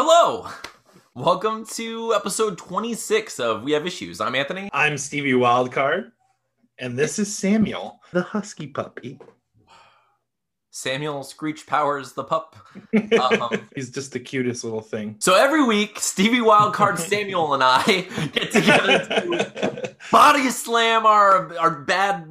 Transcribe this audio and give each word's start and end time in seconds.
Hello! 0.00 0.46
Welcome 1.16 1.66
to 1.72 2.14
episode 2.14 2.56
26 2.56 3.40
of 3.40 3.64
We 3.64 3.72
Have 3.72 3.84
Issues. 3.84 4.20
I'm 4.20 4.36
Anthony. 4.36 4.70
I'm 4.72 4.96
Stevie 4.96 5.32
Wildcard, 5.32 6.12
and 6.78 6.96
this 6.96 7.18
is 7.18 7.36
Samuel, 7.36 8.00
the 8.12 8.22
husky 8.22 8.68
puppy. 8.68 9.18
Samuel 10.70 11.24
Screech 11.24 11.66
Powers 11.66 12.12
the 12.12 12.22
pup. 12.22 12.54
Um, 13.20 13.68
He's 13.74 13.90
just 13.90 14.12
the 14.12 14.20
cutest 14.20 14.62
little 14.62 14.80
thing. 14.80 15.16
so 15.18 15.34
every 15.34 15.64
week, 15.64 15.98
Stevie 15.98 16.38
Wildcard, 16.38 16.98
Samuel, 17.10 17.54
and 17.54 17.64
I 17.64 17.82
get 18.32 18.52
together 18.52 18.98
to 19.00 19.96
body 20.12 20.48
slam 20.50 21.06
our 21.06 21.58
our 21.58 21.72
bad 21.72 22.24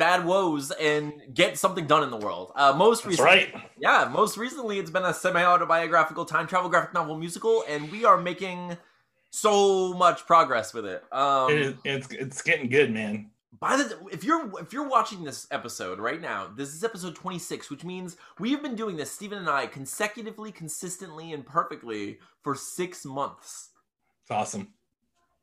bad 0.00 0.24
woes 0.24 0.70
and 0.72 1.12
get 1.34 1.58
something 1.58 1.86
done 1.86 2.02
in 2.02 2.10
the 2.10 2.16
world. 2.16 2.52
Uh, 2.56 2.72
most 2.72 3.04
That's 3.04 3.18
recently, 3.20 3.30
right. 3.30 3.54
yeah, 3.78 4.08
most 4.10 4.38
recently 4.38 4.78
it's 4.78 4.90
been 4.90 5.04
a 5.04 5.12
semi-autobiographical 5.12 6.24
time 6.24 6.46
travel 6.46 6.70
graphic 6.70 6.94
novel 6.94 7.18
musical, 7.18 7.62
and 7.68 7.92
we 7.92 8.06
are 8.06 8.16
making 8.18 8.78
so 9.30 9.92
much 9.92 10.26
progress 10.26 10.72
with 10.72 10.86
it. 10.86 11.04
Um, 11.12 11.50
It 11.52 11.58
is, 11.60 11.74
it's 11.84 12.08
it's 12.12 12.42
getting 12.42 12.70
good, 12.70 12.90
man. 12.92 13.30
by 13.60 13.76
the 13.76 13.98
if 14.10 14.24
you're 14.24 14.50
if 14.58 14.72
you're 14.72 14.88
watching 14.88 15.22
this 15.22 15.46
episode 15.50 15.98
right 16.00 16.20
now, 16.20 16.48
this 16.56 16.72
is 16.74 16.82
episode 16.82 17.14
26, 17.14 17.68
which 17.70 17.84
means 17.84 18.16
we 18.38 18.52
have 18.52 18.62
been 18.62 18.74
doing 18.74 18.96
this, 18.96 19.12
Stephen 19.12 19.36
and 19.38 19.50
I, 19.50 19.66
consecutively, 19.66 20.50
consistently, 20.50 21.34
and 21.34 21.44
perfectly 21.44 22.18
for 22.42 22.54
six 22.54 23.04
months. 23.04 23.68
It's 24.22 24.30
awesome. 24.30 24.72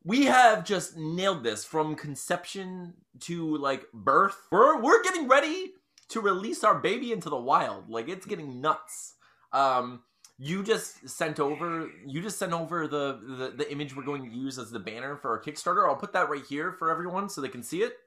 We 0.08 0.24
have 0.28 0.64
just 0.64 0.96
nailed 0.96 1.44
this 1.44 1.66
from 1.66 1.96
conception 1.96 2.94
to 3.22 3.58
like 3.58 3.92
birth. 3.94 4.48
We're 4.54 4.82
we're 4.82 5.04
getting 5.04 5.28
ready 5.28 5.74
to 6.10 6.22
release 6.22 6.64
our 6.64 6.80
baby 6.80 7.12
into 7.12 7.30
the 7.30 7.36
wild. 7.36 7.90
Like 7.90 8.08
it's 8.08 8.26
getting 8.26 8.62
nuts. 8.62 9.16
Um 9.52 10.04
you 10.38 10.64
just 10.64 11.10
sent 11.10 11.42
over 11.42 11.90
you 12.06 12.22
just 12.22 12.40
sent 12.40 12.54
over 12.54 12.88
the, 12.88 13.20
the 13.38 13.54
the 13.58 13.70
image 13.70 13.98
we're 13.98 14.04
going 14.04 14.24
to 14.24 14.34
use 14.34 14.58
as 14.58 14.72
the 14.72 14.80
banner 14.80 15.18
for 15.18 15.32
our 15.32 15.44
Kickstarter. 15.44 15.86
I'll 15.90 15.98
put 15.98 16.14
that 16.14 16.30
right 16.30 16.46
here 16.48 16.72
for 16.72 16.90
everyone 16.90 17.28
so 17.28 17.42
they 17.42 17.50
can 17.50 17.64
see 17.64 17.82
it. 17.82 17.98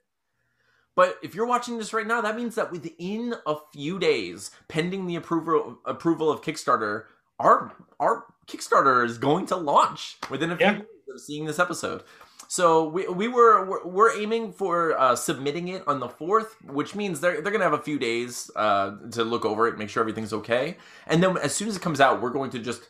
But 0.95 1.19
if 1.21 1.35
you're 1.35 1.45
watching 1.45 1.77
this 1.77 1.93
right 1.93 2.07
now, 2.07 2.19
that 2.21 2.35
means 2.35 2.55
that 2.55 2.71
within 2.71 3.35
a 3.45 3.57
few 3.71 3.99
days, 3.99 4.49
pending 4.67 5.05
the 5.05 5.17
approval 5.17 5.77
approval 5.85 6.31
of 6.31 6.41
Kickstarter, 6.41 7.03
our 7.39 7.73
our 7.99 8.25
Kickstarter 8.47 9.05
is 9.05 9.19
going 9.19 9.45
to 9.47 9.55
launch 9.55 10.17
within 10.31 10.51
a 10.51 10.57
few 10.57 10.87
of 11.13 11.21
seeing 11.21 11.45
this 11.45 11.59
episode. 11.59 12.03
So 12.47 12.89
we, 12.89 13.07
we 13.07 13.27
were 13.29 13.65
we're, 13.65 13.87
we're 13.87 14.19
aiming 14.19 14.51
for 14.51 14.99
uh, 14.99 15.15
submitting 15.15 15.69
it 15.69 15.87
on 15.87 15.99
the 15.99 16.09
fourth, 16.09 16.55
which 16.63 16.95
means 16.95 17.21
they're 17.21 17.41
they're 17.41 17.51
gonna 17.51 17.63
have 17.63 17.73
a 17.73 17.77
few 17.81 17.97
days 17.97 18.51
uh, 18.55 18.97
to 19.11 19.23
look 19.23 19.45
over 19.45 19.67
it, 19.67 19.77
make 19.77 19.89
sure 19.89 20.01
everything's 20.01 20.33
okay, 20.33 20.77
and 21.07 21.23
then 21.23 21.37
as 21.37 21.55
soon 21.55 21.69
as 21.69 21.77
it 21.77 21.81
comes 21.81 22.01
out, 22.01 22.21
we're 22.21 22.29
going 22.29 22.51
to 22.51 22.59
just 22.59 22.89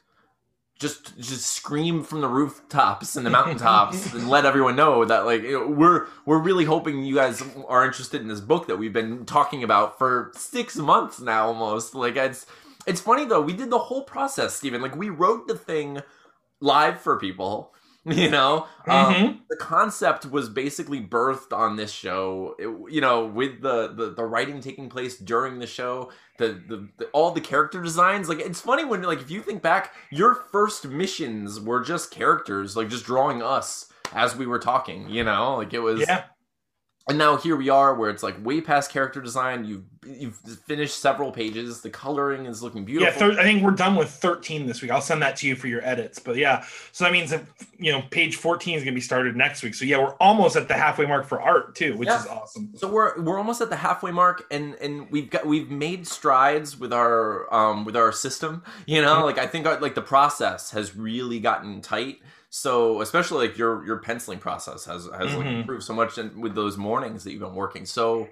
just 0.82 1.16
just 1.20 1.46
scream 1.46 2.04
from 2.04 2.22
the 2.22 2.28
rooftops 2.28 3.16
and 3.16 3.24
the 3.24 3.30
mountaintops 3.30 4.12
and 4.16 4.28
let 4.28 4.46
everyone 4.46 4.76
know 4.76 5.06
that 5.06 5.28
like 5.28 5.44
you 5.44 5.60
know, 5.60 5.68
we're 5.68 6.08
we're 6.26 6.40
really 6.40 6.66
hoping 6.66 7.06
you 7.06 7.14
guys 7.14 7.44
are 7.68 7.86
interested 7.86 8.20
in 8.20 8.28
this 8.28 8.42
book 8.42 8.66
that 8.66 8.78
we've 8.78 8.92
been 8.92 9.24
talking 9.28 9.64
about 9.64 10.00
for 10.00 10.32
six 10.36 10.76
months 10.76 11.22
now 11.22 11.46
almost. 11.46 11.94
Like 11.94 12.16
it's 12.16 12.48
it's 12.88 13.00
funny 13.00 13.26
though 13.26 13.42
we 13.42 13.54
did 13.54 13.70
the 13.70 13.78
whole 13.78 14.04
process 14.04 14.56
Stephen 14.56 14.82
like 14.82 14.96
we 14.96 15.12
wrote 15.12 15.48
the 15.48 15.56
thing 15.56 16.02
live 16.62 17.00
for 17.00 17.20
people 17.20 17.76
you 18.06 18.30
know 18.30 18.66
um, 18.88 19.14
Mhm. 19.14 19.40
the 19.50 19.56
concept 19.58 20.26
was 20.26 20.50
basically 20.50 21.00
birthed 21.00 21.54
on 21.56 21.76
this 21.76 21.92
show 21.92 22.56
it- 22.58 22.92
you 22.94 23.00
know 23.00 23.26
with 23.28 23.62
the, 23.62 23.94
the 23.94 24.10
the 24.16 24.26
writing 24.26 24.60
taking 24.60 24.90
place 24.90 25.18
during 25.20 25.60
the 25.60 25.68
show 25.68 26.12
the, 26.40 26.48
the, 26.68 26.90
the 26.98 27.06
all 27.14 27.30
the 27.32 27.42
character 27.42 27.80
designs 27.82 28.28
like 28.28 28.40
it's 28.40 28.60
funny 28.62 28.84
when 28.86 29.04
like 29.04 29.22
if 29.22 29.30
you 29.30 29.42
think 29.42 29.62
back 29.62 29.94
your 30.10 30.34
first 30.34 30.88
missions 30.88 31.60
were 31.60 31.84
just 31.84 32.10
characters 32.10 32.76
like 32.76 32.90
just 32.90 33.06
drawing 33.06 33.44
us 33.44 33.92
as 34.14 34.36
we 34.36 34.48
were 34.48 34.60
talking 34.60 35.08
you 35.08 35.24
know 35.24 35.58
like 35.58 35.72
it 35.74 35.80
was 35.80 36.00
Yeah. 36.00 36.24
and 37.08 37.20
now 37.20 37.38
here 37.38 37.56
we 37.56 37.70
are 37.70 37.94
where 37.94 38.10
it's 38.10 38.24
like 38.24 38.44
way 38.44 38.62
past 38.62 38.92
character 38.92 39.22
design 39.22 39.64
you've 39.66 39.84
you've 40.06 40.36
finished 40.66 41.00
several 41.00 41.32
pages 41.32 41.82
the 41.82 41.90
coloring 41.90 42.48
is 42.48 42.64
looking 42.64 42.82
Yeah, 42.88 43.12
beautiful 43.12 43.20
thir- 43.34 43.40
I 43.40 43.44
think 43.44 43.62
we're 43.64 43.72
done 43.72 43.96
with 43.96 44.10
13 44.10 44.66
this 44.66 44.82
week. 44.82 44.90
I'll 44.90 45.00
send 45.02 45.22
that 45.22 45.36
to 45.38 45.48
you 45.48 45.56
for 45.56 45.68
your 45.68 45.86
edits. 45.86 46.18
But 46.18 46.38
yeah, 46.38 46.66
so 46.92 47.04
that 47.04 47.14
means 47.14 47.30
that 47.30 47.44
you 47.78 47.92
know 47.92 48.02
page 48.10 48.36
14 48.38 48.76
is 48.78 48.84
going 48.84 48.94
to 48.94 48.98
be 48.98 49.02
started 49.02 49.36
next 49.36 49.62
week. 49.62 49.76
So 49.76 49.86
yeah, 49.86 50.00
we're 50.00 50.16
almost 50.16 50.56
at 50.56 50.68
the 50.68 50.74
halfway 50.74 51.06
mark 51.06 51.28
for 51.28 51.40
art 51.40 51.76
too, 51.76 51.96
which 51.98 52.08
Yeah. 52.08 52.20
is 52.20 52.28
awesome. 52.28 52.72
So 52.76 52.88
we're 52.92 53.22
we're 53.22 53.38
almost 53.38 53.62
at 53.62 53.70
the 53.70 53.76
halfway 53.76 54.12
mark, 54.12 54.44
and 54.50 54.74
and 54.76 55.10
we've 55.12 55.30
got 55.30 55.46
we've 55.46 55.70
made 55.70 56.08
strides 56.08 56.80
with 56.80 56.92
our 56.94 57.54
um 57.54 57.86
with 57.86 57.96
our 57.96 58.12
system. 58.12 58.64
You 58.88 59.02
know, 59.04 59.24
like 59.24 59.38
I 59.38 59.46
think 59.46 59.68
our, 59.68 59.80
like 59.80 59.94
the 59.96 60.02
process 60.02 60.72
has 60.72 60.96
really 60.96 61.40
gotten 61.40 61.80
tight. 61.82 62.20
So 62.50 63.00
especially 63.02 63.48
like 63.48 63.58
your 63.58 63.86
your 63.86 63.98
penciling 63.98 64.40
process 64.40 64.84
has 64.86 65.06
has 65.06 65.36
like 65.36 65.46
Mhm. 65.46 65.60
improved 65.62 65.84
so 65.84 65.94
much 65.94 66.18
and 66.18 66.42
with 66.42 66.54
those 66.56 66.76
mornings 66.76 67.24
that 67.24 67.32
you've 67.32 67.40
been 67.42 67.56
working. 67.56 67.86
So 67.86 68.28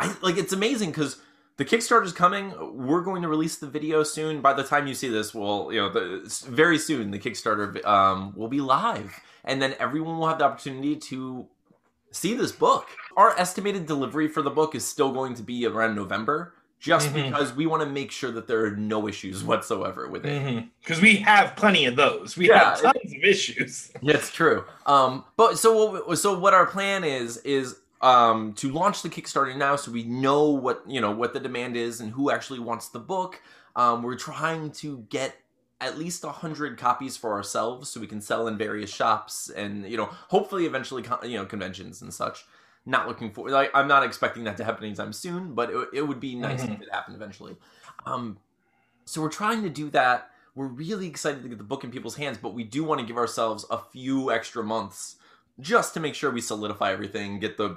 I 0.00 0.14
like 0.22 0.36
it's 0.38 0.52
amazing 0.52 0.90
because 0.90 1.18
the 1.58 1.64
Kickstarter's 1.64 2.12
coming. 2.12 2.54
We're 2.74 3.02
going 3.02 3.20
to 3.22 3.28
release 3.28 3.56
the 3.56 3.66
video 3.66 4.02
soon. 4.02 4.40
By 4.40 4.54
the 4.54 4.64
time 4.64 4.86
you 4.86 4.94
see 4.94 5.08
this, 5.08 5.34
well, 5.34 5.68
you 5.70 5.80
know, 5.80 5.90
the, 5.90 6.44
very 6.48 6.78
soon 6.78 7.10
the 7.10 7.18
Kickstarter 7.18 7.84
um, 7.86 8.32
will 8.34 8.48
be 8.48 8.60
live, 8.60 9.14
and 9.44 9.60
then 9.60 9.74
everyone 9.78 10.18
will 10.18 10.26
have 10.28 10.38
the 10.38 10.44
opportunity 10.44 10.96
to 10.96 11.46
see 12.12 12.34
this 12.34 12.50
book. 12.52 12.88
Our 13.16 13.38
estimated 13.38 13.86
delivery 13.86 14.26
for 14.26 14.42
the 14.42 14.50
book 14.50 14.74
is 14.74 14.86
still 14.86 15.12
going 15.12 15.34
to 15.34 15.42
be 15.42 15.66
around 15.66 15.94
November, 15.96 16.54
just 16.78 17.10
Mhm. 17.10 17.26
because 17.28 17.52
we 17.54 17.66
want 17.66 17.82
to 17.82 17.88
make 17.88 18.10
sure 18.10 18.30
that 18.30 18.46
there 18.48 18.64
are 18.64 18.70
no 18.70 19.06
issues 19.06 19.44
whatsoever 19.44 20.08
with 20.08 20.24
it. 20.24 20.64
Because 20.82 21.02
we 21.02 21.16
have 21.16 21.54
plenty 21.56 21.84
of 21.84 21.94
those. 21.96 22.38
We 22.38 22.48
Yeah, 22.48 22.70
have 22.70 22.80
tons 22.82 22.96
of 23.14 23.22
issues. 23.22 23.92
That's 24.02 24.32
true. 24.32 24.64
Um, 24.86 25.24
but 25.36 25.58
so 25.58 26.02
what, 26.06 26.18
so 26.18 26.38
what 26.38 26.54
our 26.54 26.64
plan 26.66 27.04
is 27.04 27.36
is 27.38 27.76
um 28.02 28.52
to 28.54 28.70
launch 28.72 29.02
the 29.02 29.10
Kickstarter 29.10 29.56
now, 29.56 29.76
so 29.76 29.90
we 29.90 30.04
know 30.04 30.48
what 30.50 30.82
you 30.88 31.00
know 31.00 31.10
what 31.10 31.32
the 31.34 31.40
demand 31.40 31.76
is 31.76 32.00
and 32.00 32.12
who 32.12 32.30
actually 32.30 32.58
wants 32.60 32.88
the 32.88 32.98
book. 33.00 33.40
Um, 33.76 34.02
we're 34.02 34.16
trying 34.16 34.70
to 34.72 35.06
get 35.10 35.36
at 35.80 35.96
least 35.98 36.24
a 36.24 36.30
hundred 36.30 36.76
copies 36.78 37.16
for 37.16 37.32
ourselves, 37.32 37.88
so 37.90 38.00
we 38.00 38.06
can 38.06 38.20
sell 38.20 38.46
in 38.48 38.58
various 38.58 38.90
shops 38.90 39.50
and 39.50 39.86
you 39.88 39.96
know 39.96 40.06
hopefully 40.28 40.66
eventually 40.66 41.04
you 41.24 41.36
know 41.36 41.44
conventions 41.46 42.02
and 42.02 42.12
such. 42.12 42.44
Not 42.86 43.06
looking 43.06 43.30
for 43.30 43.50
like 43.50 43.70
I'm 43.74 43.86
not 43.88 44.02
expecting 44.04 44.44
that 44.44 44.56
to 44.56 44.64
happen 44.64 44.84
anytime 44.84 45.12
soon, 45.12 45.54
but 45.54 45.70
it, 45.70 45.88
it 45.94 46.02
would 46.02 46.20
be 46.20 46.34
nice 46.34 46.62
Mhm. 46.64 46.76
if 46.76 46.82
it 46.82 46.88
happened 46.90 47.16
eventually. 47.16 47.56
Um, 48.06 48.38
so 49.04 49.20
we're 49.20 49.28
trying 49.28 49.62
to 49.64 49.68
do 49.68 49.90
that. 49.90 50.30
We're 50.54 50.66
really 50.66 51.06
excited 51.06 51.42
to 51.42 51.48
get 51.48 51.58
the 51.58 51.64
book 51.64 51.84
in 51.84 51.90
people's 51.90 52.16
hands, 52.16 52.38
but 52.38 52.54
we 52.54 52.64
do 52.64 52.82
want 52.82 53.00
to 53.00 53.06
give 53.06 53.18
ourselves 53.18 53.66
a 53.70 53.78
few 53.78 54.30
extra 54.32 54.64
months 54.64 55.16
just 55.60 55.92
to 55.94 56.00
make 56.00 56.14
sure 56.14 56.30
we 56.30 56.40
solidify 56.40 56.90
everything, 56.90 57.38
get 57.38 57.56
the 57.58 57.76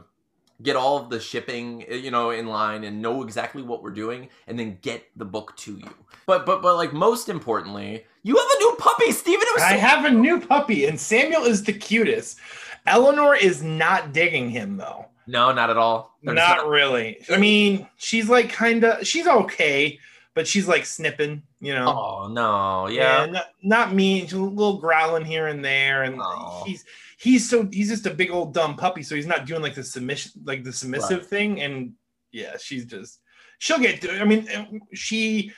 get 0.61 0.75
all 0.75 0.97
of 0.97 1.09
the 1.09 1.19
shipping, 1.19 1.83
eh, 1.87 1.95
you 1.95 2.11
know, 2.11 2.29
in 2.29 2.47
line 2.47 2.83
and 2.83 3.01
know 3.01 3.23
exactly 3.23 3.61
what 3.61 3.81
we're 3.83 3.91
doing 3.91 4.29
and 4.47 4.57
then 4.57 4.77
get 4.81 5.03
the 5.15 5.25
book 5.25 5.55
to 5.57 5.75
you. 5.77 5.89
But 6.25 6.45
but 6.45 6.61
but 6.61 6.75
like 6.75 6.93
most 6.93 7.27
importantly, 7.29 8.05
you 8.23 8.35
have 8.35 8.45
a 8.45 8.59
new 8.59 8.75
puppy, 8.77 9.11
Steven. 9.11 9.45
Was 9.55 9.63
I 9.63 9.73
have 9.73 10.05
a 10.05 10.11
new 10.11 10.39
puppy, 10.39 10.85
and 10.85 10.99
Samuel 10.99 11.43
is 11.43 11.63
the 11.63 11.73
cutest. 11.73 12.39
Eleanor 12.85 13.35
is 13.35 13.63
not 13.63 14.13
digging 14.13 14.49
him 14.49 14.77
though. 14.77 15.05
No, 15.25 15.53
not 15.53 15.69
at 15.69 15.77
all. 15.77 16.17
There's 16.21 16.35
Not 16.35 16.67
really. 16.67 17.17
I 17.29 17.37
mean, 17.37 17.87
she's 17.95 18.29
like 18.29 18.49
kind 18.49 18.83
of 18.83 19.07
she's 19.07 19.25
okay, 19.27 19.99
but 20.33 20.47
she's 20.47 20.67
like 20.67 20.85
snipping, 20.85 21.43
you 21.61 21.73
know. 21.73 21.87
Oh 21.87 22.27
no, 22.27 22.87
yeah. 22.87 23.25
not, 23.27 23.45
not 23.61 23.93
mean. 23.93 24.23
She's 24.23 24.33
a 24.33 24.39
little 24.39 24.79
growling 24.79 25.23
here 25.25 25.47
and 25.47 25.63
there, 25.63 26.03
and 26.03 26.19
Oh. 26.21 26.63
he's 26.65 26.83
he's 27.23 27.49
so 27.49 27.67
he's 27.71 27.89
just 27.89 28.05
a 28.05 28.13
big 28.13 28.29
old 28.31 28.53
dumb 28.53 28.75
puppy, 28.75 29.01
so 29.03 29.15
he's 29.15 29.25
not 29.27 29.45
doing 29.45 29.61
like 29.61 29.75
the 29.75 29.83
submission 29.83 30.31
like 30.43 30.63
the 30.63 30.73
submissive 30.73 31.19
Right. 31.19 31.25
thing. 31.27 31.61
And 31.61 31.93
yeah, 32.31 32.57
she's 32.59 32.85
just 32.85 33.19
she'll 33.59 33.79
get. 33.79 34.05
I 34.21 34.25
mean, 34.25 34.81
she 34.93 35.51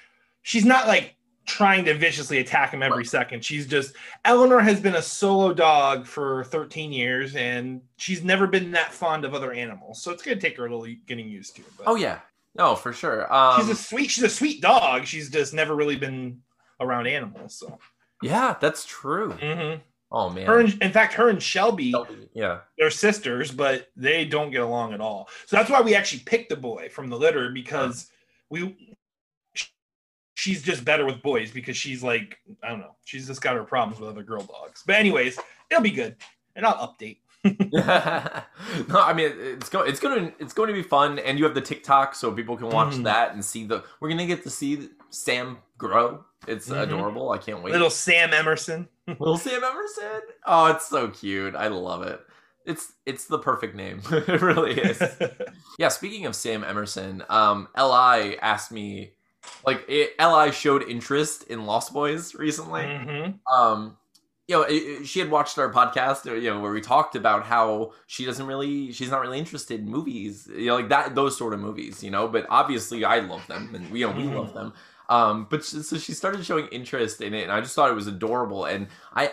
she's 0.44 0.66
not 0.66 0.88
like 0.88 1.16
trying 1.48 1.86
to 1.86 1.94
viciously 1.94 2.40
attack 2.40 2.72
him 2.74 2.82
every 2.82 2.98
Right. 3.00 3.08
second. 3.08 3.44
She's 3.46 3.68
just 3.68 3.96
Eleanor 4.26 4.60
has 4.60 4.80
been 4.80 4.96
a 4.96 5.02
solo 5.02 5.54
dog 5.54 6.06
for 6.08 6.44
13 6.46 6.92
years, 6.92 7.36
and 7.36 7.82
she's 7.98 8.24
never 8.24 8.48
been 8.48 8.72
that 8.72 8.94
fond 8.94 9.26
of 9.26 9.34
other 9.34 9.52
animals. 9.54 10.02
So 10.02 10.12
it's 10.12 10.24
gonna 10.24 10.40
take 10.40 10.58
her 10.58 10.66
a 10.68 10.76
little 10.76 10.94
getting 11.08 11.28
used 11.30 11.56
to. 11.58 11.64
But 11.78 11.88
Oh 11.88 11.96
yeah. 11.96 12.20
No, 12.56 12.76
for 12.76 12.94
sure. 12.94 13.32
Um 13.34 13.60
she's 13.62 13.70
a 13.70 13.76
sweet 13.76 14.10
she's 14.12 14.24
a 14.24 14.30
sweet 14.30 14.62
dog. 14.62 15.06
She's 15.06 15.30
just 15.30 15.54
never 15.54 15.76
really 15.76 15.98
been 15.98 16.42
around 16.80 17.08
animals. 17.08 17.56
So. 17.60 17.78
Yeah, 18.22 18.56
that's 18.60 18.86
true. 18.86 19.34
Mhm. 19.34 19.82
Oh 20.12 20.30
man. 20.30 20.46
Her 20.46 20.60
and, 20.60 20.82
in 20.82 20.92
fact, 20.92 21.14
her 21.16 21.30
and 21.30 21.42
Shelby, 21.42 21.92
Shelby, 21.92 22.30
yeah. 22.34 22.60
they're 22.78 22.92
sisters, 22.92 23.52
but 23.52 23.88
they 23.96 24.24
don't 24.26 24.52
get 24.52 24.62
along 24.62 24.94
at 24.94 25.02
all. 25.02 25.28
So 25.46 25.56
that's 25.58 25.70
why 25.70 25.82
we 25.82 25.96
actually 25.96 26.22
picked 26.26 26.50
the 26.50 26.56
boy 26.56 26.90
from 26.90 27.10
the 27.10 27.18
litter 27.18 27.50
because 27.52 28.10
we 28.50 28.96
she's 30.36 30.62
just 30.62 30.84
better 30.86 31.06
with 31.06 31.22
boys 31.22 31.52
because 31.52 31.76
she's 31.78 32.04
like 32.04 32.38
I 32.64 32.70
don't 32.70 32.80
know, 32.80 32.96
she's 33.06 33.28
just 33.28 33.42
got 33.42 33.56
her 33.56 33.64
problems 33.64 34.00
with 34.00 34.10
other 34.10 34.24
girl 34.24 34.44
dogs. 34.44 34.84
But 34.86 34.98
anyways, 34.98 35.40
it'll 35.72 35.84
be 35.84 35.92
good, 35.92 36.16
and 36.56 36.66
I'll 36.66 36.88
update. 36.88 37.18
no, 37.44 39.00
I 39.02 39.14
mean 39.14 39.32
it's 39.38 39.70
going 39.70 39.90
it's 39.90 40.00
going 40.00 40.26
to 40.28 40.34
it's 40.40 40.54
going 40.54 40.68
to 40.68 40.74
be 40.74 40.84
fun, 40.84 41.20
and 41.20 41.38
you 41.38 41.46
have 41.46 41.56
the 41.56 41.62
TikTok, 41.62 42.16
so 42.16 42.32
people 42.32 42.58
can 42.58 42.70
watch 42.70 42.94
Mhm. 42.96 43.04
that 43.04 43.34
and 43.34 43.44
see 43.44 43.66
the. 43.66 43.84
We're 44.00 44.10
gonna 44.10 44.26
get 44.28 44.44
to 44.44 44.50
see 44.50 44.90
Sam 45.10 45.58
grow. 45.78 46.24
It's 46.48 46.70
Mhm. 46.70 46.84
adorable. 46.84 47.32
I 47.32 47.38
can't 47.38 47.62
wait. 47.64 47.72
Little 47.74 47.90
Sam 47.90 48.34
Emerson. 48.34 48.88
Little 49.08 49.38
Sam 49.38 49.64
Emerson. 49.64 50.22
Oh, 50.46 50.68
it's 50.68 50.88
so 50.88 51.10
cute. 51.10 51.56
I 51.56 51.68
love 51.68 52.04
it. 52.04 52.22
It's 52.66 52.94
it's 53.06 53.26
the 53.26 53.40
perfect 53.40 53.76
name. 53.76 54.02
it 54.12 54.42
really 54.42 54.74
is. 54.80 55.02
Yeah, 55.78 55.90
speaking 55.90 56.26
of 56.26 56.36
Sam 56.36 56.64
Emerson, 56.64 57.22
um, 57.30 57.68
Li 57.78 58.38
asked 58.40 58.72
me, 58.72 59.12
like, 59.66 59.84
it, 59.90 60.12
Li 60.20 60.52
showed 60.54 60.84
interest 60.84 61.44
in 61.44 61.66
Lost 61.66 61.92
Boys 61.94 62.34
recently. 62.34 62.84
Mhm. 62.84 63.40
Um, 63.52 63.98
you 64.48 64.56
know, 64.56 64.62
it, 64.62 64.74
it- 64.76 65.06
she 65.08 65.20
had 65.20 65.30
watched 65.30 65.58
our 65.58 65.74
podcast, 65.74 66.30
uh, 66.32 66.34
you 66.36 66.50
know, 66.54 66.62
where 66.62 66.72
we 66.72 66.80
talked 66.80 67.16
about 67.18 67.44
how 67.44 67.92
she 68.08 68.24
doesn't 68.26 68.46
really, 68.46 68.94
she's 68.94 69.12
not 69.12 69.20
really 69.20 69.38
interested 69.38 69.82
in 69.82 69.90
movies, 69.90 70.48
you 70.48 70.68
know, 70.68 70.76
like 70.76 70.88
that, 70.90 71.14
those 71.14 71.38
sort 71.38 71.54
of 71.54 71.60
movies, 71.60 72.02
you 72.02 72.10
know. 72.12 72.28
But 72.30 72.46
obviously, 72.50 73.04
I 73.04 73.20
love 73.20 73.46
them, 73.48 73.76
and 73.76 73.92
we, 73.92 74.00
you 74.00 74.08
know, 74.08 74.16
we 74.16 74.24
love 74.24 74.54
them. 74.54 74.72
Um, 75.10 75.48
but 75.50 75.64
she, 75.64 75.78
so 75.82 75.98
she 75.98 76.14
started 76.14 76.46
showing 76.46 76.68
interest 76.68 77.22
in 77.22 77.34
it, 77.34 77.44
and 77.44 77.52
I 77.52 77.62
just 77.62 77.76
thought 77.76 77.90
it 77.92 77.96
was 77.96 78.08
adorable. 78.08 78.66
And 78.66 78.88
I, 79.14 79.32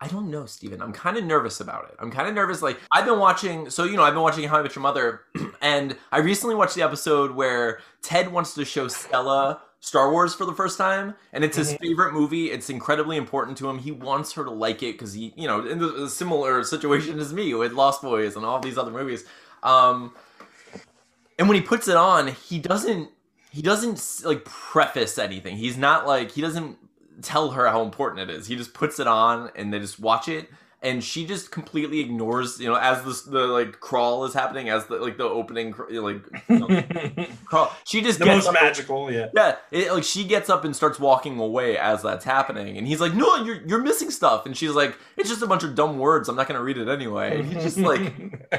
I 0.00 0.08
don't 0.08 0.30
know, 0.30 0.46
Steven. 0.46 0.80
I'm 0.82 0.92
kind 0.92 1.16
of 1.16 1.24
nervous 1.24 1.60
about 1.60 1.84
it. 1.90 1.96
I'm 2.00 2.10
kind 2.10 2.28
of 2.28 2.34
nervous. 2.34 2.62
Like 2.62 2.80
I've 2.92 3.04
been 3.04 3.18
watching, 3.18 3.70
so 3.70 3.84
you 3.84 3.96
know, 3.96 4.02
I've 4.02 4.14
been 4.14 4.22
watching 4.22 4.48
How 4.48 4.58
I 4.58 4.62
Met 4.62 4.74
Your 4.74 4.82
Mother, 4.82 5.22
and 5.62 5.96
I 6.10 6.18
recently 6.18 6.54
watched 6.54 6.74
the 6.74 6.82
episode 6.82 7.32
where 7.32 7.80
Ted 8.02 8.32
wants 8.32 8.54
to 8.54 8.64
show 8.64 8.88
Stella 8.88 9.60
Star 9.80 10.10
Wars 10.12 10.32
for 10.34 10.44
the 10.44 10.54
first 10.54 10.78
time, 10.78 11.14
and 11.32 11.42
it's 11.44 11.56
his 11.56 11.72
Mhm. 11.72 11.80
favorite 11.80 12.12
movie. 12.12 12.50
It's 12.52 12.70
incredibly 12.70 13.16
important 13.16 13.58
to 13.58 13.68
him. 13.68 13.78
He 13.78 13.90
wants 13.92 14.32
her 14.34 14.44
to 14.44 14.50
like 14.50 14.82
it 14.82 14.92
because 14.92 15.12
he, 15.12 15.34
you 15.36 15.46
know, 15.48 15.66
in 15.66 15.78
the, 15.80 16.04
a 16.04 16.08
similar 16.08 16.62
situation 16.64 17.18
as 17.18 17.32
me 17.32 17.52
with 17.54 17.72
Lost 17.72 18.00
Boys 18.00 18.36
and 18.36 18.44
all 18.46 18.60
these 18.60 18.78
other 18.78 18.92
movies. 18.92 19.24
Um, 19.64 20.12
and 21.38 21.48
when 21.48 21.56
he 21.56 21.62
puts 21.62 21.88
it 21.88 21.96
on, 21.96 22.28
he 22.28 22.58
doesn't 22.58 23.10
he 23.52 23.62
doesn't 23.62 24.22
like 24.24 24.44
preface 24.44 25.18
anything. 25.18 25.56
He's 25.56 25.76
not 25.76 26.06
like 26.06 26.32
he 26.32 26.40
doesn't 26.40 26.78
tell 27.20 27.50
her 27.50 27.68
how 27.68 27.82
important 27.82 28.30
it 28.30 28.34
is. 28.34 28.46
He 28.46 28.56
just 28.56 28.74
puts 28.74 28.98
it 28.98 29.06
on 29.06 29.50
and 29.54 29.72
they 29.72 29.78
just 29.78 30.00
watch 30.00 30.28
it 30.28 30.48
and 30.82 31.02
she 31.02 31.24
just 31.24 31.52
completely 31.52 32.00
ignores, 32.00 32.58
you 32.58 32.68
know, 32.68 32.74
as 32.74 33.02
the 33.04 33.30
the 33.30 33.46
like 33.46 33.78
crawl 33.78 34.24
is 34.24 34.34
happening 34.34 34.68
as 34.68 34.86
the 34.86 34.96
like 34.96 35.16
the 35.16 35.24
opening 35.24 35.72
like 35.90 36.22
you 36.48 36.58
know, 36.58 37.26
crawl. 37.44 37.72
She 37.84 38.02
just 38.02 38.18
the 38.18 38.24
gets 38.24 38.46
most 38.46 38.48
up- 38.48 38.54
magical, 38.60 39.10
yeah. 39.10 39.28
yeah, 39.34 39.56
it, 39.70 39.92
like 39.92 40.02
she 40.04 40.24
gets 40.24 40.50
up 40.50 40.64
and 40.64 40.74
starts 40.74 40.98
walking 40.98 41.38
away 41.38 41.78
as 41.78 42.02
that's 42.02 42.24
happening, 42.24 42.76
and 42.76 42.86
he's 42.86 43.00
like, 43.00 43.14
"No, 43.14 43.36
you're 43.44 43.62
you're 43.64 43.82
missing 43.82 44.10
stuff," 44.10 44.44
and 44.44 44.56
she's 44.56 44.72
like, 44.72 44.98
"It's 45.16 45.28
just 45.28 45.42
a 45.42 45.46
bunch 45.46 45.62
of 45.62 45.76
dumb 45.76 45.98
words. 45.98 46.28
I'm 46.28 46.34
not 46.34 46.48
gonna 46.48 46.62
read 46.62 46.78
it 46.78 46.88
anyway." 46.88 47.38
And 47.38 47.48
he 47.48 47.54
just 47.60 47.78
like 47.78 48.00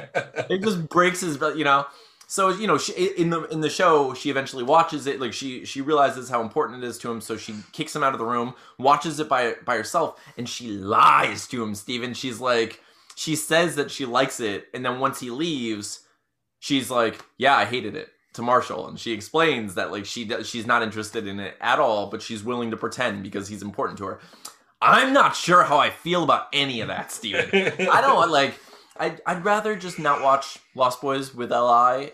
it 0.50 0.62
just 0.63 0.88
breaks 0.88 1.19
his 1.19 1.38
you 1.57 1.66
know 1.66 1.86
so 2.33 2.50
you 2.50 2.65
know 2.65 2.80
she, 2.80 2.94
in 3.15 3.30
the 3.30 3.44
in 3.50 3.62
the 3.62 3.69
show 3.69 4.15
she 4.15 4.31
eventually 4.31 4.63
watches 4.63 5.06
it 5.06 5.21
like 5.21 5.33
she 5.33 5.65
she 5.65 5.81
realizes 5.81 6.30
how 6.30 6.41
important 6.41 6.83
it 6.83 6.88
is 6.88 6.97
to 6.97 7.12
him 7.12 7.21
so 7.21 7.38
she 7.38 7.53
kicks 7.74 7.95
him 7.95 8.01
out 8.01 8.13
of 8.13 8.18
the 8.18 8.25
room 8.25 8.56
watches 8.80 9.19
it 9.19 9.30
by 9.30 9.53
by 9.63 9.75
herself 9.75 10.19
and 10.35 10.50
she 10.50 10.69
lies 10.69 11.45
to 11.45 11.62
him 11.62 11.75
steven 11.75 12.12
she's 12.12 12.39
like 12.39 12.81
she 13.13 13.35
says 13.35 13.75
that 13.75 13.91
she 13.91 14.03
likes 14.03 14.39
it 14.39 14.65
and 14.74 14.83
then 14.83 15.00
once 15.00 15.19
he 15.19 15.30
leaves 15.30 16.07
she's 16.57 16.89
like 16.89 17.24
yeah 17.38 17.56
i 17.56 17.65
hated 17.65 17.95
it 17.95 18.09
to 18.33 18.41
marshall 18.41 18.88
and 18.88 19.00
she 19.00 19.12
explains 19.12 19.75
that 19.75 19.91
like 19.91 20.03
she 20.03 20.25
does, 20.25 20.50
she's 20.50 20.65
not 20.65 20.81
interested 20.81 21.27
in 21.27 21.39
it 21.39 21.56
at 21.62 21.77
all 21.77 22.07
but 22.07 22.19
she's 22.19 22.44
willing 22.44 22.71
to 22.71 22.77
pretend 22.77 23.21
because 23.21 23.47
he's 23.47 23.62
important 23.62 23.95
to 23.95 24.06
her 24.06 24.19
i'm 24.81 25.13
not 25.13 25.35
sure 25.35 25.65
how 25.65 25.77
i 25.77 25.91
feel 25.91 26.24
about 26.24 26.47
any 26.51 26.81
of 26.81 26.88
that 26.88 27.12
steven 27.12 27.47
I 27.91 28.01
don't 28.01 28.31
like. 28.39 28.56
I'd, 28.95 29.21
I'd 29.25 29.44
rather 29.44 29.75
just 29.75 29.97
not 29.97 30.21
watch 30.21 30.59
Lost 30.75 31.01
Boys 31.01 31.33
with 31.33 31.51
Li. 31.51 32.12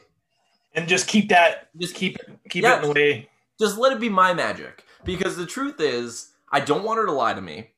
And 0.80 0.90
just 0.90 1.08
keep 1.08 1.30
that 1.30 1.70
Just 1.78 1.96
keep 1.96 2.18
keep 2.50 2.64
Yeah. 2.64 2.80
it 2.80 2.84
in 2.84 2.90
the 2.90 2.94
way. 2.96 3.30
Just 3.60 3.78
let 3.78 3.92
it 3.92 4.00
be 4.00 4.10
my 4.10 4.34
magic. 4.34 4.84
Because 5.04 5.36
the 5.38 5.46
truth 5.46 5.80
is, 5.80 6.32
I 6.52 6.60
don't 6.60 6.84
want 6.84 6.98
her 7.00 7.06
to 7.06 7.12
lie 7.12 7.34
to 7.34 7.42
me. 7.42 7.72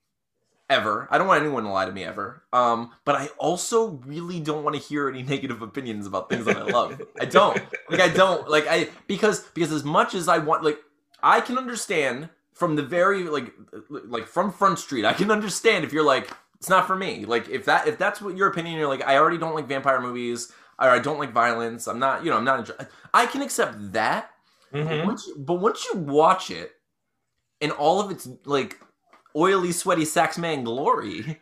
Ever. 0.70 1.08
I 1.12 1.18
don't 1.18 1.28
want 1.28 1.44
anyone 1.44 1.64
to 1.64 1.70
lie 1.70 1.84
to 1.86 1.92
me 1.92 2.06
ever. 2.06 2.44
Um, 2.54 2.92
but 3.04 3.16
I 3.16 3.28
also 3.38 4.00
really 4.06 4.40
don't 4.40 4.64
want 4.64 4.76
to 4.76 4.82
hear 4.82 5.10
any 5.10 5.22
negative 5.34 5.62
opinions 5.62 6.08
about 6.08 6.30
things 6.30 6.46
that 6.46 6.56
I 6.56 6.64
love. 6.64 7.02
I 7.20 7.26
don't. 7.26 7.58
Like 7.90 8.00
I 8.00 8.08
don't. 8.08 8.50
Like 8.50 8.68
I 8.70 8.88
because 9.08 9.42
because 9.54 9.72
as 9.74 9.84
much 9.84 10.16
as 10.16 10.30
I 10.30 10.38
want 10.38 10.64
like 10.64 10.78
I 11.22 11.42
can 11.42 11.58
understand 11.58 12.30
from 12.54 12.76
the 12.78 12.84
very 12.84 13.24
like 13.24 13.52
like 13.90 14.28
from 14.28 14.54
Front 14.54 14.80
Street, 14.80 15.04
I 15.04 15.12
can 15.14 15.30
understand 15.30 15.84
if 15.84 15.92
you're 15.92 16.06
like 16.06 16.32
it's 16.56 16.70
not 16.70 16.88
for 16.88 16.96
me. 16.96 17.26
Like 17.26 17.50
if 17.50 17.66
that 17.66 17.88
if 17.88 17.98
that's 17.98 18.22
what 18.22 18.38
your 18.38 18.48
opinion, 18.48 18.78
you're 18.78 18.88
like 18.88 19.06
I 19.06 19.18
already 19.18 19.38
don't 19.38 19.56
like 19.56 19.68
vampire 19.68 20.00
movies 20.00 20.54
or 20.82 20.90
I 20.90 21.00
don't 21.00 21.20
like 21.20 21.32
violence. 21.32 21.88
I'm 21.88 22.00
not 22.00 22.24
you 22.26 22.32
know 22.32 22.38
I'm 22.38 22.44
not. 22.44 22.60
Inter- 22.60 22.88
I 23.14 23.26
can 23.26 23.42
accept 23.42 23.94
that. 23.94 24.32
But 24.72 24.86
Mhm. 24.88 25.06
once 25.06 25.28
you, 25.28 25.36
but 25.38 25.56
once 25.56 25.86
you 25.86 26.00
watch 26.00 26.50
it 26.50 26.72
in 27.60 27.72
all 27.72 28.00
of 28.00 28.10
its 28.10 28.28
like 28.46 28.80
oily, 29.36 29.72
sweaty 29.72 30.06
sax 30.06 30.38
man 30.38 30.64
glory, 30.64 31.42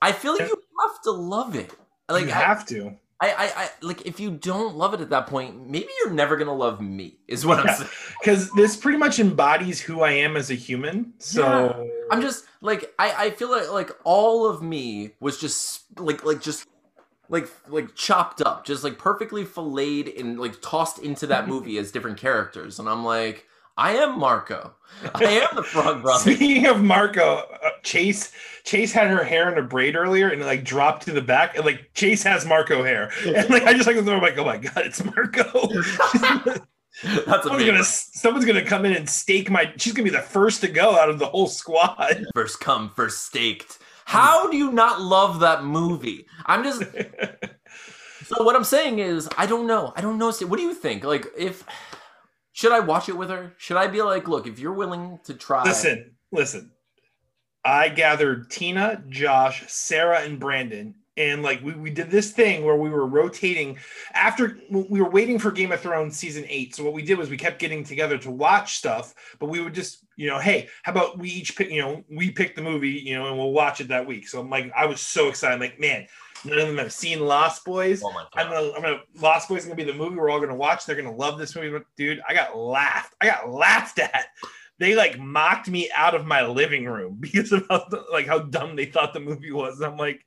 I 0.00 0.12
feel 0.12 0.32
like 0.32 0.48
you 0.48 0.62
have 0.80 1.02
to 1.02 1.10
love 1.10 1.56
it. 1.56 1.72
Like 2.08 2.26
you 2.26 2.30
I, 2.30 2.34
have 2.34 2.64
to. 2.66 2.96
I, 3.20 3.30
I, 3.30 3.44
I, 3.64 3.70
like 3.82 4.04
if 4.06 4.18
you 4.18 4.30
don't 4.32 4.74
love 4.76 4.94
it 4.94 5.00
at 5.00 5.10
that 5.10 5.26
point, 5.28 5.68
maybe 5.68 5.88
you're 6.00 6.12
never 6.12 6.36
gonna 6.36 6.54
love 6.54 6.80
me. 6.80 7.18
Is 7.28 7.46
what 7.46 7.58
I'm 7.60 7.74
saying. 7.76 7.90
Because 8.20 8.50
this 8.52 8.76
pretty 8.76 8.98
much 8.98 9.18
embodies 9.18 9.80
who 9.80 10.02
I 10.02 10.10
am 10.12 10.36
as 10.36 10.50
a 10.50 10.54
human. 10.54 11.14
So 11.18 11.88
I'm 12.10 12.20
just 12.20 12.44
like 12.60 12.92
I, 12.98 13.26
I 13.26 13.30
feel 13.30 13.50
like 13.50 13.70
like 13.70 13.90
all 14.04 14.46
of 14.46 14.62
me 14.62 15.14
was 15.20 15.38
just 15.38 15.84
like 15.98 16.24
like 16.24 16.40
just 16.40 16.66
like 17.32 17.48
like 17.66 17.94
chopped 17.96 18.42
up, 18.42 18.64
just 18.64 18.84
like 18.84 18.98
perfectly 18.98 19.44
filleted 19.44 20.14
and 20.16 20.38
like 20.38 20.60
tossed 20.60 20.98
into 20.98 21.26
that 21.28 21.48
movie 21.48 21.78
as 21.78 21.90
different 21.90 22.18
characters, 22.18 22.78
and 22.78 22.88
I'm 22.88 23.04
like, 23.04 23.46
I 23.78 23.94
am 23.94 24.18
Marco, 24.18 24.74
I 25.14 25.24
am 25.24 25.56
the 25.56 25.62
Frog 25.62 26.02
Brother. 26.02 26.20
Speaking 26.20 26.66
of 26.66 26.82
Marco, 26.82 27.36
uh, 27.64 27.70
Chase 27.82 28.32
Chase 28.64 28.92
had 28.92 29.08
her 29.08 29.24
hair 29.24 29.50
in 29.50 29.58
a 29.58 29.62
braid 29.62 29.96
earlier 29.96 30.28
and 30.28 30.42
it 30.42 30.44
like 30.44 30.62
dropped 30.62 31.04
to 31.06 31.12
the 31.12 31.22
back 31.22 31.56
and 31.56 31.64
like 31.64 31.90
Chase 31.94 32.22
has 32.22 32.44
Marco 32.44 32.84
hair 32.84 33.10
and 33.26 33.48
like 33.48 33.62
I 33.64 33.72
just 33.72 33.86
like 33.86 33.96
I'm 33.96 34.04
like 34.06 34.36
oh 34.36 34.44
my 34.44 34.58
god 34.58 34.84
it's 34.84 35.02
Marco. 35.02 35.68
That's 37.02 37.46
a 37.46 37.48
someone's 37.48 37.64
gonna 37.64 37.84
someone's 37.84 38.44
gonna 38.44 38.64
come 38.64 38.84
in 38.84 38.92
and 38.92 39.08
stake 39.08 39.50
my. 39.50 39.72
She's 39.78 39.94
gonna 39.94 40.04
be 40.04 40.10
the 40.10 40.20
first 40.20 40.60
to 40.60 40.68
go 40.68 40.96
out 40.98 41.08
of 41.08 41.18
the 41.18 41.26
whole 41.26 41.48
squad. 41.48 42.26
first 42.34 42.60
come, 42.60 42.90
first 42.90 43.26
staked. 43.26 43.78
How 44.12 44.50
do 44.50 44.58
you 44.58 44.70
not 44.70 45.00
love 45.00 45.40
that 45.40 45.64
movie? 45.64 46.26
I'm 46.44 46.62
just 46.62 46.82
so 48.24 48.42
what 48.44 48.54
I'm 48.54 48.64
saying 48.64 48.98
is 48.98 49.26
I 49.38 49.46
don't 49.46 49.66
know. 49.66 49.94
I 49.96 50.02
don't 50.02 50.18
know. 50.18 50.30
What 50.30 50.58
do 50.58 50.62
you 50.62 50.74
think? 50.74 51.02
Like 51.02 51.26
if 51.36 51.64
should 52.52 52.72
I 52.72 52.80
watch 52.80 53.08
it 53.08 53.16
with 53.16 53.30
her? 53.30 53.54
Should 53.56 53.78
I 53.78 53.86
be 53.86 54.02
like, 54.02 54.28
look, 54.28 54.46
if 54.46 54.58
you're 54.58 54.74
willing 54.74 55.18
to 55.24 55.32
try 55.32 55.64
listen, 55.64 56.16
listen. 56.30 56.72
I 57.64 57.88
gathered 57.88 58.50
Tina, 58.50 59.02
Josh, 59.08 59.64
Sarah, 59.68 60.20
and 60.20 60.38
Brandon, 60.38 60.94
and 61.16 61.42
like 61.42 61.62
we, 61.62 61.72
we 61.74 61.90
did 61.90 62.10
this 62.10 62.30
thing 62.30 62.64
where 62.64 62.76
we 62.76 62.90
were 62.90 63.06
rotating 63.06 63.78
after 64.14 64.58
we 64.70 65.00
were 65.00 65.10
waiting 65.10 65.38
for 65.38 65.50
Game 65.50 65.72
of 65.72 65.80
Thrones 65.80 66.16
season 66.16 66.44
eight. 66.48 66.74
So 66.74 66.84
what 66.84 66.94
we 66.94 67.02
did 67.02 67.18
was 67.18 67.30
we 67.30 67.36
kept 67.36 67.58
getting 67.58 67.84
together 67.84 68.18
to 68.18 68.30
watch 68.30 68.76
stuff, 68.76 69.14
but 69.38 69.48
we 69.48 69.60
would 69.60 69.74
just 69.74 70.04
you 70.16 70.28
know, 70.28 70.38
hey, 70.38 70.68
how 70.82 70.92
about 70.92 71.18
we 71.18 71.28
each 71.28 71.56
pick, 71.56 71.70
you 71.70 71.80
know, 71.80 72.04
we 72.10 72.30
pick 72.30 72.54
the 72.54 72.62
movie, 72.62 72.90
you 72.90 73.14
know, 73.14 73.28
and 73.28 73.38
we'll 73.38 73.52
watch 73.52 73.80
it 73.80 73.88
that 73.88 74.06
week. 74.06 74.28
So 74.28 74.40
I'm 74.40 74.50
like, 74.50 74.70
I 74.76 74.86
was 74.86 75.00
so 75.00 75.28
excited, 75.28 75.54
I'm 75.54 75.60
like, 75.60 75.80
man, 75.80 76.06
none 76.44 76.58
of 76.58 76.68
them 76.68 76.78
have 76.78 76.92
seen 76.92 77.20
Lost 77.20 77.64
Boys. 77.64 78.02
Oh 78.04 78.12
my 78.12 78.24
I'm 78.34 78.50
gonna, 78.50 78.72
I'm 78.72 78.82
gonna, 78.82 79.00
Lost 79.20 79.48
Boys 79.48 79.60
is 79.60 79.64
gonna 79.64 79.76
be 79.76 79.84
the 79.84 79.94
movie 79.94 80.16
we're 80.16 80.30
all 80.30 80.40
gonna 80.40 80.54
watch. 80.54 80.84
They're 80.84 80.96
gonna 80.96 81.14
love 81.14 81.38
this 81.38 81.54
movie, 81.56 81.84
dude. 81.96 82.20
I 82.28 82.34
got 82.34 82.56
laughed. 82.56 83.14
I 83.20 83.26
got 83.26 83.50
laughed 83.50 83.98
at. 83.98 84.26
They 84.78 84.94
like 84.94 85.18
mocked 85.18 85.68
me 85.68 85.90
out 85.94 86.14
of 86.14 86.26
my 86.26 86.44
living 86.46 86.84
room 86.86 87.16
because 87.20 87.52
of 87.52 87.66
how 87.70 87.86
like 88.12 88.26
how 88.26 88.40
dumb 88.40 88.76
they 88.76 88.86
thought 88.86 89.12
the 89.12 89.20
movie 89.20 89.52
was. 89.52 89.76
And 89.76 89.86
I'm 89.86 89.96
like, 89.96 90.24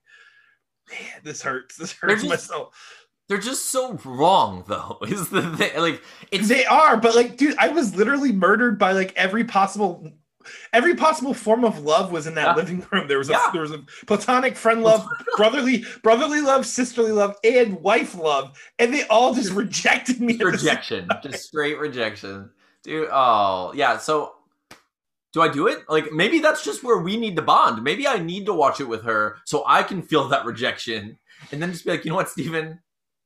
man, 0.89 1.21
this 1.23 1.41
hurts. 1.41 1.75
This 1.77 1.91
hurts 1.93 2.21
just- 2.23 2.27
myself. 2.29 3.01
They're 3.27 3.39
just 3.39 3.71
so 3.71 3.93
wrong 4.05 4.65
though. 4.67 4.99
Is 5.07 5.29
the 5.29 5.41
thing 5.57 5.71
like 5.81 6.03
it's 6.31 6.47
They 6.47 6.63
are, 6.65 6.95
but 6.95 7.15
like, 7.15 7.37
dude, 7.37 7.55
I 7.57 7.69
was 7.69 7.95
literally 7.95 8.31
murdered 8.31 8.77
by 8.77 8.91
like 8.91 9.13
every 9.15 9.43
possible. 9.43 10.07
Every 10.73 10.93
possible 10.93 11.33
form 11.33 11.65
of 11.65 11.79
love 11.79 12.11
was 12.11 12.27
in 12.27 12.35
that 12.35 12.49
Yeah. 12.49 12.55
living 12.55 12.85
room. 12.91 13.07
There 13.07 13.17
was 13.17 13.29
a 13.29 13.31
Yeah. 13.31 13.49
there 13.51 13.63
was 13.63 13.71
a 13.71 13.83
platonic 14.05 14.55
friend 14.55 14.83
love, 14.83 15.07
brotherly 15.37 15.83
brotherly 16.03 16.41
love, 16.41 16.67
sisterly 16.67 17.11
love, 17.11 17.35
and 17.43 17.81
wife 17.81 18.13
love, 18.13 18.55
and 18.77 18.93
they 18.93 19.07
all 19.07 19.33
just 19.33 19.51
rejected 19.53 20.21
me. 20.21 20.33
at 20.33 20.39
the 20.39 20.43
same 20.45 20.51
rejection. 20.51 21.09
just 21.23 21.45
straight 21.45 21.79
rejection. 21.79 22.51
Dude, 22.83 23.09
oh 23.11 23.71
yeah, 23.73 23.97
so 23.97 24.34
do 25.35 25.41
I 25.41 25.49
do 25.49 25.67
it? 25.67 25.83
Like 25.89 26.13
maybe 26.13 26.39
that's 26.39 26.63
just 26.63 26.81
where 26.81 26.97
we 26.97 27.17
need 27.17 27.35
to 27.35 27.41
bond. 27.41 27.83
Maybe 27.83 28.07
I 28.07 28.19
need 28.19 28.45
to 28.45 28.53
watch 28.53 28.79
it 28.79 28.87
with 28.87 29.03
her 29.03 29.35
so 29.43 29.65
I 29.67 29.83
can 29.83 30.01
feel 30.01 30.29
that 30.29 30.45
rejection. 30.45 31.17
And 31.51 31.61
then 31.61 31.73
just 31.73 31.83
be 31.83 31.91
like, 31.91 32.05
you 32.05 32.11
know 32.11 32.15
what, 32.15 32.29
Steven? 32.29 32.79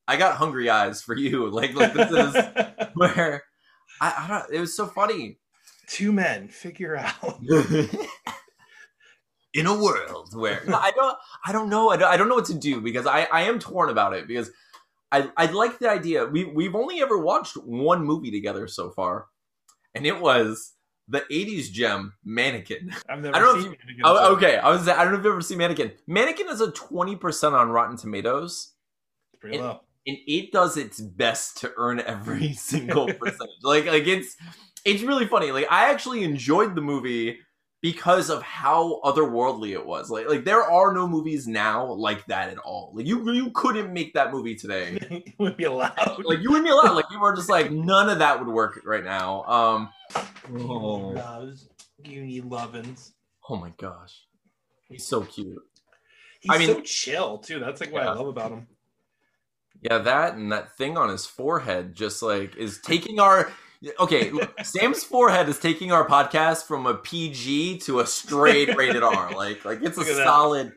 I 0.08 0.18
got 0.18 0.38
hungry 0.38 0.72
eyes 0.72 1.04
for 1.04 1.16
you. 1.16 1.50
Like, 1.52 1.76
like 1.76 1.94
this 1.94 2.10
is 2.10 2.34
where 2.96 3.44
I, 4.02 4.14
I 4.18 4.28
don't 4.28 4.52
it 4.52 4.60
was 4.60 4.76
so 4.76 4.88
funny. 4.88 5.38
Two 5.88 6.12
men 6.12 6.48
figure 6.48 6.98
out. 6.98 7.40
in 9.54 9.68
a 9.68 9.80
world 9.80 10.30
where 10.34 10.64
I 10.68 10.92
don't 10.96 11.18
I 11.46 11.52
don't 11.52 11.70
know 11.70 11.90
I 11.90 11.98
don't, 11.98 12.12
I 12.12 12.18
don't 12.18 12.28
know 12.28 12.36
what 12.36 12.46
to 12.46 12.56
do 12.56 12.82
because 12.82 13.06
I 13.06 13.28
I 13.32 13.42
am 13.42 13.60
torn 13.60 13.90
about 13.90 14.14
it 14.14 14.28
because 14.28 14.50
I 15.12 15.30
I 15.38 15.46
like 15.46 15.78
the 15.78 15.92
idea 15.92 16.26
we 16.26 16.46
we've 16.46 16.76
only 16.76 17.04
ever 17.04 17.20
watched 17.20 17.56
one 17.56 18.04
movie 18.04 18.32
together 18.32 18.68
so 18.68 18.90
far 18.90 19.28
and 19.94 20.08
it 20.08 20.20
was 20.20 20.74
the 21.10 21.22
'80s 21.32 21.72
gem 21.72 22.14
Mannequin. 22.24 22.94
I've 23.10 23.22
never 23.22 23.36
I 23.36 23.40
don't 23.40 23.62
seen 23.62 23.74
if 23.74 23.80
it. 23.80 24.02
Oh, 24.04 24.34
okay, 24.36 24.58
I 24.58 24.70
was. 24.70 24.88
I 24.88 25.04
don't 25.04 25.14
know 25.14 25.20
if 25.20 25.26
you've 25.26 25.34
ever 25.34 25.42
seen 25.42 25.58
Mannequin. 25.58 25.92
Mannequin 26.08 26.48
is 26.50 26.62
a 26.62 26.72
20 26.72 27.16
percent 27.18 27.56
on 27.56 27.70
Rotten 27.70 27.98
Tomatoes, 27.98 28.74
It's 29.34 29.40
pretty 29.42 29.58
it- 29.58 29.62
low. 29.62 29.80
and 30.08 30.18
it 30.28 30.52
does 30.52 30.78
its 30.78 31.00
best 31.02 31.58
to 31.58 31.72
earn 31.78 32.00
every 32.00 32.54
single 32.70 33.12
percentage. 33.14 33.56
like, 33.64 33.86
like 33.86 34.08
it's 34.08 34.36
it's 34.86 35.04
really 35.04 35.26
funny. 35.28 35.52
Like, 35.52 35.68
I 35.70 35.90
actually 35.92 36.24
enjoyed 36.24 36.74
the 36.76 36.82
movie 36.82 37.40
because 37.82 38.30
of 38.30 38.42
how 38.42 39.00
otherworldly 39.04 39.72
it 39.72 39.86
was. 39.86 40.10
Like, 40.10 40.28
like 40.28 40.44
there 40.44 40.62
are 40.64 40.94
no 40.94 41.08
movies 41.08 41.48
now 41.48 41.86
like 41.86 42.26
that 42.28 42.50
at 42.50 42.58
all. 42.58 42.92
Like, 42.94 43.06
you 43.06 43.32
you 43.32 43.52
couldn't 43.52 43.94
make 43.94 44.14
that 44.16 44.32
movie 44.32 44.56
today. 44.56 44.98
it 45.10 45.34
would 45.40 45.56
be 45.58 45.64
allowed. 45.64 45.98
Like, 46.26 46.40
you 46.40 46.50
wouldn't 46.50 46.66
be 46.66 46.72
allowed. 46.72 46.94
Like, 46.96 47.06
you 47.12 47.20
are 47.24 47.36
just 47.36 47.50
like, 47.50 47.72
none 47.72 48.10
of 48.10 48.20
that 48.20 48.40
would 48.40 48.54
work 48.54 48.82
right 48.86 49.04
now. 49.04 49.44
Um. 49.46 49.90
Oh, 50.54 51.14
loves 51.16 51.70
Goonie 52.04 52.42
Lovins. 52.44 53.12
oh 53.50 53.56
my 53.58 53.72
gosh, 53.78 54.24
he's 54.90 55.06
so 55.06 55.22
cute. 55.22 55.62
He's 56.42 56.52
I 56.52 56.58
mean- 56.58 56.68
so 56.68 56.82
chill 56.82 57.38
too. 57.38 57.60
That's 57.60 57.80
like 57.82 57.92
what 57.92 58.04
Yeah. 58.04 58.12
I 58.12 58.14
love 58.16 58.28
about 58.28 58.52
him. 58.52 58.68
Yeah, 59.82 60.00
that 60.00 60.34
and 60.36 60.52
that 60.52 60.76
thing 60.76 60.98
on 60.98 61.10
his 61.10 61.26
forehead 61.26 61.96
just 61.96 62.22
like 62.22 62.56
is 62.58 62.80
taking 62.82 63.20
our 63.20 63.52
okay. 64.00 64.30
look, 64.32 64.54
Sam's 64.64 65.04
forehead 65.04 65.50
is 65.50 65.60
taking 65.60 65.92
our 65.92 66.08
podcast 66.08 66.66
from 66.66 66.86
a 66.86 66.96
PG 66.96 67.80
to 67.80 68.00
a 68.00 68.08
straight 68.08 68.76
rated 68.76 69.04
R. 69.04 69.32
Like, 69.36 69.64
like 69.66 69.82
it's 69.82 69.98
a 69.98 70.02
Look 70.02 70.08
that. 70.10 70.26
solid. 70.26 70.74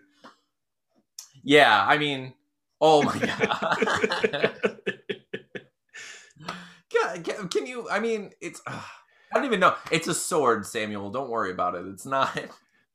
Yeah, 1.42 1.85
I 1.87 1.99
mean, 1.99 2.35
oh 2.80 3.02
my 3.02 3.18
god. 3.18 4.56
Can, 6.92 7.23
can, 7.23 7.49
can 7.49 7.66
you? 7.66 7.88
I 7.88 8.00
mean, 8.00 8.32
it's. 8.40 8.61
Uh, 8.66 8.78
I 9.32 9.37
don't 9.37 9.47
even 9.47 9.61
know. 9.61 9.75
It's 9.90 10.09
a 10.09 10.14
sword, 10.14 10.66
Samuel. 10.66 11.11
Don't 11.11 11.30
worry 11.30 11.50
about 11.50 11.75
it. 11.75 11.87
It's 11.87 12.04
not. 12.04 12.38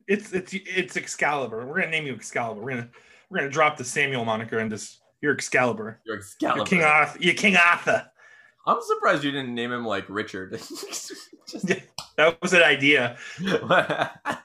It's 0.08 0.32
it's 0.32 0.54
it's 0.54 0.96
Excalibur. 0.96 1.66
We're 1.66 1.80
gonna 1.80 1.92
name 1.92 2.06
you 2.06 2.14
Excalibur. 2.14 2.62
We're 2.62 2.70
gonna 2.70 2.90
we're 3.30 3.40
gonna 3.40 3.50
drop 3.50 3.76
the 3.76 3.84
Samuel 3.84 4.24
moniker 4.24 4.60
and 4.60 4.70
just 4.70 5.00
you're 5.22 5.34
Excalibur. 5.34 6.00
You're 6.06 6.18
Excalibur. 6.18 6.60
You're 6.60 6.66
King 6.66 6.84
Arthur. 6.84 7.18
You're 7.20 7.34
King 7.34 7.58
Arthur. 7.58 8.10
I'm 8.68 8.80
surprised 8.82 9.24
you 9.24 9.32
didn't 9.32 9.56
name 9.56 9.72
him 9.72 9.86
like 9.86 10.06
Richard. 10.10 10.52
Just- 10.60 11.14
That 12.18 12.38
was 12.42 12.54
an 12.54 12.64
idea. 12.64 13.18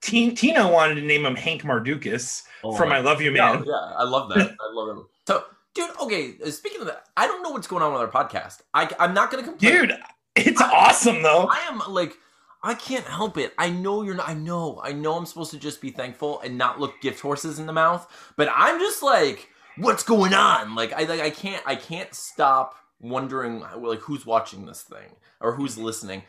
Tina 0.00 0.68
wanted 0.68 0.96
to 0.96 1.02
name 1.02 1.24
him 1.26 1.34
Hank 1.34 1.62
Mardukas 1.62 2.42
Oh 2.62 2.72
from 2.76 2.90
my 2.90 2.96
I 2.96 3.00
Love 3.00 3.20
You 3.20 3.32
Man. 3.32 3.64
yeah, 3.66 3.72
I 3.96 4.04
love 4.04 4.28
that. 4.30 4.50
I 4.60 4.72
love 4.72 4.96
him. 4.96 5.06
So, 5.26 5.44
dude, 5.74 5.90
okay. 6.00 6.34
uh, 6.44 6.50
Speaking 6.50 6.80
of 6.80 6.86
that, 6.86 7.04
I 7.16 7.26
don't 7.26 7.42
know 7.42 7.50
what's 7.50 7.66
going 7.66 7.82
on 7.82 7.92
with 7.92 8.00
our 8.02 8.08
podcast. 8.08 8.62
I, 8.74 8.88
I'm 8.98 9.14
not 9.14 9.30
going 9.30 9.44
to 9.44 9.50
complain. 9.50 9.72
Dude, 9.88 9.98
it's 10.36 10.60
awesome 10.60 11.22
though. 11.22 11.48
I 11.50 11.58
am 11.68 11.82
like, 11.92 12.16
I 12.62 12.74
can't 12.74 13.04
help 13.04 13.36
it. 13.38 13.52
I 13.58 13.70
know 13.70 14.02
you're 14.02 14.14
not. 14.14 14.28
I 14.28 14.34
know. 14.34 14.80
I 14.82 14.92
know. 14.92 15.14
I'm 15.16 15.26
supposed 15.26 15.50
to 15.52 15.58
just 15.58 15.80
be 15.80 15.90
thankful 15.90 16.40
and 16.40 16.56
not 16.56 16.80
look 16.80 17.00
gift 17.00 17.20
horses 17.20 17.58
in 17.58 17.66
the 17.66 17.72
mouth. 17.72 18.06
But 18.36 18.48
I'm 18.54 18.78
just 18.78 19.02
like, 19.02 19.48
what's 19.78 20.02
going 20.02 20.34
on? 20.34 20.74
Like, 20.74 20.92
I 20.92 21.04
like, 21.04 21.20
I 21.20 21.30
can't. 21.30 21.62
I 21.66 21.74
can't 21.76 22.14
stop 22.14 22.74
wondering 23.00 23.62
like 23.76 24.00
who's 24.00 24.24
watching 24.26 24.66
this 24.66 24.82
thing 24.82 25.16
or 25.40 25.52
who's 25.54 25.76
listening. 25.78 26.22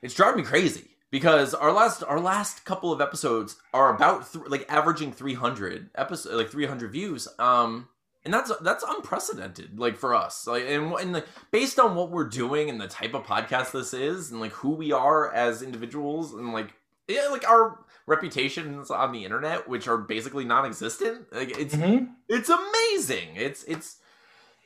It's 0.00 0.14
driving 0.14 0.38
me 0.42 0.46
crazy 0.48 0.90
because 1.10 1.54
our 1.54 1.72
last 1.72 2.02
our 2.04 2.20
last 2.20 2.64
couple 2.64 2.92
of 2.92 3.00
episodes 3.00 3.56
are 3.72 3.94
about 3.94 4.32
th- 4.32 4.46
like 4.48 4.66
averaging 4.68 5.12
300 5.12 5.90
episode 5.94 6.34
like 6.34 6.48
300 6.50 6.90
views. 6.92 7.28
Um 7.38 7.88
and 8.24 8.32
that's 8.32 8.52
that's 8.60 8.84
unprecedented 8.86 9.78
like 9.80 9.96
for 9.96 10.14
us 10.14 10.46
like 10.46 10.64
and, 10.68 10.92
and 10.94 11.12
like, 11.12 11.26
based 11.50 11.80
on 11.80 11.96
what 11.96 12.10
we're 12.10 12.28
doing 12.28 12.70
and 12.70 12.80
the 12.80 12.86
type 12.86 13.14
of 13.14 13.24
podcast 13.24 13.72
this 13.72 13.92
is 13.92 14.30
and 14.30 14.40
like 14.40 14.52
who 14.52 14.70
we 14.70 14.92
are 14.92 15.32
as 15.34 15.60
individuals 15.60 16.32
and 16.32 16.52
like 16.52 16.72
yeah 17.08 17.26
like 17.32 17.44
our 17.48 17.80
reputations 18.06 18.92
on 18.92 19.10
the 19.10 19.24
internet 19.24 19.68
which 19.68 19.88
are 19.88 19.98
basically 19.98 20.44
non-existent 20.44 21.32
like 21.32 21.58
it's 21.58 21.74
Mhm. 21.74 22.10
it's 22.28 22.48
amazing 22.48 23.30
it's 23.34 23.64
it's 23.64 23.96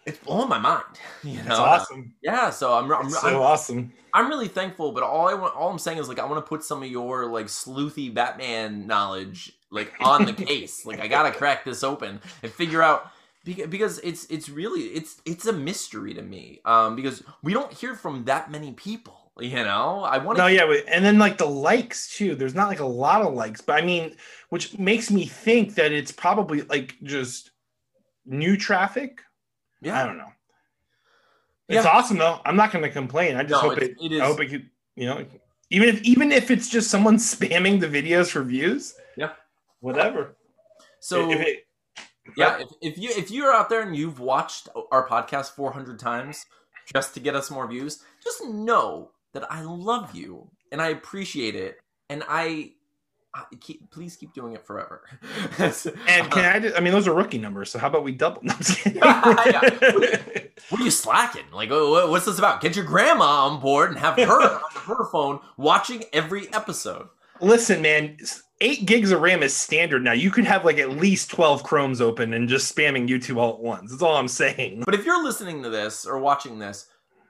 it's 0.06 0.18
blowing 0.18 0.48
my 0.48 0.58
mind 0.58 0.84
you 1.22 1.36
know 1.42 1.50
It's 1.50 1.58
awesome. 1.58 2.14
yeah 2.22 2.50
so 2.50 2.72
i'm 2.74 2.90
i'm, 2.92 3.06
It's 3.06 3.16
I'm, 3.24 3.30
so 3.32 3.42
awesome. 3.42 3.92
I'm 4.14 4.28
really 4.30 4.48
thankful, 4.48 4.92
but 4.92 5.02
all 5.02 5.28
I 5.28 5.34
want, 5.34 5.54
all 5.54 5.68
I'm 5.70 5.78
saying 5.78 5.98
is 5.98 6.08
like 6.08 6.18
I 6.18 6.24
want 6.24 6.42
to 6.42 6.48
put 6.48 6.64
some 6.64 6.82
of 6.82 6.88
your 6.88 7.26
like 7.26 7.48
sleuthy 7.48 8.14
Batman 8.14 8.86
knowledge 8.86 9.52
like 9.70 9.92
on 10.00 10.24
the 10.24 10.32
case. 10.32 10.86
Like 10.86 11.00
I 11.00 11.06
gotta 11.06 11.30
crack 11.30 11.66
this 11.66 11.84
open 11.84 12.18
and 12.42 12.50
figure 12.50 12.82
out 12.82 13.10
beca- 13.44 13.68
because 13.68 13.98
it's 13.98 14.24
it's 14.30 14.48
really 14.48 14.84
it's 14.84 15.20
it's 15.26 15.44
a 15.44 15.52
mystery 15.52 16.14
to 16.14 16.22
me. 16.22 16.60
Um, 16.64 16.96
because 16.96 17.22
we 17.42 17.52
don't 17.52 17.70
hear 17.70 17.94
from 17.94 18.24
that 18.24 18.50
many 18.50 18.72
people. 18.72 19.32
You 19.38 19.56
know, 19.64 20.00
I 20.00 20.16
want 20.16 20.38
to. 20.38 20.44
No, 20.44 20.48
yeah, 20.48 20.64
but- 20.64 20.84
and 20.88 21.04
then 21.04 21.18
like 21.18 21.36
the 21.36 21.44
likes 21.44 22.16
too. 22.16 22.34
There's 22.34 22.54
not 22.54 22.68
like 22.68 22.80
a 22.80 22.86
lot 22.86 23.20
of 23.20 23.34
likes, 23.34 23.60
but 23.60 23.76
I 23.76 23.84
mean, 23.84 24.16
which 24.48 24.78
makes 24.78 25.10
me 25.10 25.26
think 25.26 25.74
that 25.74 25.92
it's 25.92 26.10
probably 26.12 26.62
like 26.62 26.94
just 27.02 27.50
new 28.24 28.56
traffic. 28.56 29.20
I 29.84 30.04
don't 30.06 30.18
know. 30.18 30.32
It's 31.68 31.84
Yeah. 31.84 31.90
awesome 31.90 32.18
though. 32.18 32.40
I'm 32.44 32.56
not 32.56 32.70
going 32.72 32.84
to 32.84 32.90
complain. 32.90 33.36
I 33.36 33.42
just 33.42 33.50
No, 33.62 33.70
hope 33.70 33.78
it. 33.78 33.96
it 34.00 34.12
is- 34.12 34.20
I 34.20 34.26
hope 34.26 34.40
it 34.40 34.46
could. 34.48 34.70
You 34.94 35.06
know, 35.06 35.26
even 35.70 35.88
if 35.88 36.02
even 36.02 36.32
if 36.32 36.50
it's 36.50 36.68
just 36.68 36.90
someone 36.90 37.16
spamming 37.32 37.80
the 37.80 37.88
videos 37.88 38.30
for 38.30 38.42
views. 38.42 38.94
Yeah. 39.16 39.32
Whatever. 39.80 40.36
so 41.00 41.30
If 41.30 41.40
it- 41.40 41.66
yeah, 42.36 42.58
if, 42.60 42.68
if 42.82 42.98
you 42.98 43.10
if 43.10 43.30
you're 43.30 43.52
out 43.52 43.68
there 43.68 43.82
and 43.82 43.94
you've 43.94 44.18
watched 44.18 44.68
our 44.90 45.06
podcast 45.08 45.50
400 45.52 45.98
times 45.98 46.44
just 46.92 47.14
to 47.14 47.20
get 47.20 47.36
us 47.36 47.50
more 47.50 47.68
views, 47.68 48.02
just 48.22 48.44
know 48.44 49.10
that 49.32 49.50
I 49.52 49.62
love 49.62 50.14
you 50.14 50.50
and 50.72 50.80
I 50.82 50.88
appreciate 50.88 51.54
it, 51.54 51.78
and 52.10 52.24
I 52.28 52.72
keep, 53.60 53.90
please 53.90 54.16
keep 54.16 54.32
doing 54.32 54.54
it 54.54 54.66
forever. 54.66 55.02
and 55.58 56.30
can 56.30 56.44
uh, 56.44 56.52
I? 56.54 56.60
Just, 56.60 56.76
I 56.76 56.80
mean, 56.80 56.92
those 56.92 57.08
are 57.08 57.14
rookie 57.14 57.38
numbers. 57.38 57.70
So 57.70 57.78
how 57.78 57.88
about 57.88 58.04
we 58.04 58.12
double? 58.12 58.42
No. 58.42 58.54
Yeah. 58.86 59.60
what 60.68 60.80
are 60.80 60.84
you 60.84 60.90
slacking? 60.90 61.44
Like, 61.52 61.70
what's 61.70 62.26
this 62.26 62.38
about? 62.38 62.60
Get 62.60 62.76
your 62.76 62.84
grandma 62.84 63.46
on 63.46 63.60
board 63.60 63.90
and 63.90 63.98
have 63.98 64.16
her 64.16 64.42
on 64.60 64.60
her 64.86 65.04
phone 65.06 65.40
watching 65.56 66.04
every 66.12 66.52
episode. 66.52 67.08
Listen, 67.40 67.82
man, 67.82 68.16
eight 68.60 68.86
gigs 68.86 69.10
of 69.10 69.20
RAM 69.20 69.42
is 69.42 69.54
standard 69.54 70.02
now. 70.02 70.12
You 70.12 70.30
could 70.30 70.44
have 70.44 70.64
like 70.64 70.78
at 70.78 70.90
least 70.90 71.30
12 71.30 71.62
Chromes 71.62 72.00
open 72.00 72.32
and 72.32 72.48
just 72.48 72.74
spamming 72.74 73.08
YouTube 73.08 73.36
all 73.36 73.54
at 73.54 73.60
once. 73.60 73.90
That's 73.90 74.02
all 74.02 74.16
I'm 74.16 74.28
saying. 74.28 74.82
But 74.84 74.94
if 74.94 75.04
you're 75.04 75.22
listening 75.22 75.62
to 75.62 75.70
this 75.70 76.06
or 76.06 76.18
watching 76.18 76.58
this, 76.58 76.86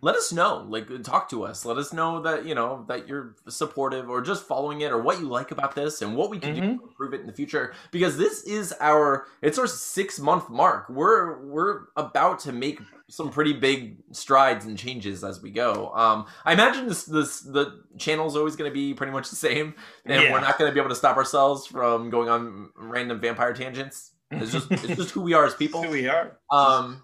let 0.06 0.14
us 0.14 0.32
know. 0.32 0.64
Like, 0.74 0.86
talk 1.02 1.28
to 1.30 1.38
us. 1.44 1.64
Let 1.64 1.76
us 1.78 1.92
know 1.92 2.10
that 2.22 2.44
you 2.48 2.54
know 2.54 2.84
that 2.88 3.08
you're 3.08 3.34
supportive 3.48 4.08
or 4.08 4.20
just 4.22 4.42
following 4.52 4.80
it 4.82 4.90
or 4.92 5.00
what 5.06 5.18
you 5.20 5.26
like 5.28 5.50
about 5.50 5.74
this 5.74 6.00
and 6.02 6.14
what 6.16 6.28
we 6.30 6.38
can 6.38 6.54
do 6.54 6.60
Mhm. 6.62 6.78
to 6.78 6.84
improve 6.88 7.12
it 7.14 7.20
in 7.22 7.26
the 7.26 7.32
future. 7.32 7.74
Because 7.90 8.16
this 8.16 8.42
is 8.44 8.72
our 8.80 9.26
it's 9.42 9.58
our 9.58 9.66
six 9.66 10.18
month 10.18 10.48
mark. 10.48 10.88
We're 10.88 11.42
we're 11.44 11.74
about 11.96 12.38
to 12.46 12.52
make 12.52 12.78
some 13.08 13.30
pretty 13.30 13.52
big 13.52 13.98
strides 14.12 14.64
and 14.66 14.76
changes 14.76 15.22
as 15.22 15.40
we 15.40 15.50
go. 15.50 15.92
Um, 15.94 16.26
I 16.44 16.52
imagine 16.52 16.88
this 16.88 17.04
this 17.04 17.40
the 17.40 17.64
channel's 17.98 18.36
always 18.36 18.56
going 18.56 18.70
to 18.70 18.74
be 18.74 18.94
pretty 18.94 19.12
much 19.12 19.30
the 19.30 19.36
same, 19.48 19.74
and 20.04 20.22
Yeah. 20.22 20.32
we're 20.32 20.40
not 20.40 20.58
going 20.58 20.68
to 20.70 20.74
be 20.74 20.80
able 20.80 20.90
to 20.90 20.96
stop 21.04 21.16
ourselves 21.16 21.66
from 21.66 22.10
going 22.10 22.28
on 22.28 22.70
random 22.76 23.20
vampire 23.20 23.52
tangents. 23.54 24.12
It's 24.30 24.50
just 24.52 24.70
it's 24.72 24.96
just 25.02 25.10
who 25.12 25.20
we 25.22 25.34
are 25.34 25.44
as 25.46 25.54
people. 25.54 25.82
Who 25.84 25.90
we 25.90 26.08
are. 26.08 26.36
Um, 26.50 27.02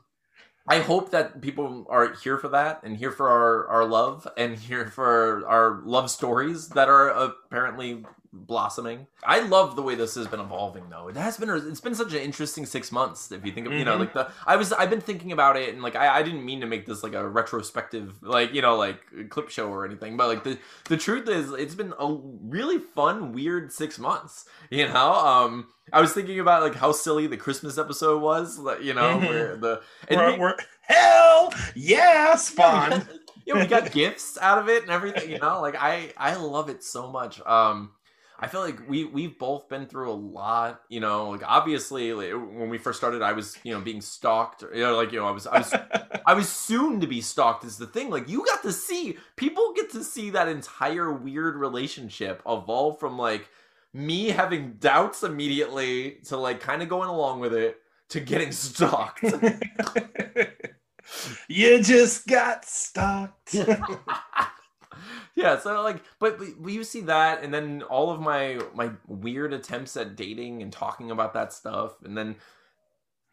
I 0.66 0.78
hope 0.78 1.10
that 1.10 1.40
people 1.40 1.86
are 1.90 2.14
here 2.14 2.38
for 2.38 2.48
that 2.48 2.82
and 2.84 2.96
here 2.96 3.10
for 3.10 3.28
our, 3.28 3.66
our 3.68 3.84
love 3.84 4.28
and 4.36 4.56
here 4.56 4.86
for 4.86 5.46
our 5.46 5.80
love 5.84 6.10
stories 6.10 6.68
that 6.70 6.88
are 6.88 7.08
apparently 7.08 8.04
blossoming. 8.32 9.06
I 9.22 9.40
love 9.40 9.76
the 9.76 9.82
way 9.82 9.94
this 9.94 10.14
has 10.14 10.26
been 10.26 10.40
evolving 10.40 10.88
though. 10.88 11.08
It 11.08 11.16
has 11.16 11.36
been 11.36 11.50
it's 11.50 11.80
been 11.82 11.94
such 11.94 12.12
an 12.14 12.20
interesting 12.20 12.64
6 12.64 12.90
months 12.92 13.30
if 13.30 13.44
you 13.44 13.52
think 13.52 13.66
of, 13.66 13.72
you 13.74 13.84
know, 13.84 13.96
Mhm. 13.96 14.00
like 14.00 14.14
the 14.14 14.30
I 14.46 14.56
was 14.56 14.72
I've 14.72 14.88
been 14.90 15.00
thinking 15.02 15.32
about 15.32 15.56
it 15.56 15.72
and 15.74 15.82
like 15.82 15.96
I, 15.96 16.18
I 16.18 16.22
didn't 16.22 16.44
mean 16.44 16.60
to 16.62 16.66
make 16.66 16.86
this 16.86 17.02
like 17.02 17.12
a 17.14 17.28
retrospective 17.28 18.22
like, 18.22 18.54
you 18.54 18.62
know, 18.62 18.76
like 18.76 19.00
clip 19.28 19.50
show 19.50 19.68
or 19.68 19.84
anything, 19.84 20.16
but 20.16 20.28
like 20.28 20.44
the 20.44 20.58
the 20.88 20.96
truth 20.96 21.28
is 21.28 21.50
it's 21.52 21.74
been 21.74 21.92
a 21.98 22.12
really 22.42 22.78
fun 22.78 23.32
weird 23.32 23.70
6 23.72 23.98
months, 23.98 24.46
you 24.70 24.88
know? 24.88 25.12
Um 25.12 25.68
I 25.92 26.00
was 26.00 26.12
thinking 26.14 26.40
about 26.40 26.62
like 26.62 26.74
how 26.74 26.92
silly 26.92 27.26
the 27.26 27.36
Christmas 27.36 27.76
episode 27.76 28.22
was, 28.22 28.58
like, 28.58 28.82
you 28.82 28.94
know, 28.94 29.18
Mhm. 29.18 29.28
where 29.28 29.56
the 29.56 29.82
and 30.08 30.18
We're, 30.18 30.32
we- 30.32 30.38
we're- 30.38 30.54
hell 30.82 31.52
yeah, 31.74 32.30
yeah, 32.30 32.34
Spawn. 32.36 33.06
yeah, 33.46 33.54
we 33.60 33.66
got 33.66 33.92
gifts 33.92 34.38
out 34.40 34.58
of 34.58 34.68
it 34.70 34.82
and 34.82 34.90
everything. 34.90 35.30
You 35.30 35.38
know, 35.38 35.60
like 35.60 35.76
I 35.78 36.12
I 36.16 36.36
love 36.36 36.70
it 36.70 36.82
so 36.82 37.10
much. 37.10 37.40
Um, 37.46 37.90
I 38.42 38.48
feel 38.48 38.60
like 38.60 38.88
we 38.88 39.04
we've 39.04 39.38
both 39.38 39.68
been 39.68 39.86
through 39.86 40.10
a 40.10 40.14
lot. 40.14 40.82
You 40.88 40.98
know, 40.98 41.30
like 41.30 41.44
obviously 41.46 42.12
like, 42.12 42.32
when 42.32 42.68
we 42.68 42.76
first 42.76 42.98
started, 42.98 43.22
I 43.22 43.34
was 43.34 43.56
you 43.62 43.72
know 43.72 43.80
being 43.80 44.00
stalked. 44.00 44.64
You 44.74 44.82
know, 44.82 44.96
like 44.96 45.12
you 45.12 45.20
know 45.20 45.28
I 45.28 45.30
was 45.30 45.46
I 45.46 45.58
was 45.58 45.72
I 46.26 46.34
was 46.34 46.48
soon 46.48 47.00
to 47.00 47.06
be 47.06 47.20
stalked. 47.20 47.64
Is 47.64 47.78
the 47.78 47.86
thing 47.86 48.10
like 48.10 48.28
you 48.28 48.44
got 48.44 48.62
to 48.62 48.72
see 48.72 49.16
people 49.36 49.72
get 49.76 49.92
to 49.92 50.02
see 50.02 50.30
that 50.30 50.48
entire 50.48 51.12
weird 51.12 51.54
relationship 51.54 52.42
evolve 52.44 52.98
from 52.98 53.16
like 53.16 53.48
me 53.94 54.30
having 54.30 54.72
doubts 54.80 55.22
immediately 55.22 56.18
to 56.24 56.36
like 56.36 56.58
kind 56.58 56.82
of 56.82 56.88
going 56.88 57.08
along 57.08 57.38
with 57.38 57.54
it 57.54 57.78
to 58.08 58.18
getting 58.18 58.50
stalked. 58.50 59.22
you 61.48 61.80
just 61.80 62.26
got 62.26 62.64
stalked. 62.64 63.54
yeah 65.34 65.58
so 65.58 65.82
like 65.82 66.02
but, 66.18 66.38
but 66.38 66.72
you 66.72 66.84
see 66.84 67.00
that 67.00 67.42
and 67.42 67.52
then 67.52 67.82
all 67.84 68.10
of 68.10 68.20
my 68.20 68.60
my 68.74 68.90
weird 69.06 69.52
attempts 69.52 69.96
at 69.96 70.16
dating 70.16 70.62
and 70.62 70.72
talking 70.72 71.10
about 71.10 71.34
that 71.34 71.52
stuff 71.52 71.94
and 72.04 72.16
then 72.16 72.36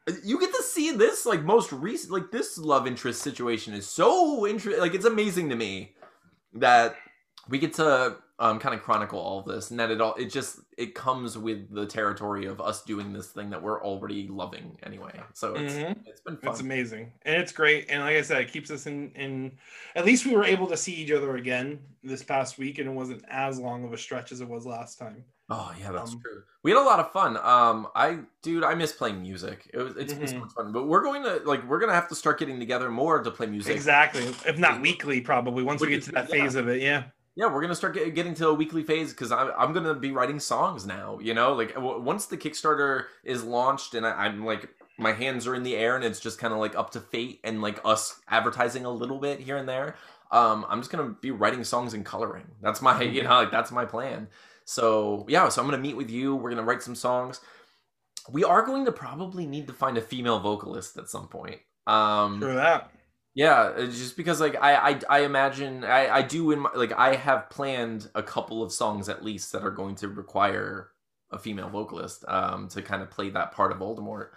uh, 0.08 0.14
you 0.24 0.40
get 0.40 0.54
to 0.54 0.64
see 0.64 0.92
this 0.92 1.26
like 1.26 1.44
most 1.44 1.72
recent 1.72 2.12
like 2.12 2.32
this 2.32 2.58
love 2.58 2.88
interest 2.88 3.22
situation 3.22 3.74
is 3.74 3.88
so 3.88 4.48
interesting 4.48 4.82
like 4.82 4.94
it's 4.94 5.06
amazing 5.06 5.50
to 5.50 5.56
me 5.56 5.94
that 6.54 6.96
we 7.48 7.60
get 7.60 7.74
to 7.74 8.18
um, 8.40 8.58
kind 8.58 8.74
of 8.74 8.82
chronicle 8.82 9.20
all 9.20 9.40
of 9.40 9.46
this, 9.46 9.70
and 9.70 9.80
that 9.80 9.92
it 9.92 10.00
all 10.00 10.16
it 10.16 10.32
just 10.32 10.60
it 10.78 10.96
comes 10.96 11.38
with 11.38 11.70
the 11.74 11.86
territory 11.86 12.46
of 12.46 12.62
us 12.62 12.84
doing 12.84 13.12
this 13.12 13.28
thing 13.28 13.50
that 13.50 13.62
we're 13.62 13.84
already 13.84 14.28
loving 14.30 14.78
anyway. 14.84 15.12
So 15.34 15.56
it's 15.56 15.74
Mhm. 15.74 15.98
it's 16.06 16.22
been 16.22 16.38
fun. 16.38 16.52
It's 16.52 16.62
amazing, 16.62 17.12
and 17.24 17.36
it's 17.36 17.52
great. 17.52 17.88
And 17.90 18.02
like 18.02 18.16
I 18.16 18.22
said, 18.22 18.42
it 18.42 18.52
keeps 18.52 18.72
us 18.72 18.86
in. 18.88 19.12
In 19.12 19.58
at 19.96 20.06
least 20.06 20.26
we 20.26 20.34
were 20.36 20.46
able 20.46 20.68
to 20.68 20.78
see 20.78 20.94
each 20.94 21.12
other 21.12 21.36
again 21.36 21.80
this 22.02 22.24
past 22.24 22.58
week, 22.58 22.80
and 22.80 22.88
it 22.90 22.94
wasn't 22.94 23.24
as 23.30 23.60
long 23.60 23.84
of 23.84 23.92
a 23.94 23.98
stretch 23.98 24.32
as 24.32 24.40
it 24.42 24.48
was 24.48 24.66
last 24.66 24.98
time. 24.98 25.24
Oh 25.50 25.74
yeah, 25.80 25.92
that's 25.92 26.14
Um, 26.14 26.22
true. 26.22 26.44
We 26.64 26.72
had 26.72 26.80
a 26.80 26.84
lot 26.84 27.00
of 27.00 27.12
fun. 27.12 27.36
Um, 27.38 27.88
I 27.96 28.20
dude, 28.42 28.64
I 28.64 28.74
miss 28.76 28.92
playing 28.94 29.22
music. 29.22 29.70
It 29.74 29.80
was 29.80 29.98
it's 29.98 30.14
been 30.14 30.28
so 30.28 30.38
much 30.40 30.52
fun. 30.54 30.72
But 30.72 30.86
we're 30.88 31.02
going 31.04 31.24
to 31.24 31.42
like 31.44 31.68
we're 31.68 31.80
gonna 31.80 31.94
have 31.94 32.08
to 32.10 32.16
start 32.16 32.40
getting 32.40 32.60
together 32.60 32.90
more 32.90 33.22
to 33.22 33.32
play 33.32 33.48
music. 33.48 33.76
Exactly, 33.76 34.24
if 34.24 34.58
not 34.58 34.80
weekly, 34.80 35.20
probably 35.20 35.64
once 35.64 35.82
we 35.82 35.90
get 35.90 36.00
is- 36.00 36.06
to 36.06 36.12
that 36.14 36.30
yeah. 36.30 36.44
phase 36.44 36.56
of 36.56 36.70
it. 36.70 36.82
Yeah. 36.82 37.04
Yeah, 37.40 37.46
we're 37.46 37.62
gonna 37.62 37.74
start 37.74 37.94
get, 37.94 38.14
getting 38.16 38.34
to 38.34 38.50
a 38.50 38.54
weekly 38.54 38.84
phase 38.84 39.12
because 39.12 39.32
I'm 39.32 39.52
I'm 39.58 39.72
gonna 39.72 39.94
be 39.94 40.12
writing 40.12 40.42
songs 40.42 40.86
now. 40.86 41.20
You 41.22 41.34
know, 41.34 41.54
like 41.54 41.74
w- 41.74 42.02
once 42.02 42.26
the 42.26 42.36
Kickstarter 42.36 43.06
is 43.24 43.46
launched 43.46 43.94
and 43.94 44.06
I, 44.06 44.26
I'm 44.26 44.44
like 44.44 44.68
my 44.98 45.14
hands 45.14 45.48
are 45.48 45.56
in 45.56 45.64
the 45.64 45.78
air 45.78 45.96
and 45.96 46.04
it's 46.04 46.20
just 46.20 46.38
kind 46.38 46.54
of 46.54 46.60
like 46.60 46.76
up 46.76 46.90
to 46.90 47.00
fate 47.00 47.40
and 47.46 47.62
like 47.62 47.80
us 47.86 48.20
advertising 48.28 48.84
a 48.84 48.92
little 48.92 49.20
bit 49.20 49.40
here 49.40 49.56
and 49.56 49.70
there. 49.70 49.96
Um, 50.32 50.66
I'm 50.68 50.82
just 50.82 50.92
gonna 50.92 51.16
be 51.22 51.32
writing 51.32 51.64
songs 51.64 51.94
and 51.94 52.06
coloring. 52.06 52.44
That's 52.62 52.82
my 52.82 53.02
you 53.04 53.24
know 53.24 53.30
like 53.30 53.52
that's 53.52 53.72
my 53.72 53.86
plan. 53.86 54.28
So 54.66 55.26
yeah, 55.30 55.48
so 55.48 55.62
I'm 55.62 55.68
gonna 55.70 55.82
meet 55.82 55.96
with 55.96 56.10
you. 56.10 56.36
We're 56.36 56.50
gonna 56.50 56.64
write 56.64 56.84
some 56.84 56.96
songs. 56.96 57.40
We 58.30 58.44
are 58.44 58.66
going 58.66 58.84
to 58.84 58.92
probably 58.92 59.46
need 59.46 59.68
to 59.68 59.74
find 59.74 59.98
a 59.98 60.02
female 60.02 60.42
vocalist 60.42 60.98
at 60.98 61.08
some 61.08 61.30
point. 61.30 61.62
Um, 61.88 62.42
For 62.42 62.54
that. 62.54 62.92
Yeah, 63.36 63.74
just 63.86 64.18
because 64.18 64.42
like 64.42 64.56
I 64.62 64.76
I, 64.92 65.00
I 65.10 65.20
imagine 65.22 65.84
I, 65.84 66.10
I 66.10 66.22
do 66.22 66.52
in 66.52 66.60
my, 66.60 66.70
like 66.76 66.92
I 66.94 67.16
have 67.16 67.50
planned 67.50 68.10
a 68.16 68.24
couple 68.24 68.64
of 68.64 68.72
songs 68.72 69.08
at 69.10 69.24
least 69.24 69.52
that 69.54 69.64
are 69.64 69.72
going 69.72 69.96
to 69.96 70.08
require 70.08 70.90
a 71.32 71.38
female 71.38 71.70
vocalist 71.70 72.26
um 72.28 72.68
to 72.70 72.82
kind 72.82 73.02
of 73.04 73.10
play 73.12 73.30
that 73.30 73.52
part 73.52 73.72
of 73.72 73.78
Voldemort. 73.80 74.30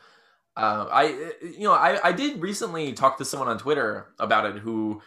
Uh, 0.57 0.87
I 0.91 1.33
you 1.43 1.61
know 1.65 1.73
I 1.73 2.09
I 2.09 2.13
did 2.13 2.41
recently 2.43 2.93
talk 2.93 3.19
to 3.19 3.25
someone 3.25 3.49
on 3.49 3.59
Twitter 3.59 4.09
about 4.19 4.45
it 4.47 4.59
who 4.61 5.01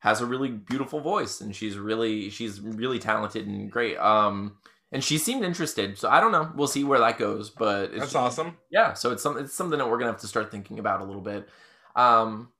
has 0.00 0.20
a 0.20 0.26
really 0.26 0.50
beautiful 0.50 1.00
voice 1.00 1.40
and 1.40 1.54
she's 1.56 1.78
really 1.78 2.28
she's 2.30 2.60
really 2.60 2.98
talented 2.98 3.46
and 3.46 3.70
great. 3.70 3.96
Um 3.98 4.58
and 4.92 5.02
she 5.02 5.16
seemed 5.16 5.42
interested. 5.42 5.96
So 5.96 6.10
I 6.10 6.20
don't 6.20 6.32
know. 6.32 6.52
We'll 6.54 6.66
see 6.68 6.84
where 6.84 6.98
that 6.98 7.18
goes, 7.18 7.48
but 7.48 7.92
it's 7.94 8.12
That's 8.12 8.14
awesome. 8.14 8.58
yeah 8.70 8.92
so 8.94 9.10
it's 9.12 9.22
some 9.22 9.38
it's 9.38 9.54
something 9.54 9.78
that 9.78 9.88
we're 9.88 9.98
gonna 9.98 10.12
have 10.12 10.20
to 10.20 10.26
start 10.28 10.50
thinking 10.50 10.78
about 10.78 11.00
a 11.00 11.04
little 11.04 11.22
bit 11.22 11.48
um 11.96 12.50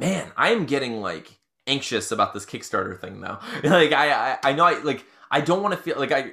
man 0.00 0.30
i 0.36 0.50
am 0.50 0.66
getting 0.66 1.00
like 1.00 1.38
anxious 1.66 2.10
about 2.10 2.34
this 2.34 2.44
kickstarter 2.46 2.98
thing 2.98 3.20
though. 3.20 3.38
Like 3.64 3.92
i 3.92 4.32
i, 4.32 4.38
I 4.42 4.52
know 4.52 4.64
i 4.64 4.78
like 4.82 5.04
i 5.30 5.40
don't 5.40 5.62
want 5.62 5.74
to 5.74 5.80
feel 5.80 5.98
like 5.98 6.10
i 6.12 6.32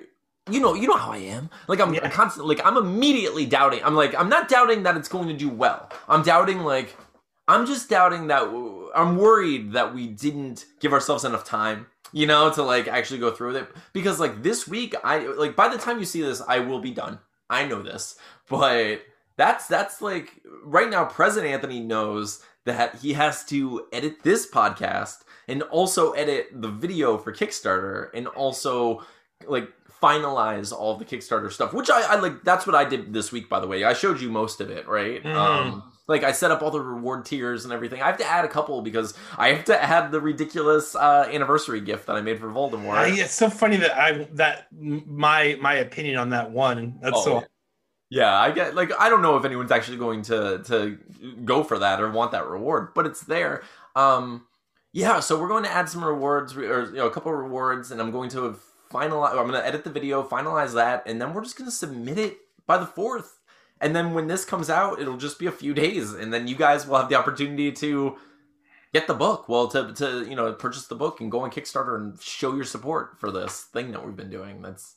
you 0.49 0.59
know 0.59 0.73
you 0.73 0.87
know 0.87 0.95
how 0.97 1.11
i 1.11 1.17
am. 1.17 1.49
Like 1.67 1.79
i'm 1.79 1.93
Yeah. 1.93 2.09
constantly 2.09 2.55
like 2.55 2.65
i'm 2.65 2.77
immediately 2.77 3.45
doubting. 3.45 3.81
I'm 3.83 3.95
like 3.95 4.15
i'm 4.15 4.29
not 4.29 4.47
doubting 4.49 4.83
that 4.83 4.95
it's 4.97 5.09
going 5.09 5.27
to 5.27 5.33
do 5.35 5.49
well. 5.49 5.89
I'm 6.07 6.23
doubting 6.23 6.59
like 6.61 6.95
i'm 7.47 7.65
just 7.65 7.89
doubting 7.89 8.27
that 8.27 8.43
i'm 8.95 9.17
worried 9.17 9.73
that 9.73 9.93
we 9.93 10.07
didn't 10.07 10.65
give 10.79 10.91
ourselves 10.93 11.23
enough 11.23 11.43
time 11.45 11.87
you 12.11 12.25
know 12.25 12.49
to 12.51 12.63
like 12.63 12.87
actually 12.87 13.19
go 13.19 13.31
through 13.31 13.53
with 13.53 13.63
it. 13.63 13.69
Because 13.93 14.19
like 14.19 14.41
this 14.41 14.67
week 14.67 14.95
i 15.03 15.19
like 15.19 15.55
by 15.55 15.67
the 15.67 15.77
time 15.77 15.99
you 15.99 16.05
see 16.05 16.21
this 16.21 16.41
i 16.47 16.59
will 16.59 16.79
be 16.79 16.91
done. 16.91 17.19
I 17.49 17.65
know 17.67 17.81
this. 17.81 18.15
But 18.49 19.01
that's 19.35 19.67
that's 19.67 20.01
like 20.01 20.41
right 20.63 20.89
now 20.89 21.03
president 21.05 21.53
anthony 21.53 21.79
knows 21.79 22.41
that 22.67 22.95
he 22.95 23.13
has 23.13 23.43
to 23.45 23.87
edit 23.91 24.23
this 24.23 24.49
podcast 24.49 25.23
and 25.47 25.63
also 25.63 26.11
edit 26.11 26.47
the 26.53 26.69
video 26.69 27.17
for 27.17 27.33
kickstarter 27.33 28.09
and 28.13 28.27
also 28.27 29.01
like 29.47 29.67
finalize 30.01 30.71
all 30.71 30.95
the 30.95 31.05
kickstarter 31.05 31.51
stuff 31.51 31.73
which 31.73 31.89
I, 31.89 32.01
I 32.13 32.15
like 32.19 32.43
that's 32.43 32.67
what 32.67 32.75
i 32.75 32.85
did 32.85 33.11
this 33.13 33.31
week 33.31 33.49
by 33.49 33.59
the 33.59 33.67
way. 33.67 33.83
I 33.83 33.93
showed 33.93 34.21
you 34.21 34.29
most 34.29 34.61
of 34.61 34.69
it 34.69 34.87
right? 34.87 35.23
Mhm. 35.23 35.35
um 35.35 35.91
like 36.07 36.23
i 36.23 36.31
set 36.31 36.51
up 36.51 36.61
all 36.61 36.69
the 36.71 36.79
reward 36.79 37.25
tiers 37.25 37.63
and 37.65 37.73
everything. 37.73 38.01
I 38.01 38.07
have 38.07 38.17
to 38.19 38.25
add 38.25 38.45
a 38.45 38.47
couple 38.47 38.81
because 38.81 39.13
i 39.37 39.49
have 39.53 39.65
to 39.65 39.83
add 39.83 40.11
the 40.11 40.21
ridiculous 40.21 40.95
uh 40.95 41.27
anniversary 41.31 41.81
gift 41.81 42.05
that 42.07 42.15
i 42.15 42.21
made 42.21 42.39
for 42.39 42.47
voldemort. 42.47 42.93
I, 42.93 43.07
it's 43.07 43.33
so 43.33 43.49
funny 43.49 43.77
that 43.77 43.97
I 43.99 44.27
that 44.33 44.67
my 44.71 45.57
my 45.61 45.75
opinion 45.75 46.17
on 46.17 46.29
that 46.29 46.51
one. 46.51 46.99
That's 47.01 47.17
Oh, 47.17 47.23
so 47.25 47.43
yeah 48.09 48.39
i 48.39 48.51
get 48.51 48.75
like 48.75 48.91
i 48.99 49.09
don't 49.09 49.21
know 49.21 49.37
if 49.37 49.45
anyone's 49.45 49.71
actually 49.71 49.97
going 49.97 50.21
to 50.21 50.61
to 50.65 50.97
go 51.43 51.63
for 51.63 51.79
that 51.79 52.01
or 52.01 52.11
want 52.11 52.31
that 52.31 52.47
reward 52.47 52.93
but 52.93 53.05
it's 53.05 53.21
there. 53.21 53.63
Um 53.95 54.45
yeah 54.93 55.19
so 55.19 55.39
we're 55.39 55.49
going 55.49 55.63
to 55.63 55.71
add 55.71 55.89
some 55.89 56.03
rewards 56.03 56.55
or 56.55 56.85
you 56.85 56.93
know 56.93 57.07
a 57.07 57.11
couple 57.11 57.31
of 57.31 57.37
rewards 57.37 57.91
and 57.91 58.01
i'm 58.01 58.11
going 58.11 58.29
to 58.29 58.57
finalize 58.91 59.31
i'm 59.31 59.47
going 59.47 59.51
to 59.51 59.65
edit 59.65 59.83
the 59.83 59.89
video 59.89 60.23
finalize 60.23 60.73
that 60.73 61.03
and 61.05 61.21
then 61.21 61.33
we're 61.33 61.43
just 61.43 61.57
going 61.57 61.69
to 61.69 61.75
submit 61.75 62.17
it 62.17 62.37
by 62.67 62.77
the 62.77 62.85
fourth. 62.85 63.39
And 63.79 63.95
then 63.95 64.13
when 64.13 64.27
this 64.27 64.45
comes 64.45 64.69
out 64.69 64.99
it'll 64.99 65.17
just 65.17 65.39
be 65.39 65.47
a 65.47 65.51
few 65.51 65.73
days 65.73 66.13
and 66.13 66.31
then 66.31 66.47
you 66.47 66.55
guys 66.55 66.85
will 66.85 66.97
have 66.97 67.09
the 67.09 67.15
opportunity 67.15 67.71
to 67.71 68.17
get 68.93 69.07
the 69.07 69.13
book. 69.13 69.47
Well 69.49 69.67
to 69.69 69.93
to 69.93 70.27
you 70.29 70.35
know 70.35 70.51
purchase 70.53 70.87
the 70.87 70.95
book 70.95 71.21
and 71.21 71.31
go 71.31 71.39
on 71.39 71.51
kickstarter 71.51 71.95
and 71.95 72.19
show 72.21 72.53
your 72.53 72.65
support 72.65 73.19
for 73.19 73.31
this 73.31 73.63
thing 73.63 73.91
that 73.91 74.05
we've 74.05 74.15
been 74.15 74.29
doing. 74.29 74.61
That's 74.61 74.95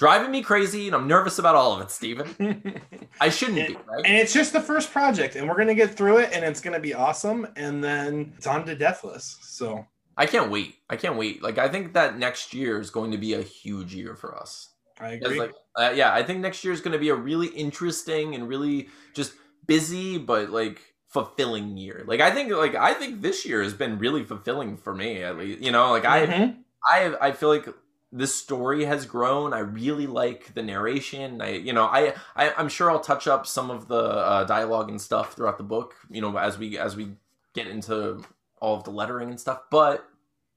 driving 0.00 0.30
me 0.30 0.42
crazy 0.42 0.86
and 0.86 0.96
i'm 0.96 1.06
nervous 1.06 1.38
about 1.38 1.54
all 1.54 1.74
of 1.74 1.80
it 1.82 1.90
steven 1.90 2.26
I 3.20 3.28
shouldn't 3.28 3.68
be, 3.68 3.74
right? 3.86 4.06
And 4.06 4.16
it's 4.16 4.32
just 4.32 4.54
the 4.54 4.60
first 4.62 4.90
project, 4.92 5.36
and 5.36 5.46
we're 5.46 5.56
gonna 5.58 5.74
get 5.74 5.94
through 5.94 6.18
it, 6.18 6.30
and 6.32 6.42
it's 6.42 6.60
gonna 6.60 6.80
be 6.80 6.94
awesome, 6.94 7.46
and 7.56 7.84
then 7.84 8.32
it's 8.38 8.46
on 8.46 8.64
to 8.64 8.74
Deathless. 8.74 9.36
So 9.42 9.84
I 10.16 10.24
can't 10.26 10.50
wait. 10.50 10.76
I 10.88 10.96
can't 10.96 11.16
wait. 11.16 11.42
Like 11.42 11.58
I 11.58 11.68
think 11.68 11.92
that 11.92 12.16
next 12.16 12.54
year 12.54 12.80
is 12.80 12.88
going 12.88 13.10
to 13.10 13.18
be 13.18 13.34
a 13.34 13.42
huge 13.42 13.94
year 13.94 14.14
for 14.16 14.34
us. 14.38 14.70
I 14.98 15.12
agree. 15.12 15.38
like 15.38 15.52
uh, 15.76 15.92
yeah, 15.94 16.14
I 16.14 16.22
think 16.22 16.40
next 16.40 16.64
year 16.64 16.72
is 16.72 16.80
going 16.80 16.92
to 16.92 16.98
be 16.98 17.10
a 17.10 17.14
really 17.14 17.48
interesting 17.48 18.34
and 18.34 18.48
really 18.48 18.88
just 19.14 19.34
busy 19.66 20.16
but 20.16 20.48
like 20.50 20.80
fulfilling 21.08 21.76
year. 21.76 22.04
Like 22.06 22.20
I 22.20 22.30
think 22.30 22.50
like 22.52 22.74
I 22.74 22.94
think 22.94 23.20
this 23.20 23.44
year 23.44 23.62
has 23.62 23.74
been 23.74 23.98
really 23.98 24.24
fulfilling 24.24 24.76
for 24.78 24.94
me 24.94 25.22
at 25.22 25.36
least. 25.36 25.60
You 25.60 25.72
know, 25.72 25.90
like 25.90 26.06
I 26.06 26.26
Mhm. 26.26 26.56
I 26.88 27.16
I 27.20 27.32
feel 27.32 27.50
like 27.50 27.68
this 28.12 28.34
story 28.34 28.84
has 28.84 29.06
grown. 29.06 29.52
I 29.52 29.60
really 29.60 30.06
like 30.06 30.54
the 30.54 30.62
narration. 30.62 31.40
I 31.40 31.52
you 31.52 31.72
know 31.72 31.84
I, 31.84 32.14
I 32.34 32.52
I'm 32.56 32.68
sure 32.68 32.90
I'll 32.90 33.00
touch 33.00 33.26
up 33.26 33.46
some 33.46 33.70
of 33.70 33.88
the 33.88 34.02
uh, 34.02 34.44
dialogue 34.44 34.88
and 34.88 35.00
stuff 35.00 35.34
throughout 35.34 35.58
the 35.58 35.64
book. 35.64 35.94
You 36.10 36.20
know 36.20 36.36
as 36.36 36.58
we 36.58 36.78
as 36.78 36.96
we 36.96 37.12
get 37.54 37.66
into 37.66 38.22
all 38.60 38.76
of 38.76 38.84
the 38.84 38.90
lettering 38.90 39.30
and 39.30 39.40
stuff. 39.40 39.62
But 39.70 40.06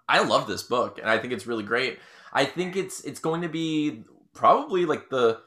I 0.07 0.23
love 0.23 0.47
this 0.47 0.63
book 0.63 0.99
and 0.99 1.09
I 1.09 1.17
think 1.17 1.33
it's 1.33 1.47
really 1.47 1.63
great. 1.63 1.99
I 2.31 2.45
think 2.45 2.75
it's 2.75 3.01
it's 3.01 3.19
going 3.19 3.41
to 3.41 3.49
be 3.49 4.03
probably 4.33 4.85
like 4.85 5.09
the 5.09 5.39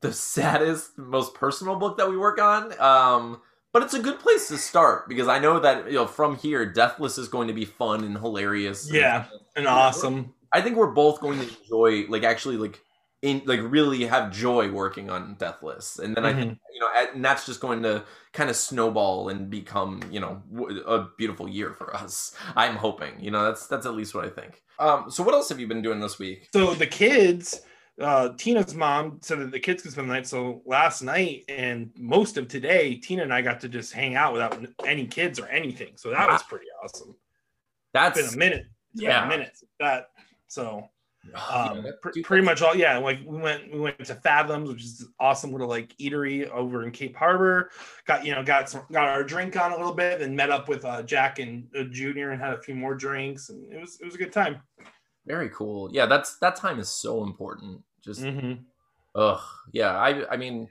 the 0.00 0.12
saddest, 0.12 0.96
most 0.98 1.34
personal 1.34 1.76
book 1.76 1.96
that 1.98 2.08
we 2.08 2.16
work 2.16 2.40
on. 2.40 2.78
Um, 2.80 3.40
but 3.72 3.82
it's 3.82 3.94
a 3.94 4.00
good 4.00 4.18
place 4.18 4.48
to 4.48 4.58
start 4.58 5.08
because 5.08 5.28
I 5.28 5.38
know 5.38 5.60
that 5.60 5.86
you 5.86 5.94
know 5.94 6.06
from 6.06 6.36
here, 6.36 6.66
Deathless 6.66 7.18
is 7.18 7.28
going 7.28 7.48
to 7.48 7.54
be 7.54 7.64
fun 7.64 8.04
and 8.04 8.18
hilarious. 8.18 8.90
Yeah. 8.92 9.26
and 9.54 9.66
awesome. 9.66 10.34
I 10.52 10.60
think 10.60 10.76
we're 10.76 10.92
both 10.92 11.20
going 11.20 11.38
to 11.40 11.48
enjoy, 11.48 12.06
like, 12.08 12.24
actually, 12.24 12.56
like, 12.56 12.80
in 13.22 13.42
like 13.44 13.60
really 13.62 14.04
have 14.06 14.32
joy 14.32 14.70
working 14.70 15.10
on 15.10 15.34
Deathless, 15.34 15.98
and 15.98 16.16
then 16.16 16.24
I 16.24 16.32
think 16.32 16.58
you 16.72 16.80
know, 16.80 16.88
and 17.12 17.22
that's 17.22 17.44
just 17.44 17.60
going 17.60 17.82
to 17.82 18.04
kind 18.32 18.48
of 18.48 18.56
snowball 18.56 19.28
and 19.28 19.50
become, 19.50 20.00
you 20.10 20.20
know, 20.20 20.42
a 20.86 21.06
beautiful 21.18 21.46
year 21.46 21.74
for 21.74 21.94
us. 21.94 22.34
I'm 22.56 22.76
hoping, 22.76 23.20
you 23.20 23.30
know, 23.30 23.44
that's 23.44 23.66
that's 23.66 23.84
at 23.84 23.94
least 23.94 24.14
what 24.14 24.24
I 24.24 24.30
think. 24.30 24.62
Um, 24.78 25.10
so 25.10 25.22
what 25.22 25.34
else 25.34 25.50
have 25.50 25.60
you 25.60 25.66
been 25.66 25.82
doing 25.82 26.00
this 26.00 26.18
week? 26.18 26.48
So 26.54 26.72
the 26.72 26.86
kids, 26.86 27.60
uh, 28.00 28.30
Tina's 28.38 28.74
mom 28.74 29.18
said 29.20 29.40
that 29.40 29.50
the 29.50 29.60
kids 29.60 29.82
could 29.82 29.92
spend 29.92 30.08
the 30.08 30.14
night. 30.14 30.26
So 30.26 30.62
last 30.64 31.02
night 31.02 31.44
and 31.50 31.90
most 31.98 32.38
of 32.38 32.48
today, 32.48 32.94
Tina 32.94 33.22
and 33.22 33.34
I 33.34 33.42
got 33.42 33.60
to 33.60 33.68
just 33.68 33.92
hang 33.92 34.14
out 34.16 34.32
without 34.32 34.64
any 34.86 35.06
kids 35.06 35.38
or 35.38 35.46
anything. 35.48 35.92
So 35.96 36.08
that 36.08 36.26
was 36.26 36.42
pretty 36.44 36.66
awesome. 36.82 37.14
That's 37.92 38.18
It's 38.18 38.30
been 38.30 38.36
a 38.36 38.38
minute. 38.38 38.66
It's 38.94 39.02
Yeah. 39.02 39.26
a 39.26 39.28
minute. 39.28 39.58
That 39.78 40.06
so 40.50 40.88
um, 41.50 41.82
that- 41.84 42.00
pr- 42.02 42.10
pretty 42.24 42.44
much 42.44 42.62
all. 42.62 42.74
Yeah, 42.74 42.98
like 42.98 43.18
we 43.26 43.38
went 43.38 43.72
we 43.72 43.78
went 43.78 44.02
to 44.04 44.14
Fathoms, 44.14 44.68
which 44.68 44.82
is 44.84 45.02
an 45.02 45.12
awesome 45.20 45.52
little 45.52 45.68
like 45.68 45.94
eatery 45.98 46.48
over 46.50 46.82
in 46.84 46.90
Cape 46.90 47.14
Harbor. 47.14 47.70
Got 48.06 48.24
you 48.24 48.34
know 48.34 48.42
got 48.42 48.68
some 48.68 48.82
got 48.90 49.08
our 49.08 49.22
drink 49.22 49.54
on 49.56 49.72
a 49.72 49.76
little 49.76 49.94
bit, 49.94 50.22
and 50.22 50.34
met 50.34 50.50
up 50.50 50.68
with 50.68 50.84
uh, 50.84 51.02
Jack 51.02 51.38
and 51.38 51.66
uh, 51.78 51.84
Junior 51.90 52.30
and 52.30 52.40
had 52.42 52.54
a 52.54 52.60
few 52.62 52.74
more 52.74 52.94
drinks, 52.94 53.50
and 53.50 53.72
it 53.72 53.80
was 53.80 53.98
it 54.00 54.04
was 54.04 54.14
a 54.14 54.18
good 54.18 54.32
time. 54.32 54.60
very 55.26 55.50
cool. 55.50 55.90
Yeah, 55.92 56.06
that's 56.06 56.38
that 56.38 56.56
time 56.56 56.78
is 56.80 56.88
so 56.88 57.22
important. 57.24 57.82
Just 58.02 58.22
Mm-hmm. 58.22 58.62
Ugh, 59.14 59.40
yeah. 59.72 59.96
I 59.98 60.26
I 60.32 60.36
mean, 60.36 60.68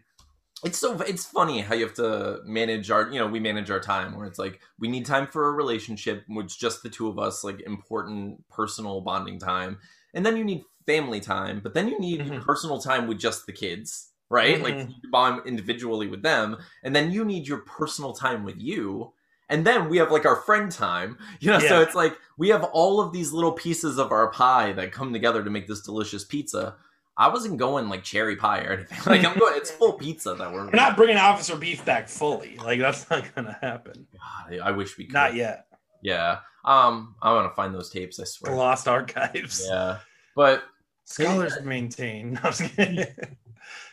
it's 0.63 0.77
so 0.77 0.99
it's 1.01 1.25
funny 1.25 1.61
how 1.61 1.73
you 1.73 1.85
have 1.85 1.93
to 1.95 2.39
manage 2.45 2.91
our 2.91 3.09
you 3.11 3.19
know 3.19 3.27
we 3.27 3.39
manage 3.39 3.69
our 3.71 3.79
time 3.79 4.15
where 4.15 4.25
it's 4.27 4.39
like 4.39 4.59
we 4.77 4.87
need 4.87 5.05
time 5.05 5.25
for 5.27 5.47
a 5.47 5.51
relationship 5.53 6.23
which 6.27 6.59
just 6.59 6.83
the 6.83 6.89
two 6.89 7.07
of 7.07 7.17
us 7.17 7.43
like 7.43 7.61
important 7.61 8.47
personal 8.49 9.01
bonding 9.01 9.39
time. 9.39 9.77
And 10.13 10.25
then 10.25 10.35
you 10.37 10.43
need 10.43 10.63
family 10.85 11.19
time 11.19 11.61
but 11.63 11.73
then 11.73 11.87
you 11.87 11.99
need 11.99 12.21
Mhm. 12.21 12.41
personal 12.41 12.79
time 12.79 13.07
with 13.07 13.19
just 13.19 13.45
the 13.45 13.53
kids 13.53 14.07
right? 14.31 14.61
Like 14.61 14.75
Mhm. 14.75 14.93
you 15.01 15.09
bond 15.09 15.41
individually 15.47 16.07
with 16.07 16.21
them 16.21 16.57
and 16.83 16.95
then 16.95 17.11
you 17.11 17.25
need 17.25 17.47
your 17.47 17.59
personal 17.59 18.13
time 18.13 18.43
with 18.43 18.59
you. 18.59 19.13
And 19.51 19.65
then 19.65 19.89
we 19.89 19.97
have 19.97 20.11
like 20.11 20.25
our 20.25 20.35
friend 20.35 20.71
time 20.71 21.17
you 21.39 21.49
know? 21.49 21.59
So 21.59 21.81
it's 21.81 21.95
like 21.95 22.17
we 22.37 22.49
have 22.49 22.63
all 22.65 22.99
of 22.99 23.11
these 23.13 23.31
little 23.31 23.53
pieces 23.53 23.97
of 23.97 24.11
our 24.11 24.29
pie 24.31 24.73
that 24.73 24.91
come 24.91 25.13
together 25.13 25.43
to 25.43 25.49
make 25.49 25.67
this 25.67 25.81
delicious 25.81 26.23
pizza 26.25 26.75
I 27.19 27.27
wasn't 27.27 27.57
going 27.57 27.89
like 27.89 28.03
cherry 28.03 28.37
pie 28.37 28.61
or 28.61 28.71
anything. 28.71 28.97
Like 29.05 29.25
I'm 29.25 29.37
going, 29.37 29.53
it's 29.57 29.69
full 29.69 29.93
pizza 29.93 30.33
that 30.35 30.51
we're. 30.53 30.65
We're 30.65 30.71
not 30.71 30.95
bringing 30.95 31.17
Officer 31.17 31.55
Beef 31.57 31.83
back 31.83 32.07
fully. 32.07 32.57
Like 32.57 32.79
that's 32.79 33.09
not 33.09 33.35
gonna 33.35 33.57
happen. 33.61 34.07
God, 34.13 34.59
I 34.59 34.71
wish 34.71 34.97
we 34.97 35.03
could. 35.05 35.13
Not 35.13 35.35
yet. 35.35 35.65
Yeah. 36.01 36.39
Um, 36.63 37.15
I 37.21 37.33
want 37.33 37.51
to 37.51 37.55
find 37.55 37.75
those 37.75 37.89
tapes. 37.89 38.19
I 38.19 38.23
The 38.23 38.27
swear. 38.27 38.55
lost 38.55 38.87
archives. 38.87 39.65
Yeah. 39.69 39.97
But 40.35 40.63
Scholars 41.03 41.57
maintain. 41.63 42.33
No, 42.35 42.39
I'm 42.43 42.51
just 42.53 42.75
kidding. 42.75 43.05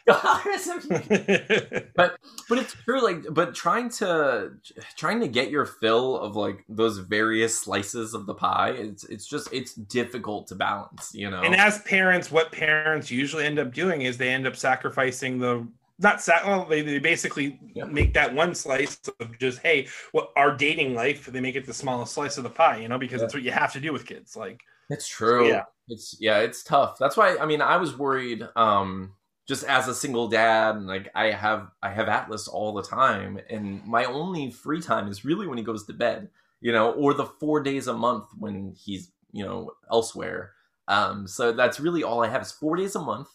but 1.96 2.16
but 2.48 2.58
it's 2.58 2.74
true. 2.84 3.02
Like, 3.02 3.24
but 3.30 3.54
trying 3.54 3.90
to 3.90 4.52
trying 4.96 5.20
to 5.20 5.28
get 5.28 5.50
your 5.50 5.66
fill 5.66 6.18
of 6.18 6.36
like 6.36 6.64
those 6.68 6.98
various 6.98 7.60
slices 7.60 8.14
of 8.14 8.26
the 8.26 8.34
pie, 8.34 8.70
it's 8.70 9.04
it's 9.04 9.26
just 9.26 9.52
it's 9.52 9.74
difficult 9.74 10.46
to 10.48 10.54
balance. 10.54 11.10
You 11.12 11.30
know. 11.30 11.42
and 11.42 11.56
as 11.56 11.80
parents, 11.82 12.30
what 12.30 12.52
parents 12.52 13.10
usually 13.10 13.44
end 13.44 13.58
up 13.58 13.74
doing 13.74 14.02
is 14.02 14.16
they 14.16 14.28
end 14.28 14.46
up 14.46 14.54
sacrificing 14.54 15.38
the 15.38 15.66
not 15.98 16.20
sat 16.20 16.46
well, 16.46 16.66
they, 16.66 16.82
they 16.82 16.98
basically 16.98 17.58
Yeah. 17.74 17.84
make 17.86 18.14
that 18.14 18.32
one 18.32 18.54
slice 18.54 19.00
of 19.18 19.38
just 19.38 19.58
hey, 19.60 19.88
what 20.12 20.30
our 20.36 20.54
dating 20.54 20.94
life, 20.94 21.26
they 21.26 21.40
make 21.40 21.56
it 21.56 21.66
the 21.66 21.74
smallest 21.74 22.14
slice 22.14 22.36
of 22.36 22.44
the 22.44 22.50
pie, 22.50 22.76
you 22.78 22.88
know, 22.88 22.98
because 22.98 23.20
that's 23.22 23.34
what 23.34 23.42
you 23.42 23.50
have 23.50 23.72
to 23.72 23.80
do 23.80 23.92
with 23.92 24.06
kids. 24.06 24.36
Like 24.36 24.60
It's 24.88 25.08
true. 25.08 25.48
Yeah. 25.48 25.62
It's 25.88 26.16
yeah, 26.20 26.38
it's 26.38 26.62
tough. 26.62 26.96
That's 26.98 27.16
why 27.16 27.36
I 27.38 27.46
mean 27.46 27.60
I 27.60 27.76
was 27.76 27.96
worried 27.98 28.46
um 28.54 29.12
just 29.46 29.64
as 29.64 29.86
a 29.86 29.94
single 29.94 30.28
dad 30.28 30.76
and 30.76 30.86
like 30.86 31.08
I 31.14 31.30
have 31.30 31.70
I 31.82 31.90
have 31.90 32.08
Atlas 32.08 32.48
all 32.48 32.72
the 32.72 32.82
time 32.82 33.38
and 33.48 33.84
my 33.86 34.04
only 34.04 34.50
free 34.50 34.80
time 34.80 35.08
is 35.08 35.24
really 35.24 35.46
when 35.46 35.58
he 35.58 35.64
goes 35.64 35.84
to 35.86 35.92
bed, 35.92 36.28
you 36.60 36.72
know, 36.72 36.92
or 36.92 37.14
the 37.14 37.26
4 37.26 37.62
days 37.62 37.86
a 37.86 37.94
month 37.94 38.26
when 38.38 38.74
he's, 38.76 39.12
you 39.32 39.44
know, 39.44 39.70
elsewhere. 39.90 40.52
Um 40.88 41.26
so 41.28 41.52
that's 41.52 41.80
really 41.80 42.02
all 42.02 42.22
I 42.24 42.28
have 42.28 42.42
is 42.42 42.52
4 42.52 42.76
days 42.76 42.96
a 42.96 43.00
month 43.00 43.28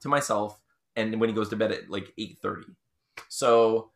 to 0.00 0.08
myself 0.08 0.60
and 0.96 1.18
when 1.20 1.30
he 1.30 1.34
goes 1.34 1.48
to 1.48 1.56
bed 1.56 1.72
at 1.72 1.90
like 1.90 2.12
8:30. 2.18 2.64
So 3.28 3.90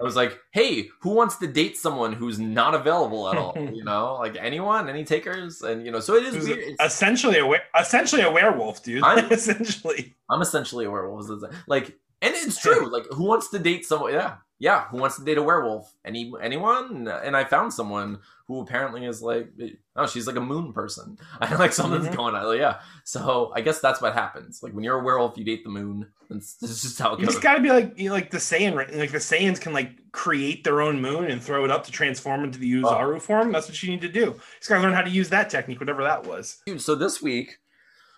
I 0.00 0.04
was 0.04 0.14
like, 0.16 0.38
"Hey, 0.52 0.88
who 1.00 1.10
wants 1.10 1.36
to 1.38 1.46
date 1.46 1.76
someone 1.76 2.12
who's 2.12 2.38
not 2.38 2.74
available 2.74 3.28
at 3.30 3.36
all? 3.36 3.54
You 3.56 3.82
know, 3.84 4.14
like 4.20 4.36
anyone, 4.38 4.88
any 4.88 5.04
takers?" 5.04 5.62
And 5.62 5.84
you 5.84 5.90
know, 5.90 6.00
so 6.00 6.14
it 6.14 6.24
is 6.24 6.44
weird. 6.46 6.58
It's- 6.58 6.76
essentially 6.92 7.38
a 7.38 7.80
essentially 7.80 8.22
a 8.22 8.30
werewolf, 8.30 8.82
dude. 8.82 9.02
I'm- 9.02 9.28
essentially. 9.32 10.16
I'm 10.30 10.40
essentially 10.42 10.84
a 10.84 10.90
werewolf. 10.90 11.26
Like, 11.66 11.86
and 12.22 12.34
it's 12.34 12.60
true. 12.60 12.90
Like, 12.92 13.06
who 13.10 13.24
wants 13.24 13.48
to 13.50 13.58
date 13.58 13.84
someone? 13.86 14.12
Yeah, 14.12 14.36
yeah. 14.58 14.88
Who 14.88 14.98
wants 14.98 15.16
to 15.18 15.24
date 15.24 15.38
a 15.38 15.42
werewolf? 15.42 15.92
Any 16.04 16.32
anyone? 16.42 17.08
And 17.08 17.36
I 17.36 17.44
found 17.44 17.72
someone 17.72 18.20
who 18.48 18.60
apparently 18.62 19.04
is 19.04 19.20
like, 19.20 19.50
oh, 19.94 20.06
she's 20.06 20.26
like 20.26 20.36
a 20.36 20.40
moon 20.40 20.72
person. 20.72 21.18
I 21.40 21.54
like 21.56 21.72
something's 21.74 22.08
Mhm. 22.08 22.16
going 22.16 22.34
on. 22.34 22.46
Like, 22.46 22.58
yeah. 22.58 22.80
So 23.04 23.52
I 23.54 23.60
guess 23.60 23.80
that's 23.80 24.00
what 24.00 24.14
happens. 24.14 24.62
Like 24.62 24.72
when 24.72 24.82
you're 24.84 24.98
a 24.98 25.04
werewolf, 25.04 25.36
you 25.36 25.44
date 25.44 25.64
the 25.64 25.70
moon. 25.70 26.06
That's, 26.30 26.54
that's 26.56 26.80
just 26.82 26.98
how 26.98 27.12
it 27.14 27.20
You 27.20 27.26
goes. 27.26 27.34
just 27.34 27.42
got 27.42 27.54
to 27.56 27.60
be 27.62 27.68
like 27.68 27.98
you 27.98 28.08
know, 28.08 28.14
like 28.14 28.30
the 28.30 28.38
Saiyan, 28.38 28.74
like 28.74 29.12
the 29.12 29.18
Saiyans 29.18 29.60
can 29.60 29.74
like 29.74 29.90
create 30.12 30.64
their 30.64 30.80
own 30.80 31.00
moon 31.00 31.30
and 31.30 31.42
throw 31.42 31.64
it 31.66 31.70
up 31.70 31.84
to 31.84 31.92
transform 31.92 32.42
into 32.42 32.58
the 32.58 32.72
Oozaru 32.72 33.20
form. 33.20 33.52
That's 33.52 33.68
what 33.68 33.82
you 33.82 33.90
need 33.90 34.00
to 34.00 34.08
do. 34.08 34.20
You 34.20 34.40
just 34.58 34.68
got 34.70 34.76
to 34.76 34.82
learn 34.82 34.94
how 34.94 35.02
to 35.02 35.10
use 35.10 35.28
that 35.28 35.50
technique, 35.50 35.78
whatever 35.80 36.02
that 36.04 36.26
was. 36.26 36.58
Dude, 36.66 36.80
so 36.80 36.94
this 36.94 37.20
week, 37.20 37.58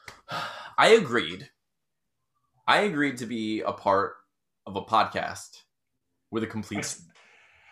I 0.79 0.89
agreed. 0.91 1.51
I 2.69 2.83
agreed 2.83 3.17
to 3.19 3.27
be 3.27 3.63
a 3.63 3.73
part 3.73 4.15
of 4.65 4.77
a 4.77 4.83
podcast 4.83 5.63
with 6.31 6.45
a 6.45 6.47
complete 6.47 6.97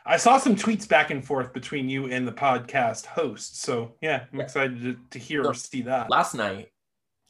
I 0.09 0.17
saw 0.17 0.39
some 0.39 0.57
tweets 0.57 0.89
back 0.89 1.11
and 1.11 1.23
forth 1.23 1.53
between 1.53 1.91
you 1.91 2.07
and 2.07 2.27
the 2.27 2.33
podcast 2.33 3.05
host. 3.05 3.61
So 3.61 3.93
yeah, 4.01 4.25
I'm 4.33 4.41
excited 4.41 4.81
to, 4.81 4.97
to 5.11 5.19
hear 5.19 5.45
or 5.45 5.53
see 5.53 5.83
that. 5.83 6.09
last 6.09 6.35
night 6.35 6.73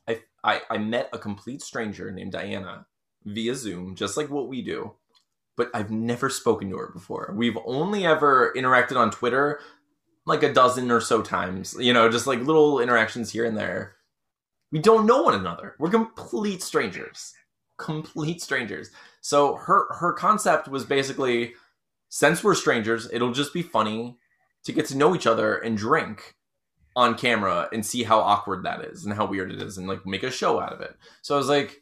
I, 0.06 0.20
I 0.44 0.60
i 0.70 0.78
met 0.78 1.08
a 1.12 1.18
complete 1.18 1.60
stranger 1.60 2.12
named 2.12 2.32
diana 2.32 2.86
via 3.24 3.54
zoom 3.56 3.96
just 3.96 4.16
like 4.16 4.30
what 4.30 4.48
we 4.48 4.62
do 4.62 4.92
but 5.56 5.70
i've 5.74 5.90
never 5.90 6.30
spoken 6.30 6.70
to 6.70 6.76
her 6.76 6.90
before. 6.92 7.34
We've 7.36 7.58
only 7.66 8.06
ever 8.06 8.54
interacted 8.56 8.96
on 8.96 9.10
twitter 9.10 9.60
like 10.24 10.44
a 10.44 10.52
dozen 10.52 10.92
or 10.92 11.00
so 11.00 11.20
times 11.20 11.76
you 11.80 11.92
know 11.92 12.08
just 12.08 12.28
like 12.28 12.38
little 12.38 12.78
interactions 12.78 13.32
here 13.32 13.44
and 13.44 13.56
there. 13.56 13.96
We 14.70 14.78
don't 14.78 15.06
know 15.06 15.22
one 15.22 15.34
another. 15.34 15.74
We're 15.78 15.90
complete 15.90 16.62
strangers. 16.62 17.32
Complete 17.78 18.40
strangers. 18.40 18.90
So 19.20 19.56
her 19.56 19.92
her 19.94 20.12
concept 20.12 20.68
was 20.68 20.84
basically 20.84 21.54
since 22.08 22.42
we're 22.42 22.54
strangers 22.54 23.08
it'll 23.12 23.32
just 23.32 23.52
be 23.52 23.62
funny 23.62 24.16
to 24.64 24.72
get 24.72 24.86
to 24.86 24.96
know 24.96 25.14
each 25.14 25.26
other 25.26 25.56
and 25.56 25.76
drink 25.76 26.34
on 26.98 27.14
camera 27.14 27.68
and 27.72 27.86
see 27.86 28.02
how 28.02 28.18
awkward 28.18 28.64
that 28.64 28.84
is 28.84 29.04
and 29.04 29.14
how 29.14 29.24
weird 29.24 29.52
it 29.52 29.62
is 29.62 29.78
and 29.78 29.86
like 29.86 30.04
make 30.04 30.24
a 30.24 30.30
show 30.32 30.60
out 30.60 30.72
of 30.72 30.80
it. 30.80 30.96
So 31.22 31.36
I 31.36 31.38
was 31.38 31.48
like, 31.48 31.80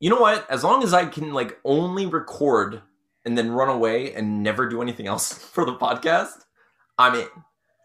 you 0.00 0.10
know 0.10 0.20
what? 0.20 0.48
As 0.50 0.62
long 0.62 0.82
as 0.82 0.92
I 0.92 1.06
can 1.06 1.32
like 1.32 1.58
only 1.64 2.04
record 2.04 2.82
and 3.24 3.38
then 3.38 3.50
run 3.50 3.70
away 3.70 4.12
and 4.12 4.42
never 4.42 4.68
do 4.68 4.82
anything 4.82 5.06
else 5.06 5.32
for 5.52 5.64
the 5.64 5.74
podcast, 5.74 6.44
I'm 6.98 7.14
in. 7.14 7.28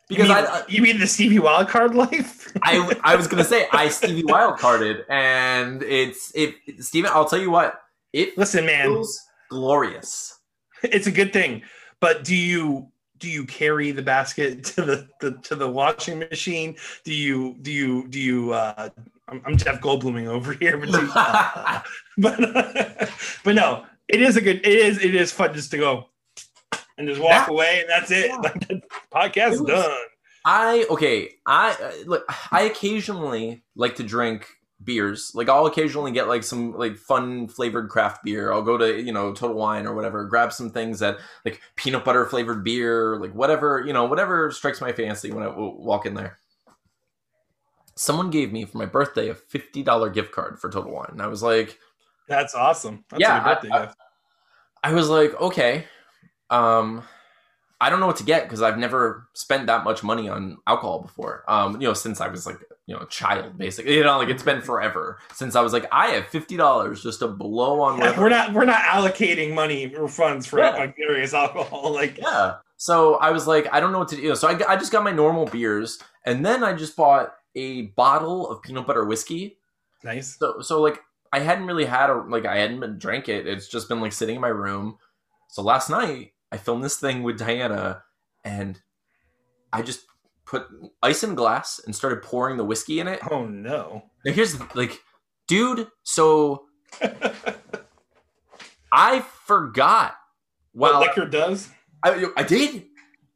Because 0.09 0.27
you 0.27 0.33
mean, 0.33 0.45
I, 0.45 0.63
you 0.67 0.81
mean 0.81 0.99
the 0.99 1.07
Stevie 1.07 1.37
Wildcard 1.37 1.93
life? 1.93 2.51
I, 2.63 2.99
I 3.03 3.15
was 3.15 3.27
gonna 3.27 3.43
say 3.43 3.67
I 3.71 3.87
Stevie 3.89 4.23
wildcarded 4.23 5.03
and 5.07 5.81
it's 5.83 6.31
it 6.35 6.55
Steven, 6.79 7.11
I'll 7.13 7.25
tell 7.25 7.39
you 7.39 7.51
what, 7.51 7.79
it 8.11 8.37
Listen, 8.37 8.65
man, 8.65 9.01
glorious. 9.49 10.38
It's 10.83 11.07
a 11.07 11.11
good 11.11 11.33
thing. 11.33 11.61
But 11.99 12.23
do 12.23 12.35
you 12.35 12.87
do 13.17 13.29
you 13.29 13.45
carry 13.45 13.91
the 13.91 14.01
basket 14.01 14.63
to 14.75 14.81
the, 14.83 15.07
the 15.19 15.31
to 15.43 15.55
the 15.55 15.69
washing 15.69 16.19
machine? 16.19 16.75
Do 17.03 17.13
you 17.13 17.55
do 17.61 17.71
you 17.71 18.07
do 18.07 18.19
you? 18.19 18.53
Uh, 18.53 18.89
I'm, 19.27 19.41
I'm 19.45 19.57
Jeff 19.57 19.81
Goldbluming 19.81 20.27
over 20.27 20.53
here, 20.53 20.77
but 20.77 20.89
do 20.91 21.09
uh, 21.13 21.81
but 22.17 22.39
but 23.43 23.55
no, 23.55 23.85
it 24.07 24.21
is 24.21 24.37
a 24.37 24.41
good. 24.41 24.57
It 24.57 24.65
is 24.79 25.03
it 25.03 25.13
is 25.15 25.31
fun 25.31 25.53
just 25.53 25.71
to 25.71 25.77
go 25.77 26.09
and 26.97 27.07
just 27.07 27.21
walk 27.21 27.47
Yeah. 27.47 27.53
away, 27.53 27.79
and 27.81 27.89
that's 27.89 28.11
it. 28.11 28.27
Yeah. 28.29 28.37
Like, 28.37 28.67
the 28.67 28.81
podcast 29.13 29.53
It 29.53 29.61
was- 29.61 29.69
done. 29.69 29.97
I 30.45 30.85
okay. 30.89 31.31
I 31.45 32.01
look. 32.05 32.23
I 32.49 32.61
occasionally 32.63 33.61
like 33.75 33.97
to 33.97 34.03
drink 34.03 34.47
beers. 34.83 35.31
Like 35.35 35.49
I'll 35.49 35.65
occasionally 35.65 36.11
get 36.11 36.27
like 36.27 36.43
some 36.43 36.73
like 36.73 36.97
fun 36.97 37.47
flavored 37.47 37.89
craft 37.89 38.23
beer. 38.23 38.51
I'll 38.51 38.61
go 38.61 38.77
to 38.77 39.01
you 39.01 39.11
know 39.11 39.33
Total 39.33 39.55
Wine 39.55 39.85
or 39.85 39.93
whatever, 39.93 40.25
grab 40.25 40.53
some 40.53 40.69
things 40.69 40.99
that 40.99 41.17
like 41.45 41.61
peanut 41.75 42.05
butter 42.05 42.25
flavored 42.25 42.63
beer, 42.63 43.17
like 43.19 43.33
whatever 43.33 43.83
you 43.85 43.93
know, 43.93 44.05
whatever 44.05 44.51
strikes 44.51 44.81
my 44.81 44.91
fancy 44.91 45.31
when 45.31 45.43
I 45.43 45.47
walk 45.55 46.05
in 46.05 46.13
there. 46.13 46.37
Someone 47.95 48.29
gave 48.29 48.53
me 48.53 48.63
for 48.65 48.77
my 48.77 48.85
birthday 48.85 49.29
a 49.29 49.35
fifty 49.35 49.83
dollar 49.83 50.09
gift 50.09 50.31
card 50.31 50.59
for 50.59 50.69
Total 50.69 50.91
Wine, 50.91 51.09
and 51.11 51.21
I 51.21 51.27
was 51.27 51.43
like, 51.43 51.77
That's 52.27 52.55
awesome. 52.55 53.03
That's 53.09 53.19
Yeah, 53.21 53.37
a 53.37 53.43
good 53.43 53.55
birthday 53.61 53.69
I- 53.77 53.85
gift. 53.85 53.97
I 54.81 54.93
was 54.93 55.09
like, 55.09 55.33
okay, 55.41 55.83
um, 56.49 57.03
I 57.81 57.89
don't 57.89 57.99
know 57.99 58.07
what 58.07 58.15
to 58.17 58.23
get 58.23 58.43
because 58.43 58.61
I've 58.61 58.77
never 58.77 59.27
spent 59.33 59.67
that 59.67 59.83
much 59.83 60.03
money 60.03 60.29
on 60.29 60.57
alcohol 60.65 61.01
before. 61.01 61.43
Um, 61.49 61.73
you 61.81 61.87
know, 61.89 61.93
since 61.93 62.21
I 62.21 62.29
was 62.29 62.45
like, 62.45 62.59
you 62.89 62.95
know, 62.95 63.01
a 63.01 63.07
child, 63.07 63.55
basically. 63.55 63.95
You 63.97 64.03
know, 64.03 64.17
like 64.17 64.29
it's 64.29 64.41
been 64.41 64.61
forever 64.61 65.19
since 65.33 65.55
I 65.55 65.61
was 65.61 65.73
like, 65.73 65.85
I 65.91 66.07
have 66.07 66.25
fifty 66.27 66.57
dollars 66.57 67.03
just 67.03 67.19
to 67.19 67.27
blow 67.27 67.81
on. 67.81 67.99
Yeah, 67.99 68.19
we're 68.19 68.29
not 68.29 68.53
we're 68.53 68.65
not 68.65 68.81
allocating 68.81 69.53
money 69.53 69.93
or 69.95 70.07
funds 70.07 70.47
for 70.47 70.57
Yeah. 70.59 70.71
like 70.71 70.95
various 70.97 71.33
alcohol. 71.33 71.93
Like 72.01 72.17
Yeah. 72.17 72.55
So 72.77 73.15
I 73.15 73.29
was 73.31 73.45
like, 73.45 73.67
I 73.71 73.79
don't 73.79 73.91
know 73.91 73.99
what 73.99 74.07
to 74.09 74.15
do. 74.15 74.33
So 74.35 74.47
I, 74.47 74.73
I 74.73 74.75
just 74.75 74.91
got 74.91 75.03
my 75.03 75.11
normal 75.11 75.45
beers, 75.45 75.99
and 76.25 76.43
then 76.45 76.63
I 76.63 76.73
just 76.73 76.95
bought 76.95 77.33
a 77.55 77.83
bottle 78.01 78.49
of 78.49 78.61
peanut 78.63 78.87
butter 78.87 79.05
whiskey. 79.05 79.57
nice. 80.03 80.37
So 80.39 80.61
so 80.61 80.81
like 80.81 80.99
I 81.31 81.39
hadn't 81.41 81.67
really 81.67 81.85
had 81.85 82.09
a 82.09 82.15
like 82.15 82.45
I 82.45 82.57
hadn't 82.57 82.79
been 82.79 82.97
drank 82.97 83.29
it. 83.29 83.45
It's 83.47 83.67
just 83.67 83.87
been 83.87 84.01
like 84.01 84.13
sitting 84.13 84.35
in 84.35 84.41
my 84.41 84.47
room. 84.65 84.97
So 85.49 85.61
last 85.61 85.89
night 85.91 86.33
I 86.51 86.57
filmed 86.57 86.83
this 86.83 86.97
thing 86.97 87.21
with 87.21 87.37
Diana 87.37 88.01
and 88.43 88.81
I 89.71 89.83
just 89.83 90.05
put 90.49 90.67
ice 91.03 91.23
in 91.23 91.35
glass 91.35 91.79
and 91.85 91.95
started 91.95 92.23
pouring 92.23 92.57
the 92.57 92.65
whiskey 92.65 92.99
in 92.99 93.07
it. 93.07 93.19
Oh 93.29 93.45
no. 93.45 94.03
Now 94.25 94.33
here's 94.33 94.57
the, 94.57 94.67
like 94.73 94.99
dude, 95.47 95.87
so 96.03 96.65
I 98.91 99.21
forgot 99.45 100.15
What 100.71 100.93
well 100.93 101.01
liquor 101.01 101.25
does? 101.25 101.69
I, 102.03 102.25
I 102.35 102.43
did. 102.43 102.85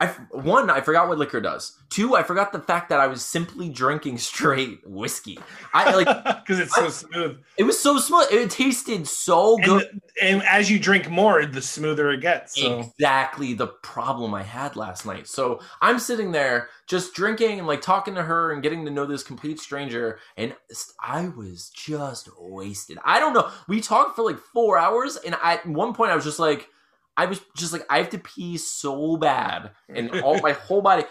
I 0.04 0.08
one, 0.32 0.70
I 0.70 0.82
forgot 0.82 1.08
what 1.08 1.18
liquor 1.18 1.42
does. 1.42 1.78
Two, 1.90 2.16
I 2.16 2.24
forgot 2.24 2.52
the 2.52 2.60
fact 2.60 2.90
that 2.90 3.00
I 3.00 3.08
was 3.08 3.24
simply 3.24 3.70
drinking 3.70 4.18
straight 4.18 4.80
whiskey. 4.86 5.38
I 5.74 5.94
like 5.94 6.08
because 6.46 6.60
it's 6.60 6.76
so 6.76 6.90
smooth. 6.90 7.40
it 7.58 7.64
was 7.64 7.80
so 7.80 7.98
smooth. 7.98 8.28
It 8.32 8.50
tasted 8.50 9.08
so 9.08 9.56
And, 9.58 9.66
good. 9.66 10.02
and 10.22 10.44
as 10.44 10.70
you 10.72 10.80
drink 10.80 11.10
more, 11.10 11.46
the 11.46 11.62
smoother 11.62 12.12
it 12.12 12.22
gets. 12.22 12.60
So 12.60 12.80
Exactly 12.80 13.54
the 13.54 13.68
problem 13.68 14.34
I 14.34 14.44
had 14.44 14.76
last 14.76 15.06
night. 15.06 15.28
So 15.28 15.60
I'm 15.82 16.00
sitting 16.00 16.32
there 16.32 16.70
just 16.88 17.14
drinking 17.14 17.60
and 17.60 17.68
like 17.68 17.82
talking 17.82 18.16
to 18.16 18.24
her 18.24 18.52
and 18.52 18.62
getting 18.64 18.86
to 18.86 18.92
know 18.92 19.06
this 19.06 19.24
complete 19.24 19.60
stranger, 19.60 20.20
and 20.38 20.56
I 21.00 21.30
was 21.30 21.70
just 21.70 22.30
wasted. 22.40 22.98
I 23.06 23.20
don't 23.20 23.34
know. 23.34 23.50
We 23.68 23.82
talked 23.82 24.16
for 24.16 24.24
like 24.24 24.38
four 24.38 24.78
hours, 24.78 25.18
and 25.18 25.36
at 25.44 25.66
one 25.66 25.94
point 25.94 26.12
I 26.12 26.16
was 26.16 26.26
just 26.26 26.40
like, 26.40 26.68
I 27.16 27.26
was 27.26 27.42
just 27.58 27.74
like, 27.74 27.86
I 27.90 27.98
have 27.98 28.10
to 28.12 28.18
pee 28.20 28.58
so 28.58 29.18
bad, 29.18 29.72
and 29.90 30.12
all 30.24 30.42
my 30.42 30.52
whole 30.68 30.82
body. 30.82 31.04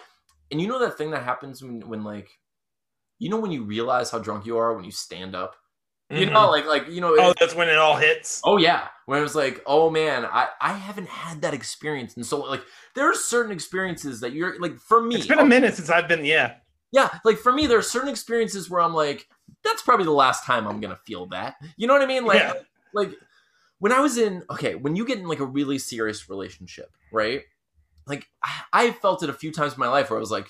And 0.51 0.61
you 0.61 0.69
know 0.69 0.79
that 0.81 0.99
thing 0.99 1.11
that 1.12 1.23
happens 1.23 1.62
when 1.62 1.88
when 1.88 2.05
like, 2.05 2.29
you 3.19 3.29
know 3.31 3.38
when 3.41 3.53
you 3.53 3.62
realize 3.65 4.11
how 4.11 4.19
drunk 4.19 4.47
you 4.47 4.59
are 4.59 4.75
when 4.75 4.85
you 4.85 4.91
stand 4.91 5.35
up. 5.35 5.57
You 6.11 6.27
Mhm. 6.27 6.33
know, 6.33 6.51
like 6.51 6.67
like 6.67 6.88
you 6.88 7.01
know. 7.01 7.17
oh, 7.19 7.35
that's 7.41 7.55
when 7.55 7.69
it 7.69 7.79
all 7.79 7.97
hits. 7.97 8.43
Oh 8.45 8.59
yeah, 8.59 8.88
when 9.07 9.19
it 9.19 9.23
was 9.23 9.35
like, 9.35 9.62
oh 9.67 9.88
man, 9.88 10.27
I 10.27 10.49
I 10.61 10.75
haven't 10.75 11.09
had 11.09 11.41
that 11.43 11.55
experience, 11.55 12.17
and 12.17 12.27
so 12.27 12.41
like 12.41 12.62
there 12.95 13.09
are 13.11 13.15
certain 13.15 13.53
experiences 13.53 14.21
that 14.21 14.33
you're 14.33 14.61
like 14.61 14.79
for 14.79 15.01
me. 15.01 15.17
It's 15.17 15.27
been 15.27 15.38
a 15.38 15.45
minute 15.45 15.75
since 15.75 15.88
I've 15.88 16.09
been. 16.09 16.25
Yeah, 16.25 16.57
yeah, 16.93 17.09
like 17.25 17.38
for 17.38 17.53
me, 17.53 17.67
there 17.67 17.79
are 17.79 17.83
certain 17.83 18.11
experiences 18.11 18.69
where 18.69 18.83
I'm 18.83 18.93
like, 18.95 19.27
that's 19.65 19.81
probably 19.81 20.05
the 20.05 20.11
last 20.11 20.45
time 20.45 20.67
I'm 20.67 20.81
gonna 20.81 20.99
feel 21.07 21.27
that. 21.29 21.55
You 21.79 21.87
know 21.87 21.95
what 21.95 22.03
I 22.03 22.07
mean? 22.07 22.27
Like 22.27 22.43
Yeah. 22.43 22.53
like 22.93 23.12
when 23.83 23.90
I 23.90 23.99
was 23.99 24.16
in 24.16 24.45
okay, 24.49 24.77
when 24.77 24.95
you 24.95 25.05
get 25.05 25.18
in 25.18 25.27
like 25.27 25.40
a 25.40 25.45
really 25.45 25.77
serious 25.77 26.31
relationship, 26.31 26.92
right? 27.12 27.42
Like 28.07 28.29
I, 28.45 28.62
I 28.73 28.90
felt 28.92 29.25
it 29.25 29.29
a 29.29 29.33
few 29.33 29.51
times 29.51 29.73
in 29.73 29.81
my 29.81 29.88
life 29.88 30.09
where 30.09 30.18
I 30.18 30.21
was 30.21 30.31
like, 30.31 30.47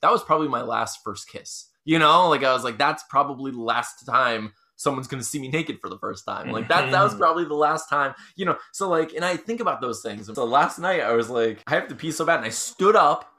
that 0.00 0.10
was 0.10 0.22
probably 0.22 0.48
my 0.48 0.62
last 0.62 1.00
first 1.04 1.28
kiss. 1.28 1.68
You 1.84 1.98
know, 1.98 2.30
like 2.30 2.42
I 2.42 2.54
was 2.54 2.64
like, 2.64 2.78
that's 2.78 3.02
probably 3.10 3.52
the 3.52 3.60
last 3.60 4.06
time 4.06 4.54
someone's 4.76 5.08
gonna 5.08 5.22
see 5.22 5.38
me 5.38 5.50
naked 5.50 5.78
for 5.78 5.90
the 5.90 5.98
first 5.98 6.24
time. 6.24 6.52
Like 6.52 6.68
that 6.68 6.90
that 6.90 7.02
was 7.02 7.14
probably 7.18 7.44
the 7.44 7.52
last 7.52 7.90
time, 7.90 8.14
you 8.34 8.46
know. 8.46 8.56
So 8.72 8.88
like 8.88 9.12
and 9.12 9.26
I 9.26 9.36
think 9.36 9.60
about 9.60 9.82
those 9.82 10.00
things. 10.00 10.34
So 10.34 10.44
last 10.46 10.78
night 10.78 11.02
I 11.02 11.12
was 11.12 11.28
like, 11.28 11.62
I 11.66 11.74
have 11.74 11.88
to 11.88 11.94
pee 11.94 12.12
so 12.12 12.24
bad, 12.24 12.36
and 12.36 12.46
I 12.46 12.50
stood 12.50 12.96
up 12.96 13.30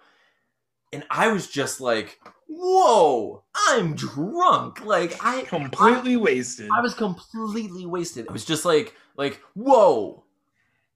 and 0.93 1.03
I 1.09 1.31
was 1.31 1.47
just 1.47 1.79
like, 1.81 2.19
whoa, 2.47 3.43
I'm 3.67 3.95
drunk. 3.95 4.85
Like 4.85 5.23
I 5.23 5.43
completely 5.43 6.17
wasted. 6.17 6.69
I 6.75 6.81
was 6.81 6.93
completely 6.93 7.85
wasted. 7.85 8.27
I 8.29 8.33
was 8.33 8.45
just 8.45 8.65
like 8.65 8.95
like 9.17 9.41
whoa. 9.53 10.23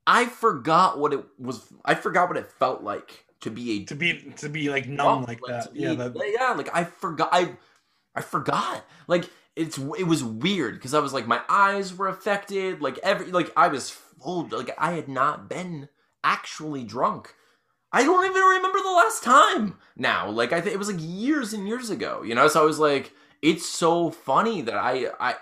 I 0.07 0.25
forgot 0.27 0.99
what 0.99 1.13
it 1.13 1.23
was 1.39 1.65
I 1.83 1.95
forgot 1.95 2.27
what 2.29 2.37
it 2.37 2.47
felt 2.47 2.83
like 2.83 3.25
to 3.41 3.49
be 3.51 3.71
a 3.71 3.85
to 3.85 3.95
be 3.95 4.33
to 4.37 4.49
be 4.49 4.69
like 4.69 4.87
numb 4.87 5.23
like 5.23 5.39
to 5.39 5.43
that. 5.47 5.73
be- 5.73 5.79
Yeah, 5.79 5.93
that, 5.93 6.13
yeah, 6.33 6.51
like 6.51 6.69
I 6.75 6.83
forgot 6.83 7.29
I 7.31 7.55
I 8.15 8.21
forgot. 8.21 8.85
Like 9.07 9.29
it's 9.55 9.77
it 9.77 10.05
was 10.07 10.23
weird 10.23 10.75
because 10.75 10.93
I 10.93 10.99
was 10.99 11.13
like 11.13 11.27
my 11.27 11.41
eyes 11.49 11.95
were 11.95 12.07
affected, 12.07 12.81
like 12.81 12.97
every 12.99 13.27
like 13.31 13.51
I 13.55 13.67
was 13.69 13.89
full 13.89 14.47
like 14.51 14.71
I 14.77 14.91
had 14.91 15.07
not 15.07 15.49
been 15.49 15.89
actually 16.23 16.83
drunk. 16.83 17.33
I 17.95 18.03
don't 18.03 18.25
even 18.25 18.41
remember 18.41 18.79
the 18.79 18.91
last 18.91 19.23
time 19.23 19.77
now. 19.95 20.29
Like 20.29 20.51
I 20.51 20.59
think 20.59 20.73
it 20.73 20.77
was 20.77 20.91
like 20.91 20.99
years 20.99 21.53
and 21.53 21.65
years 21.65 21.89
ago, 21.89 22.23
you 22.23 22.35
know. 22.35 22.49
So 22.49 22.61
I 22.61 22.65
was 22.65 22.77
like, 22.77 23.13
it's 23.41 23.65
so 23.65 24.11
funny 24.11 24.61
that 24.63 24.75
I 24.75 25.07
I 25.17 25.35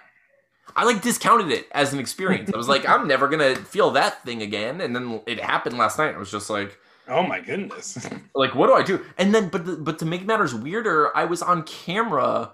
I 0.76 0.84
like 0.86 1.02
discounted 1.02 1.50
it 1.50 1.68
as 1.72 1.94
an 1.94 2.00
experience. 2.00 2.52
I 2.54 2.58
was 2.58 2.68
like, 2.68 2.88
I'm 2.88 3.08
never 3.08 3.28
gonna 3.28 3.56
feel 3.56 3.90
that 3.92 4.24
thing 4.24 4.44
again. 4.44 4.82
And 4.82 4.96
then 4.96 5.22
it 5.26 5.40
happened 5.40 5.80
last 5.80 5.98
night. 5.98 6.14
I 6.14 6.20
was 6.20 6.30
just 6.30 6.52
like, 6.52 6.78
oh 7.08 7.24
my 7.24 7.40
goodness. 7.40 8.08
like 8.36 8.54
what 8.54 8.68
do 8.68 8.74
I 8.74 8.84
do? 8.84 9.04
And 9.18 9.34
then, 9.34 9.50
but 9.50 9.66
the, 9.66 9.76
but 9.78 9.98
to 9.98 10.06
make 10.06 10.24
matters 10.24 10.54
weirder, 10.54 11.16
I 11.18 11.26
was 11.26 11.42
on 11.42 11.64
camera 11.64 12.52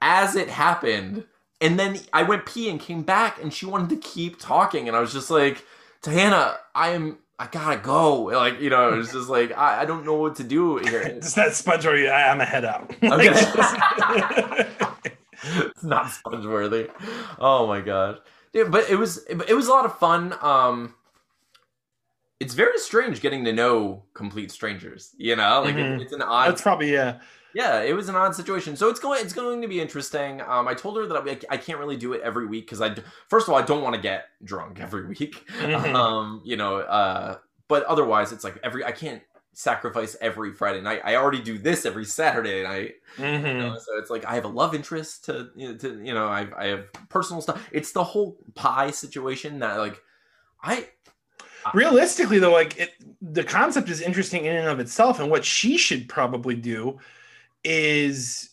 as 0.00 0.36
it 0.36 0.50
happened, 0.50 1.24
and 1.60 1.80
then 1.80 1.98
I 2.12 2.22
went 2.22 2.46
pee 2.46 2.70
and 2.70 2.78
came 2.78 3.02
back, 3.02 3.42
and 3.42 3.52
she 3.52 3.66
wanted 3.66 3.90
to 3.90 4.08
keep 4.08 4.38
talking, 4.38 4.86
and 4.86 4.96
I 4.96 5.00
was 5.00 5.12
just 5.12 5.30
like, 5.30 5.64
Diana, 6.00 6.58
I 6.76 6.90
am. 6.90 7.18
I 7.42 7.48
gotta 7.50 7.76
go. 7.78 8.22
Like, 8.24 8.60
you 8.60 8.70
know, 8.70 8.98
it's 9.00 9.12
just 9.12 9.28
like, 9.28 9.50
I, 9.56 9.82
I 9.82 9.84
don't 9.84 10.04
know 10.06 10.14
what 10.14 10.36
to 10.36 10.44
do 10.44 10.76
here. 10.76 11.02
It's 11.16 11.34
that 11.34 11.54
sponge 11.54 11.84
where 11.84 11.96
you, 11.96 12.08
I, 12.08 12.30
I'm 12.30 12.40
a 12.40 12.44
head 12.44 12.64
out. 12.64 12.94
Like, 13.02 13.30
it's 15.44 15.82
not 15.82 16.10
sponge 16.10 16.46
worthy. 16.46 16.88
Oh 17.38 17.66
my 17.66 17.80
gosh. 17.80 18.18
Yeah, 18.52 18.64
but 18.64 18.88
it 18.90 18.96
was 18.96 19.24
it 19.26 19.54
was 19.56 19.66
a 19.66 19.70
lot 19.70 19.84
of 19.86 19.98
fun. 19.98 20.34
Um 20.40 20.94
it's 22.38 22.54
very 22.54 22.78
strange 22.78 23.20
getting 23.20 23.44
to 23.44 23.52
know 23.52 24.04
complete 24.14 24.50
strangers, 24.52 25.14
you 25.16 25.34
know? 25.36 25.62
Like 25.64 25.74
it- 25.74 25.78
Mhm. 25.78 26.00
it's 26.02 26.12
an 26.12 26.22
odd 26.22 26.48
That's 26.50 26.62
probably 26.62 26.92
yeah. 26.92 27.20
Yeah, 27.54 27.80
it 27.82 27.94
was 27.94 28.08
an 28.08 28.16
odd 28.16 28.34
situation. 28.34 28.76
So 28.76 28.88
it's 28.88 29.00
going 29.00 29.22
it's 29.22 29.32
going 29.32 29.62
to 29.62 29.68
be 29.68 29.80
interesting. 29.80 30.40
Um 30.42 30.68
I 30.68 30.74
told 30.74 30.96
her 30.96 31.06
that 31.06 31.16
I, 31.50 31.54
I 31.54 31.56
can't 31.56 31.78
really 31.78 31.96
do 31.96 32.12
it 32.12 32.22
every 32.22 32.46
week 32.46 32.68
cuz 32.68 32.80
I 32.80 32.94
first 33.28 33.46
of 33.48 33.54
all 33.54 33.60
I 33.60 33.62
don't 33.62 33.82
want 33.82 33.94
to 33.94 34.00
get 34.00 34.26
drunk 34.44 34.80
every 34.80 35.06
week. 35.14 35.44
Mhm. 35.60 35.94
Um 35.94 36.40
you 36.44 36.56
know, 36.56 36.78
uh 36.78 37.38
but 37.68 37.84
otherwise 37.84 38.32
it's 38.32 38.44
like 38.44 38.58
every 38.62 38.84
I 38.84 38.92
can't 38.92 39.22
sacrifice 39.54 40.16
every 40.22 40.52
Friday 40.54 40.80
night. 40.80 41.02
I 41.04 41.16
already 41.16 41.42
do 41.42 41.58
this 41.58 41.84
every 41.84 42.06
Saturday 42.06 42.62
night. 42.62 42.94
You 43.18 43.24
Mhm. 43.24 43.58
know, 43.58 43.78
so 43.78 43.98
it's 43.98 44.08
like 44.10 44.24
I 44.24 44.34
have 44.34 44.44
a 44.46 44.48
love 44.48 44.74
interest 44.74 45.26
to, 45.26 45.50
you 45.54 45.68
know, 45.72 45.76
to 45.78 46.00
you 46.02 46.14
know, 46.14 46.26
I 46.26 46.48
I 46.56 46.66
have 46.68 46.86
personal 47.10 47.42
stuff. 47.42 47.68
It's 47.70 47.92
the 47.92 48.04
whole 48.04 48.38
pie 48.54 48.90
situation 48.90 49.58
that 49.60 49.76
like 49.78 50.00
I 50.62 50.88
Realistically, 51.74 52.40
though, 52.40 52.50
like 52.52 52.76
it, 52.78 52.90
the 53.20 53.44
concept 53.44 53.88
is 53.88 54.00
interesting 54.00 54.46
in 54.46 54.56
and 54.56 54.66
of 54.68 54.80
itself, 54.80 55.20
and 55.20 55.30
what 55.30 55.44
she 55.44 55.76
should 55.78 56.08
probably 56.08 56.56
do 56.56 56.98
is 57.64 58.50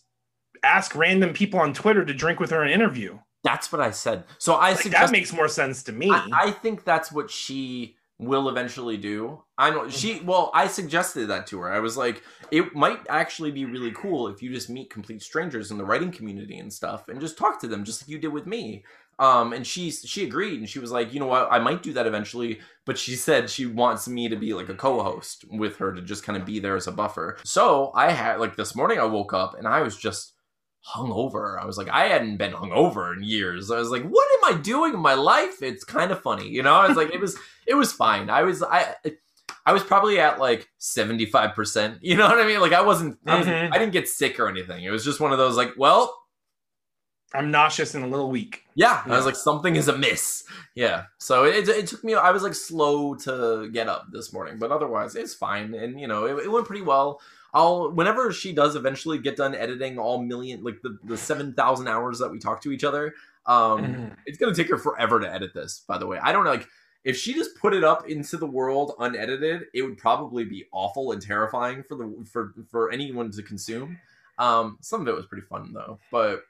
ask 0.62 0.94
random 0.94 1.32
people 1.32 1.60
on 1.60 1.72
Twitter 1.72 2.04
to 2.04 2.14
drink 2.14 2.38
with 2.40 2.50
her 2.50 2.62
and 2.62 2.70
interview. 2.70 3.18
that's 3.42 3.72
what 3.72 3.80
I 3.80 3.90
said. 3.90 4.24
So 4.38 4.54
I 4.54 4.70
Like, 4.72 4.82
suggest 4.82 5.06
that 5.06 5.12
makes 5.12 5.32
more 5.32 5.48
sense 5.48 5.82
to 5.84 5.92
me. 5.92 6.10
I, 6.10 6.28
I 6.32 6.50
think 6.50 6.84
that's 6.84 7.10
what 7.10 7.30
she 7.30 7.96
will 8.18 8.50
eventually 8.50 8.98
do. 8.98 9.42
I 9.56 9.70
know 9.70 9.88
she 9.88 10.20
well, 10.20 10.50
I 10.52 10.66
suggested 10.66 11.26
that 11.28 11.46
to 11.48 11.60
her. 11.60 11.72
I 11.72 11.80
was 11.80 11.96
like, 11.96 12.22
it 12.50 12.74
might 12.74 13.00
actually 13.08 13.50
be 13.50 13.64
really 13.64 13.92
cool 13.92 14.28
if 14.28 14.42
you 14.42 14.52
just 14.52 14.68
meet 14.68 14.90
complete 14.90 15.22
strangers 15.22 15.70
in 15.70 15.78
the 15.78 15.84
writing 15.86 16.12
community 16.12 16.58
and 16.58 16.70
stuff 16.70 17.08
and 17.08 17.18
just 17.20 17.38
talk 17.38 17.58
to 17.62 17.66
them 17.66 17.82
just 17.82 18.02
like 18.02 18.10
you 18.10 18.18
did 18.18 18.28
with 18.32 18.46
me. 18.46 18.84
Um, 19.20 19.52
and 19.52 19.66
she 19.66 19.90
she 19.90 20.24
agreed 20.24 20.58
and 20.60 20.68
she 20.68 20.78
was 20.78 20.90
like, 20.90 21.12
you 21.12 21.20
know 21.20 21.26
what, 21.26 21.48
I 21.52 21.58
might 21.58 21.82
do 21.82 21.92
that 21.92 22.06
eventually, 22.06 22.58
but 22.86 22.96
she 22.96 23.14
said 23.16 23.50
she 23.50 23.66
wants 23.66 24.08
me 24.08 24.28
to 24.30 24.36
be 24.36 24.54
like 24.54 24.70
a 24.70 24.74
co-host 24.74 25.44
with 25.50 25.76
her 25.76 25.92
to 25.92 26.00
just 26.00 26.24
kind 26.24 26.38
of 26.38 26.46
be 26.46 26.58
there 26.58 26.74
as 26.74 26.86
a 26.86 26.92
buffer. 26.92 27.36
So 27.44 27.92
I 27.94 28.10
had 28.12 28.40
like 28.40 28.56
this 28.56 28.74
morning 28.74 28.98
I 28.98 29.04
woke 29.04 29.34
up 29.34 29.56
and 29.58 29.68
I 29.68 29.82
was 29.82 29.96
just 29.96 30.32
hungover. 30.94 31.60
I 31.60 31.66
was 31.66 31.76
like, 31.76 31.90
I 31.90 32.06
hadn't 32.06 32.38
been 32.38 32.52
hungover 32.52 33.14
in 33.14 33.22
years. 33.22 33.70
I 33.70 33.78
was 33.78 33.90
like, 33.90 34.04
what 34.04 34.26
am 34.38 34.54
I 34.54 34.58
doing 34.60 34.94
in 34.94 35.00
my 35.00 35.14
life? 35.14 35.62
It's 35.62 35.84
kind 35.84 36.10
of 36.10 36.22
funny, 36.22 36.48
you 36.48 36.62
know. 36.62 36.74
I 36.74 36.88
was 36.88 36.96
like, 36.96 37.12
it 37.12 37.20
was, 37.20 37.36
it 37.66 37.74
was 37.74 37.92
fine. 37.92 38.30
I 38.30 38.42
was, 38.42 38.62
I, 38.62 38.94
I 39.66 39.72
was 39.74 39.82
probably 39.82 40.18
at 40.18 40.38
like 40.40 40.66
seventy 40.78 41.26
five 41.26 41.54
percent. 41.54 41.98
You 42.00 42.16
know 42.16 42.26
what 42.26 42.38
I 42.40 42.46
mean? 42.46 42.60
Like 42.60 42.72
I 42.72 42.80
wasn't, 42.80 43.18
I, 43.26 43.36
was, 43.38 43.46
Mhm. 43.46 43.70
I 43.72 43.78
didn't 43.78 43.92
get 43.92 44.08
sick 44.08 44.40
or 44.40 44.48
anything. 44.48 44.82
It 44.82 44.90
was 44.90 45.04
just 45.04 45.20
one 45.20 45.32
of 45.32 45.38
those 45.38 45.56
like, 45.56 45.74
well, 45.76 46.16
I'm 47.32 47.50
nauseous 47.50 47.94
and 47.94 48.04
a 48.04 48.08
little 48.08 48.30
weak. 48.30 48.64
yeah. 48.74 49.02
I 49.06 49.10
was 49.10 49.24
like, 49.24 49.36
something 49.36 49.76
is 49.76 49.86
amiss. 49.88 50.44
Yeah. 50.74 51.04
So 51.18 51.44
it, 51.44 51.68
it 51.68 51.86
took 51.86 52.02
me. 52.02 52.14
I 52.14 52.30
was 52.32 52.42
like 52.42 52.54
slow 52.54 53.14
to 53.16 53.70
get 53.70 53.88
up 53.88 54.06
this 54.10 54.32
morning, 54.32 54.58
but 54.58 54.72
otherwise 54.72 55.14
it's 55.14 55.34
fine. 55.34 55.74
And 55.74 56.00
you 56.00 56.08
know, 56.08 56.24
it, 56.26 56.44
it 56.46 56.50
went 56.50 56.66
pretty 56.66 56.82
well. 56.82 57.20
I'll 57.54 57.90
whenever 57.92 58.32
she 58.32 58.52
does 58.52 58.74
eventually 58.76 59.18
get 59.18 59.36
done 59.36 59.54
editing 59.54 59.98
all 59.98 60.22
million 60.22 60.62
like 60.64 60.82
the, 60.82 60.98
the 61.04 61.16
seven 61.16 61.52
thousand 61.54 61.88
hours 61.88 62.18
that 62.20 62.30
we 62.30 62.38
talk 62.38 62.62
to 62.62 62.72
each 62.72 62.84
other. 62.84 63.14
Um, 63.46 63.82
Mhm. 63.84 64.16
it's 64.26 64.38
gonna 64.38 64.54
take 64.54 64.68
her 64.68 64.78
forever 64.78 65.18
to 65.20 65.32
edit 65.32 65.52
this. 65.54 65.82
By 65.88 65.98
the 65.98 66.06
way, 66.06 66.18
I 66.22 66.32
don't 66.32 66.44
know. 66.44 66.50
Like 66.50 66.66
if 67.04 67.16
she 67.16 67.32
just 67.34 67.56
put 67.56 67.74
it 67.74 67.82
up 67.82 68.08
into 68.08 68.36
the 68.36 68.46
world 68.46 68.92
unedited, 68.98 69.66
it 69.74 69.82
would 69.82 69.98
probably 69.98 70.44
be 70.44 70.66
awful 70.72 71.12
and 71.12 71.20
terrifying 71.22 71.82
for 71.88 71.96
the 71.96 72.24
for 72.30 72.54
for 72.70 72.90
anyone 72.92 73.30
to 73.32 73.42
consume. 73.42 73.98
Um, 74.38 74.78
some 74.80 75.00
of 75.00 75.08
it 75.08 75.14
was 75.14 75.26
pretty 75.26 75.46
fun 75.46 75.72
though, 75.72 75.98
but 76.12 76.44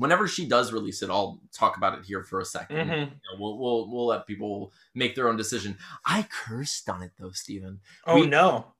whenever 0.00 0.26
she 0.26 0.46
does 0.46 0.72
release 0.72 1.02
it, 1.02 1.10
I'll 1.10 1.40
talk 1.52 1.76
about 1.76 1.98
it 1.98 2.04
here 2.04 2.22
for 2.24 2.40
a 2.40 2.44
2nd 2.44 2.68
Mhm. 2.88 2.98
You 2.98 3.06
know, 3.06 3.38
we'll 3.38 3.58
we'll 3.58 3.90
we'll 3.90 4.06
let 4.06 4.26
people 4.26 4.72
make 4.94 5.14
their 5.14 5.28
own 5.28 5.36
decision. 5.36 5.78
I 6.04 6.26
cursed 6.30 6.88
on 6.88 7.02
it 7.02 7.12
though, 7.18 7.30
Stephen. 7.32 7.80
Oh 8.06 8.16
We- 8.16 8.26
no. 8.26 8.72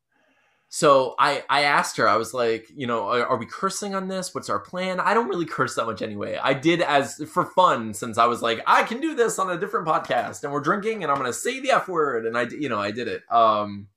So 0.73 1.17
I 1.19 1.45
I 1.51 1.63
asked 1.63 1.97
her. 1.97 2.09
I 2.09 2.17
was 2.17 2.33
like, 2.33 2.69
you 2.75 2.87
know, 2.87 3.09
are, 3.09 3.27
are 3.27 3.37
we 3.37 3.45
cursing 3.47 3.93
on 3.97 4.07
this? 4.07 4.33
What's 4.35 4.49
our 4.49 4.61
plan? 4.61 5.01
I 5.01 5.15
don't 5.15 5.29
really 5.29 5.45
curse 5.47 5.75
that 5.75 5.85
much 5.87 6.01
anyway. 6.01 6.39
I 6.41 6.55
did 6.55 6.81
as 6.81 7.17
for 7.29 7.45
fun 7.45 7.93
since 7.93 8.19
I 8.19 8.27
was 8.27 8.41
like, 8.41 8.61
I 8.69 8.85
can 8.85 9.01
do 9.01 9.17
this 9.17 9.41
on 9.41 9.51
a 9.51 9.59
different 9.59 9.89
podcast, 9.89 10.45
and 10.45 10.53
we're 10.53 10.61
drinking, 10.61 11.03
and 11.03 11.11
I'm 11.11 11.19
gonna 11.19 11.33
say 11.33 11.59
the 11.61 11.73
f 11.73 11.89
word, 11.89 12.25
and 12.25 12.39
I 12.39 12.43
you 12.45 12.69
know 12.69 12.79
I 12.81 12.93
did 12.93 13.09
it. 13.09 13.23
Um, 13.33 13.89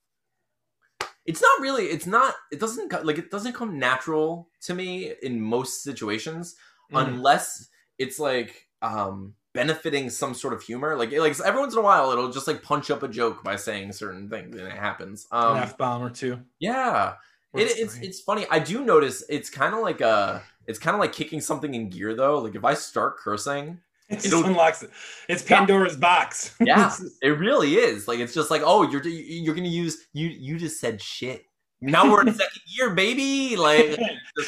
it's 1.26 1.42
not 1.42 1.62
really. 1.62 1.86
It's 1.86 2.06
not. 2.08 2.34
It 2.52 2.60
doesn't 2.60 2.92
like 3.06 3.18
it 3.18 3.30
doesn't 3.32 3.54
come 3.54 3.78
natural 3.78 4.50
to 4.62 4.74
me 4.74 5.14
in 5.22 5.40
most 5.42 5.84
situations 5.84 6.56
Mhm. 6.94 7.08
unless 7.08 7.68
it's 7.98 8.20
like 8.20 8.68
um 8.82 9.34
benefiting 9.54 10.10
some 10.10 10.34
sort 10.34 10.54
of 10.54 10.62
humor. 10.64 10.96
Like 10.96 11.12
like 11.12 11.40
every 11.42 11.60
once 11.60 11.74
in 11.74 11.80
a 11.80 11.84
while, 11.84 12.12
it'll 12.12 12.32
just 12.32 12.48
like 12.48 12.64
punch 12.64 12.90
up 12.90 13.04
a 13.04 13.08
joke 13.08 13.44
by 13.44 13.56
saying 13.56 13.92
certain 13.94 14.30
things, 14.30 14.56
and 14.58 14.68
it 14.68 14.74
happens. 14.78 15.28
Um, 15.32 15.58
An 15.58 15.64
F 15.64 15.78
bomb 15.78 16.02
or 16.02 16.10
two. 16.10 16.40
yeah, 16.60 17.14
it, 17.54 17.72
it's 17.78 17.98
it's 17.98 18.20
funny. 18.20 18.46
I 18.50 18.60
do 18.60 18.84
notice 18.84 19.24
it's 19.30 19.50
kind 19.50 19.74
of 19.76 19.82
like 19.82 20.02
a 20.02 20.42
it's 20.68 20.80
kind 20.80 20.96
of 20.96 21.00
like 21.02 21.14
kicking 21.14 21.40
something 21.42 21.74
in 21.74 21.90
gear 21.90 22.16
though. 22.16 22.40
Like 22.40 22.56
if 22.56 22.64
I 22.66 22.74
start 22.74 23.18
cursing, 23.18 23.80
It 24.10 24.32
unlocks 24.34 24.84
it. 24.84 24.90
It's 25.30 25.44
Pandora's 25.44 25.96
box. 25.98 26.56
Yeah. 26.60 26.94
it 27.22 27.30
really 27.40 27.76
is. 27.76 28.08
Like 28.08 28.20
it's 28.20 28.34
just 28.34 28.50
like 28.52 28.62
oh 28.66 28.90
you're 28.90 29.04
you're 29.08 29.56
gonna 29.56 29.68
use 29.68 30.08
you 30.14 30.28
you 30.30 30.58
just 30.58 30.80
said 30.80 31.02
shit. 31.02 31.46
Now 31.92 32.10
we're 32.10 32.22
in 32.22 32.34
second 32.34 32.62
year, 32.66 32.92
baby. 32.92 33.56
Like 33.58 34.00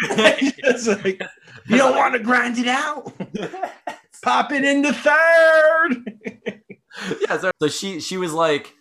It's 0.00 0.86
like, 1.04 1.22
you 1.66 1.76
don't 1.76 1.96
want 1.96 2.14
to 2.14 2.20
grind 2.20 2.58
it 2.58 2.66
out. 2.68 3.12
Pop 4.22 4.50
it 4.52 4.64
into 4.64 4.92
third. 4.92 6.40
yeah. 7.20 7.38
So, 7.38 7.50
so 7.60 7.68
she 7.68 8.00
she 8.00 8.16
was 8.16 8.32
like, 8.32 8.74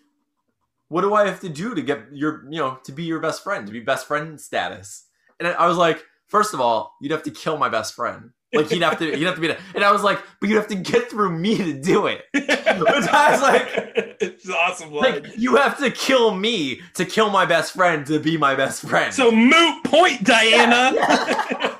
"What 0.87 1.01
do 1.01 1.13
I 1.13 1.27
have 1.27 1.41
to 1.41 1.49
do 1.49 1.75
to 1.75 1.81
get 1.81 2.05
your 2.13 2.45
you 2.49 2.57
know 2.59 2.79
to 2.85 2.91
be 2.91 3.03
your 3.03 3.19
best 3.19 3.43
friend 3.43 3.67
to 3.67 3.73
be 3.73 3.81
best 3.81 4.07
friend 4.07 4.39
status?" 4.39 5.05
And 5.39 5.49
I 5.49 5.67
was 5.67 5.77
like, 5.77 6.03
first 6.27 6.53
of 6.53 6.61
all, 6.61 6.95
you'd 7.01 7.11
have 7.11 7.23
to 7.23 7.31
kill 7.31 7.57
my 7.57 7.67
best 7.67 7.93
friend. 7.93 8.31
Like 8.53 8.69
he'd 8.69 8.81
have 8.83 8.97
to 8.99 9.15
he'd 9.15 9.23
have 9.23 9.35
to 9.35 9.41
be 9.41 9.47
there. 9.47 9.59
And 9.73 9.83
I 9.83 9.91
was 9.91 10.03
like, 10.03 10.19
but 10.39 10.49
you'd 10.49 10.55
have 10.55 10.67
to 10.67 10.75
get 10.75 11.09
through 11.09 11.37
me 11.37 11.57
to 11.57 11.73
do 11.73 12.07
it. 12.07 12.23
I 12.35 12.79
was 12.79 13.41
like- 13.41 14.15
it's 14.21 14.49
awesome. 14.49 14.91
line. 14.93 15.13
Like 15.23 15.37
you 15.37 15.55
have 15.57 15.77
to 15.79 15.91
kill 15.91 16.33
me 16.35 16.81
to 16.93 17.05
kill 17.05 17.29
my 17.29 17.45
best 17.45 17.73
friend 17.73 18.05
to 18.07 18.19
be 18.19 18.37
my 18.37 18.55
best 18.55 18.87
friend. 18.87 19.13
so 19.13 19.31
moot 19.31 19.83
point, 19.83 20.23
Diana. 20.23 20.93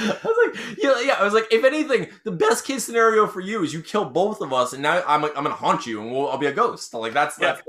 I 0.00 0.18
was 0.24 0.52
like, 0.54 0.78
yeah, 0.78 1.00
yeah. 1.00 1.16
I 1.18 1.24
was 1.24 1.34
like, 1.34 1.46
if 1.50 1.64
anything, 1.64 2.08
the 2.24 2.30
best 2.30 2.64
case 2.64 2.84
scenario 2.84 3.26
for 3.26 3.40
you 3.40 3.62
is 3.62 3.72
you 3.72 3.82
kill 3.82 4.04
both 4.04 4.40
of 4.40 4.52
us, 4.52 4.72
and 4.72 4.82
now 4.82 5.02
I'm 5.06 5.22
like, 5.22 5.36
I'm 5.36 5.42
gonna 5.44 5.54
haunt 5.56 5.86
you, 5.86 6.00
and 6.00 6.10
we'll, 6.12 6.28
I'll 6.28 6.38
be 6.38 6.46
a 6.46 6.52
ghost. 6.52 6.94
Like 6.94 7.12
that's 7.12 7.36
that's 7.36 7.62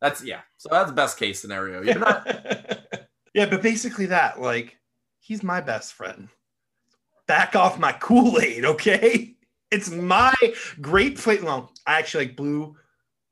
that's 0.00 0.22
yeah. 0.24 0.40
So 0.56 0.68
that's 0.70 0.90
best 0.92 1.18
case 1.18 1.40
scenario. 1.40 1.82
You're 1.82 1.98
not. 1.98 2.26
yeah, 3.34 3.46
but 3.46 3.62
basically 3.62 4.06
that, 4.06 4.40
like, 4.40 4.78
he's 5.20 5.42
my 5.42 5.60
best 5.60 5.94
friend. 5.94 6.28
Back 7.26 7.56
off 7.56 7.78
my 7.78 7.92
Kool 7.92 8.38
Aid, 8.40 8.64
okay? 8.64 9.34
It's 9.70 9.90
my 9.90 10.34
grape 10.80 11.18
flavor. 11.18 11.46
Well, 11.46 11.72
I 11.86 11.98
actually 11.98 12.26
like 12.26 12.36
blue 12.36 12.76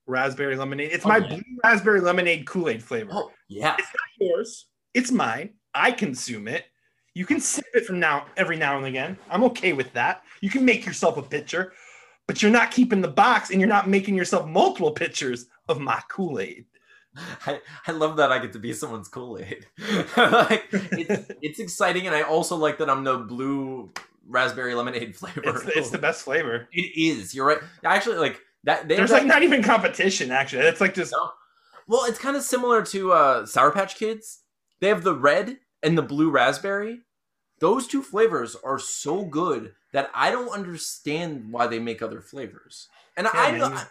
raspberry 0.06 0.56
lemonade. 0.56 0.90
It's 0.92 1.04
Oh, 1.06 1.08
my 1.10 1.18
yeah. 1.18 1.28
blue 1.28 1.42
raspberry 1.62 2.00
lemonade 2.00 2.46
Kool 2.46 2.68
Aid 2.68 2.82
flavor. 2.82 3.10
Oh 3.12 3.30
yeah. 3.48 3.76
It's 3.78 3.88
not 3.88 4.26
yours. 4.28 4.66
It's 4.94 5.12
mine. 5.12 5.50
I 5.74 5.92
consume 5.92 6.48
it. 6.48 6.64
You 7.14 7.26
can 7.26 7.40
sip 7.40 7.66
it 7.74 7.84
from 7.84 8.00
now 8.00 8.26
every 8.36 8.56
now 8.56 8.76
and 8.78 8.86
again. 8.86 9.18
I'm 9.30 9.44
okay 9.44 9.72
with 9.74 9.92
that. 9.92 10.22
You 10.40 10.50
can 10.50 10.64
make 10.64 10.84
yourself 10.86 11.16
a 11.18 11.22
pitcher, 11.22 11.72
but 12.26 12.42
you're 12.42 12.50
not 12.50 12.70
keeping 12.70 13.02
the 13.02 13.08
box 13.08 13.50
and 13.50 13.60
you're 13.60 13.68
not 13.68 13.88
making 13.88 14.14
yourself 14.14 14.48
multiple 14.48 14.90
pitchers 14.92 15.46
of 15.68 15.78
my 15.80 16.00
Kool 16.08 16.40
Aid. 16.40 16.64
I, 17.46 17.60
I 17.86 17.92
love 17.92 18.16
that 18.16 18.32
I 18.32 18.38
get 18.38 18.52
to 18.54 18.58
be 18.58 18.72
someone's 18.72 19.08
Kool 19.08 19.38
Aid. 19.38 19.66
like 20.16 20.64
it's, 20.72 21.32
it's 21.42 21.60
exciting, 21.60 22.06
and 22.06 22.16
I 22.16 22.22
also 22.22 22.56
like 22.56 22.78
that 22.78 22.88
I'm 22.88 23.04
the 23.04 23.18
blue 23.18 23.92
raspberry 24.26 24.74
lemonade 24.74 25.16
flavor. 25.16 25.42
It's 25.44 25.64
the, 25.64 25.78
it's 25.78 25.90
the 25.90 25.98
best 25.98 26.22
flavor. 26.22 26.68
It 26.72 26.96
is. 26.96 27.34
You're 27.34 27.46
right. 27.46 27.58
Actually, 27.84 28.16
like 28.16 28.40
that. 28.64 28.88
There's 28.88 29.10
like 29.10 29.26
not 29.26 29.42
even 29.42 29.62
competition. 29.62 30.30
Actually, 30.30 30.64
it's 30.64 30.80
like 30.80 30.94
just 30.94 31.12
No. 31.12 31.30
Well, 31.86 32.04
it's 32.04 32.18
kind 32.18 32.36
of 32.36 32.42
similar 32.42 32.82
to 32.86 33.12
uh, 33.12 33.46
Sour 33.46 33.72
Patch 33.72 33.96
Kids. 33.96 34.40
They 34.80 34.88
have 34.88 35.02
the 35.02 35.14
red 35.14 35.58
and 35.82 35.98
the 35.98 36.02
blue 36.02 36.30
raspberry. 36.30 37.00
Those 37.58 37.86
two 37.86 38.02
flavors 38.02 38.56
are 38.64 38.78
so 38.78 39.24
good 39.24 39.74
that 39.92 40.10
I 40.14 40.30
don't 40.30 40.48
understand 40.48 41.52
why 41.52 41.66
they 41.66 41.78
make 41.78 42.02
other 42.02 42.20
flavors. 42.20 42.88
And 43.16 43.28
Yeah, 43.32 43.40
I 43.40 43.52
man. 43.52 43.86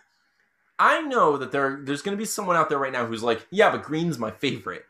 I 0.81 1.01
know 1.01 1.37
that 1.37 1.51
there 1.51 1.79
there's 1.83 2.01
going 2.01 2.17
to 2.17 2.19
be 2.19 2.25
someone 2.25 2.55
out 2.55 2.67
there 2.67 2.79
right 2.79 2.91
now 2.91 3.05
who's 3.05 3.21
like, 3.21 3.45
yeah, 3.51 3.69
but 3.69 3.83
green's 3.83 4.17
my 4.17 4.31
favorite. 4.31 4.83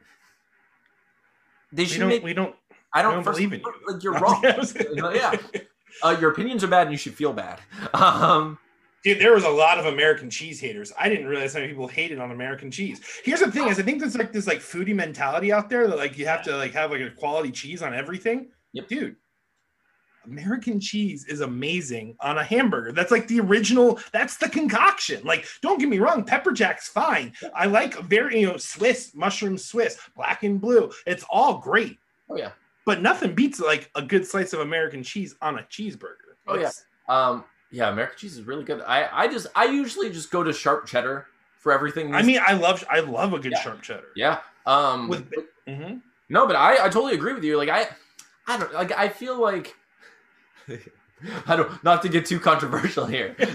They 1.73 1.83
we 1.83 1.87
should 1.89 1.99
don't 1.99 2.09
make. 2.09 2.23
we 2.23 2.33
don't. 2.33 2.55
I 2.93 3.01
don't, 3.01 3.15
don't 3.15 3.23
first- 3.23 3.37
believe 3.37 3.51
in 3.51 3.59
you. 3.59 3.73
Like 3.93 4.01
you're 4.01 4.13
wrong. 4.19 4.41
yeah, 5.13 5.35
uh, 6.01 6.15
your 6.19 6.31
opinions 6.31 6.63
are 6.63 6.67
bad, 6.67 6.83
and 6.83 6.91
you 6.91 6.97
should 6.97 7.13
feel 7.13 7.33
bad. 7.33 7.59
Um, 7.93 8.57
Dude, 9.03 9.19
there 9.19 9.33
was 9.33 9.43
a 9.43 9.49
lot 9.49 9.79
of 9.79 9.87
American 9.87 10.29
cheese 10.29 10.59
haters. 10.61 10.93
I 10.97 11.09
didn't 11.09 11.25
realize 11.25 11.53
how 11.53 11.59
many 11.59 11.71
people 11.73 11.87
hated 11.87 12.19
on 12.19 12.29
American 12.31 12.69
cheese. 12.69 13.01
Here's 13.25 13.39
the 13.41 13.51
thing: 13.51 13.67
is 13.67 13.77
I 13.79 13.81
think 13.83 13.99
there's 13.99 14.15
like 14.15 14.31
this 14.31 14.47
like 14.47 14.59
foodie 14.59 14.95
mentality 14.95 15.51
out 15.51 15.69
there 15.69 15.87
that 15.87 15.97
like 15.97 16.17
you 16.17 16.25
have 16.27 16.43
to 16.43 16.55
like 16.55 16.71
have 16.73 16.91
like 16.91 17.01
a 17.01 17.09
quality 17.09 17.51
cheese 17.51 17.81
on 17.81 17.93
everything. 17.93 18.49
Yep. 18.73 18.87
Dude, 18.87 19.15
American 20.25 20.79
cheese 20.79 21.25
is 21.25 21.41
amazing 21.41 22.15
on 22.19 22.37
a 22.37 22.43
hamburger. 22.43 22.91
That's 22.91 23.11
like 23.11 23.27
the 23.27 23.39
original. 23.39 23.99
That's 24.11 24.37
the 24.37 24.49
concoction. 24.49 25.21
Like, 25.23 25.45
don't 25.61 25.79
get 25.79 25.89
me 25.89 25.99
wrong, 25.99 26.23
pepper 26.23 26.51
jack's 26.51 26.87
fine. 26.89 27.33
I 27.55 27.65
like 27.65 27.95
very 28.03 28.39
you 28.41 28.47
know 28.47 28.57
Swiss 28.57 29.13
mushroom 29.15 29.57
Swiss, 29.57 29.97
black 30.15 30.43
and 30.43 30.59
blue. 30.61 30.91
It's 31.05 31.25
all 31.29 31.57
great, 31.59 31.97
oh 32.29 32.37
yeah. 32.37 32.51
but 32.85 33.01
nothing 33.01 33.33
beats 33.33 33.59
like 33.59 33.89
a 33.95 34.01
good 34.01 34.25
slice 34.25 34.53
of 34.53 34.59
American 34.61 35.03
cheese 35.03 35.35
on 35.41 35.59
a 35.59 35.63
cheeseburger. 35.63 36.35
Oh, 36.47 36.57
yeah. 36.57 36.71
Um, 37.09 37.43
yeah, 37.71 37.89
American 37.89 38.17
cheese 38.17 38.37
is 38.37 38.43
really 38.43 38.63
good. 38.63 38.81
I, 38.81 39.07
I 39.11 39.27
just, 39.27 39.47
I 39.55 39.65
usually 39.65 40.09
just 40.11 40.29
go 40.31 40.43
to 40.43 40.51
sharp 40.51 40.85
cheddar 40.85 41.27
for 41.59 41.71
everything. 41.71 42.13
I 42.13 42.21
mean, 42.21 42.39
I 42.45 42.53
love 42.53 42.83
I 42.89 42.99
love 42.99 43.33
a 43.33 43.39
good 43.39 43.51
Yeah. 43.53 43.61
sharp 43.61 43.81
cheddar. 43.81 44.07
yeah. 44.15 44.39
Um, 44.65 45.07
With 45.07 45.31
Mhm. 45.67 46.01
no, 46.29 46.45
but 46.47 46.55
I, 46.55 46.73
I 46.85 46.89
totally 46.89 47.13
agree 47.13 47.33
with 47.33 47.43
you. 47.43 47.57
Like, 47.57 47.69
I, 47.69 47.87
I 48.47 48.57
don't 48.57 48.73
like. 48.73 48.91
I 48.91 49.07
feel 49.09 49.39
like, 49.39 49.75
I 51.47 51.55
don't. 51.55 51.83
Not 51.83 52.01
to 52.03 52.09
get 52.09 52.25
too 52.25 52.39
controversial 52.39 53.05
here. 53.05 53.35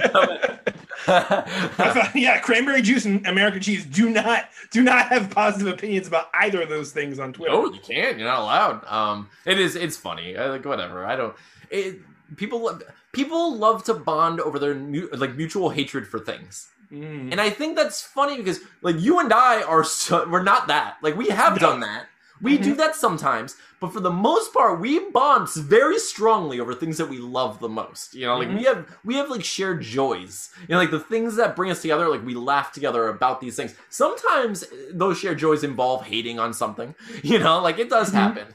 Thought- 1.06 2.10
yeah, 2.14 2.38
cranberry 2.40 2.82
juice 2.82 3.04
and 3.04 3.26
American 3.26 3.60
cheese 3.60 3.84
do 3.84 4.10
not 4.10 4.48
do 4.70 4.82
not 4.82 5.08
have 5.08 5.30
positive 5.30 5.72
opinions 5.72 6.06
about 6.08 6.28
either 6.34 6.62
of 6.62 6.68
those 6.68 6.92
things 6.92 7.18
on 7.18 7.32
Twitter. 7.32 7.52
no, 7.52 7.72
you 7.72 7.80
can't. 7.80 8.18
You're 8.18 8.28
not 8.28 8.40
allowed. 8.40 8.84
Um, 8.86 9.28
it 9.44 9.58
is. 9.58 9.76
It's 9.76 9.96
funny. 9.96 10.36
I, 10.36 10.46
like 10.46 10.64
whatever. 10.64 11.04
I 11.04 11.16
don't. 11.16 11.34
It. 11.70 12.00
People. 12.36 12.64
love- 12.64 12.82
People 13.12 13.56
love 13.56 13.82
to 13.84 13.94
bond 13.94 14.40
over 14.42 14.58
their 14.58 14.74
mu- 14.74 15.08
like 15.14 15.36
mutual 15.36 15.70
hatred 15.70 16.06
for 16.06 16.18
things. 16.18 16.68
Mm. 16.92 17.32
And 17.32 17.40
I 17.40 17.48
think 17.48 17.74
that's 17.74 18.02
funny 18.02 18.36
because 18.36 18.60
like 18.82 19.00
you 19.00 19.20
and 19.20 19.32
I 19.32 19.62
are 19.62 19.82
so 19.84 20.28
we're 20.28 20.42
not 20.42 20.66
that. 20.68 20.98
Like 21.00 21.16
we 21.16 21.28
have 21.30 21.54
No. 21.54 21.58
done 21.70 21.80
that. 21.80 22.08
We 22.42 22.58
do 22.58 22.74
that 22.76 22.94
sometimes, 22.94 23.56
but 23.80 23.92
for 23.92 24.00
the 24.00 24.10
most 24.10 24.52
part, 24.52 24.78
we 24.80 25.10
bond 25.10 25.48
very 25.54 25.98
strongly 25.98 26.60
over 26.60 26.74
things 26.74 26.98
that 26.98 27.08
we 27.08 27.18
love 27.18 27.60
the 27.60 27.68
most. 27.68 28.14
You 28.14 28.26
know, 28.26 28.36
like 28.38 28.48
we 28.48 28.64
have 28.64 28.86
we 29.04 29.14
have 29.16 29.30
like 29.30 29.44
shared 29.44 29.80
joys. 29.82 30.50
You 30.68 30.74
know, 30.74 30.78
like 30.78 30.90
the 30.90 31.00
things 31.00 31.36
that 31.36 31.56
bring 31.56 31.70
us 31.70 31.80
together. 31.82 32.08
Like 32.08 32.24
we 32.24 32.34
laugh 32.34 32.72
together 32.72 33.08
about 33.08 33.40
these 33.40 33.56
things. 33.56 33.74
Sometimes 33.88 34.64
uh, 34.64 34.66
those 34.92 35.18
shared 35.18 35.38
joys 35.38 35.64
involve 35.64 36.04
hating 36.04 36.38
on 36.38 36.52
something. 36.52 36.94
You 37.22 37.38
know, 37.38 37.60
like 37.60 37.78
it 37.78 37.88
does 37.90 38.10
Mhm. 38.10 38.14
happen. 38.14 38.46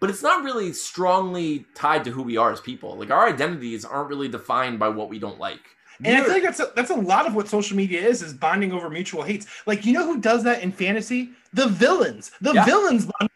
But 0.00 0.10
it's 0.10 0.22
not 0.22 0.42
really 0.42 0.72
strongly 0.72 1.66
tied 1.76 2.02
to 2.04 2.10
who 2.10 2.22
we 2.24 2.36
are 2.36 2.50
as 2.50 2.60
people. 2.60 2.96
Like 2.96 3.10
our 3.12 3.28
identities 3.28 3.84
aren't 3.84 4.08
really 4.08 4.28
defined 4.28 4.80
by 4.80 4.88
what 4.88 5.08
we 5.08 5.20
don't 5.20 5.38
like. 5.38 5.62
And 6.04 6.16
I 6.16 6.20
We're- 6.20 6.24
feel 6.24 6.34
like 6.34 6.42
that's 6.42 6.60
a, 6.60 6.72
that's 6.74 6.90
a 6.90 6.94
lot 6.94 7.26
of 7.26 7.34
what 7.34 7.48
social 7.48 7.76
media 7.76 8.00
is 8.00 8.22
is 8.22 8.32
bonding 8.32 8.72
over 8.72 8.90
mutual 8.90 9.22
hates. 9.22 9.46
Like 9.66 9.84
you 9.84 9.92
know 9.92 10.04
who 10.04 10.20
does 10.20 10.42
that 10.44 10.62
in 10.62 10.72
fantasy? 10.72 11.30
The 11.52 11.68
villains. 11.68 12.32
The 12.40 12.52
Yeah. 12.52 12.64
villains 12.64 13.06
bond 13.06 13.30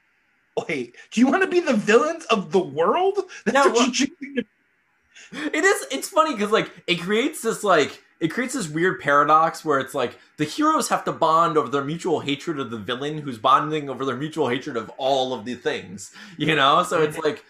hate. 0.66 0.96
Do 1.11 1.20
you 1.20 1.26
want 1.26 1.42
to 1.42 1.48
be 1.48 1.61
the 1.61 1.74
villains 1.74 2.24
of 2.26 2.50
the 2.50 2.59
world? 2.59 3.18
That's 3.44 3.66
Yeah, 3.66 3.72
well- 3.72 5.46
It 5.52 5.64
is. 5.64 5.87
It's 5.90 6.09
funny 6.09 6.33
because 6.35 6.50
like 6.50 6.70
it 6.87 6.96
creates 6.96 7.42
this 7.42 7.62
like 7.62 8.02
it 8.20 8.29
creates 8.29 8.55
this 8.55 8.68
weird 8.68 9.00
paradox 9.00 9.64
where 9.64 9.79
it's 9.79 9.94
like 9.94 10.18
the 10.38 10.44
heroes 10.44 10.88
have 10.88 11.05
to 11.05 11.12
bond 11.12 11.59
over 11.59 11.68
their 11.68 11.85
mutual 11.85 12.20
hatred 12.20 12.59
of 12.59 12.70
the 12.70 12.79
villain 12.79 13.18
who's 13.18 13.37
bonding 13.37 13.90
over 13.90 14.05
their 14.05 14.16
mutual 14.16 14.48
hatred 14.48 14.76
of 14.76 14.90
all 14.96 15.35
of 15.35 15.44
the 15.44 15.55
things. 15.55 16.12
You 16.38 16.55
know, 16.57 16.83
so 16.83 17.02
it's 17.02 17.16
mm-hmm. 17.16 17.26
like. 17.26 17.44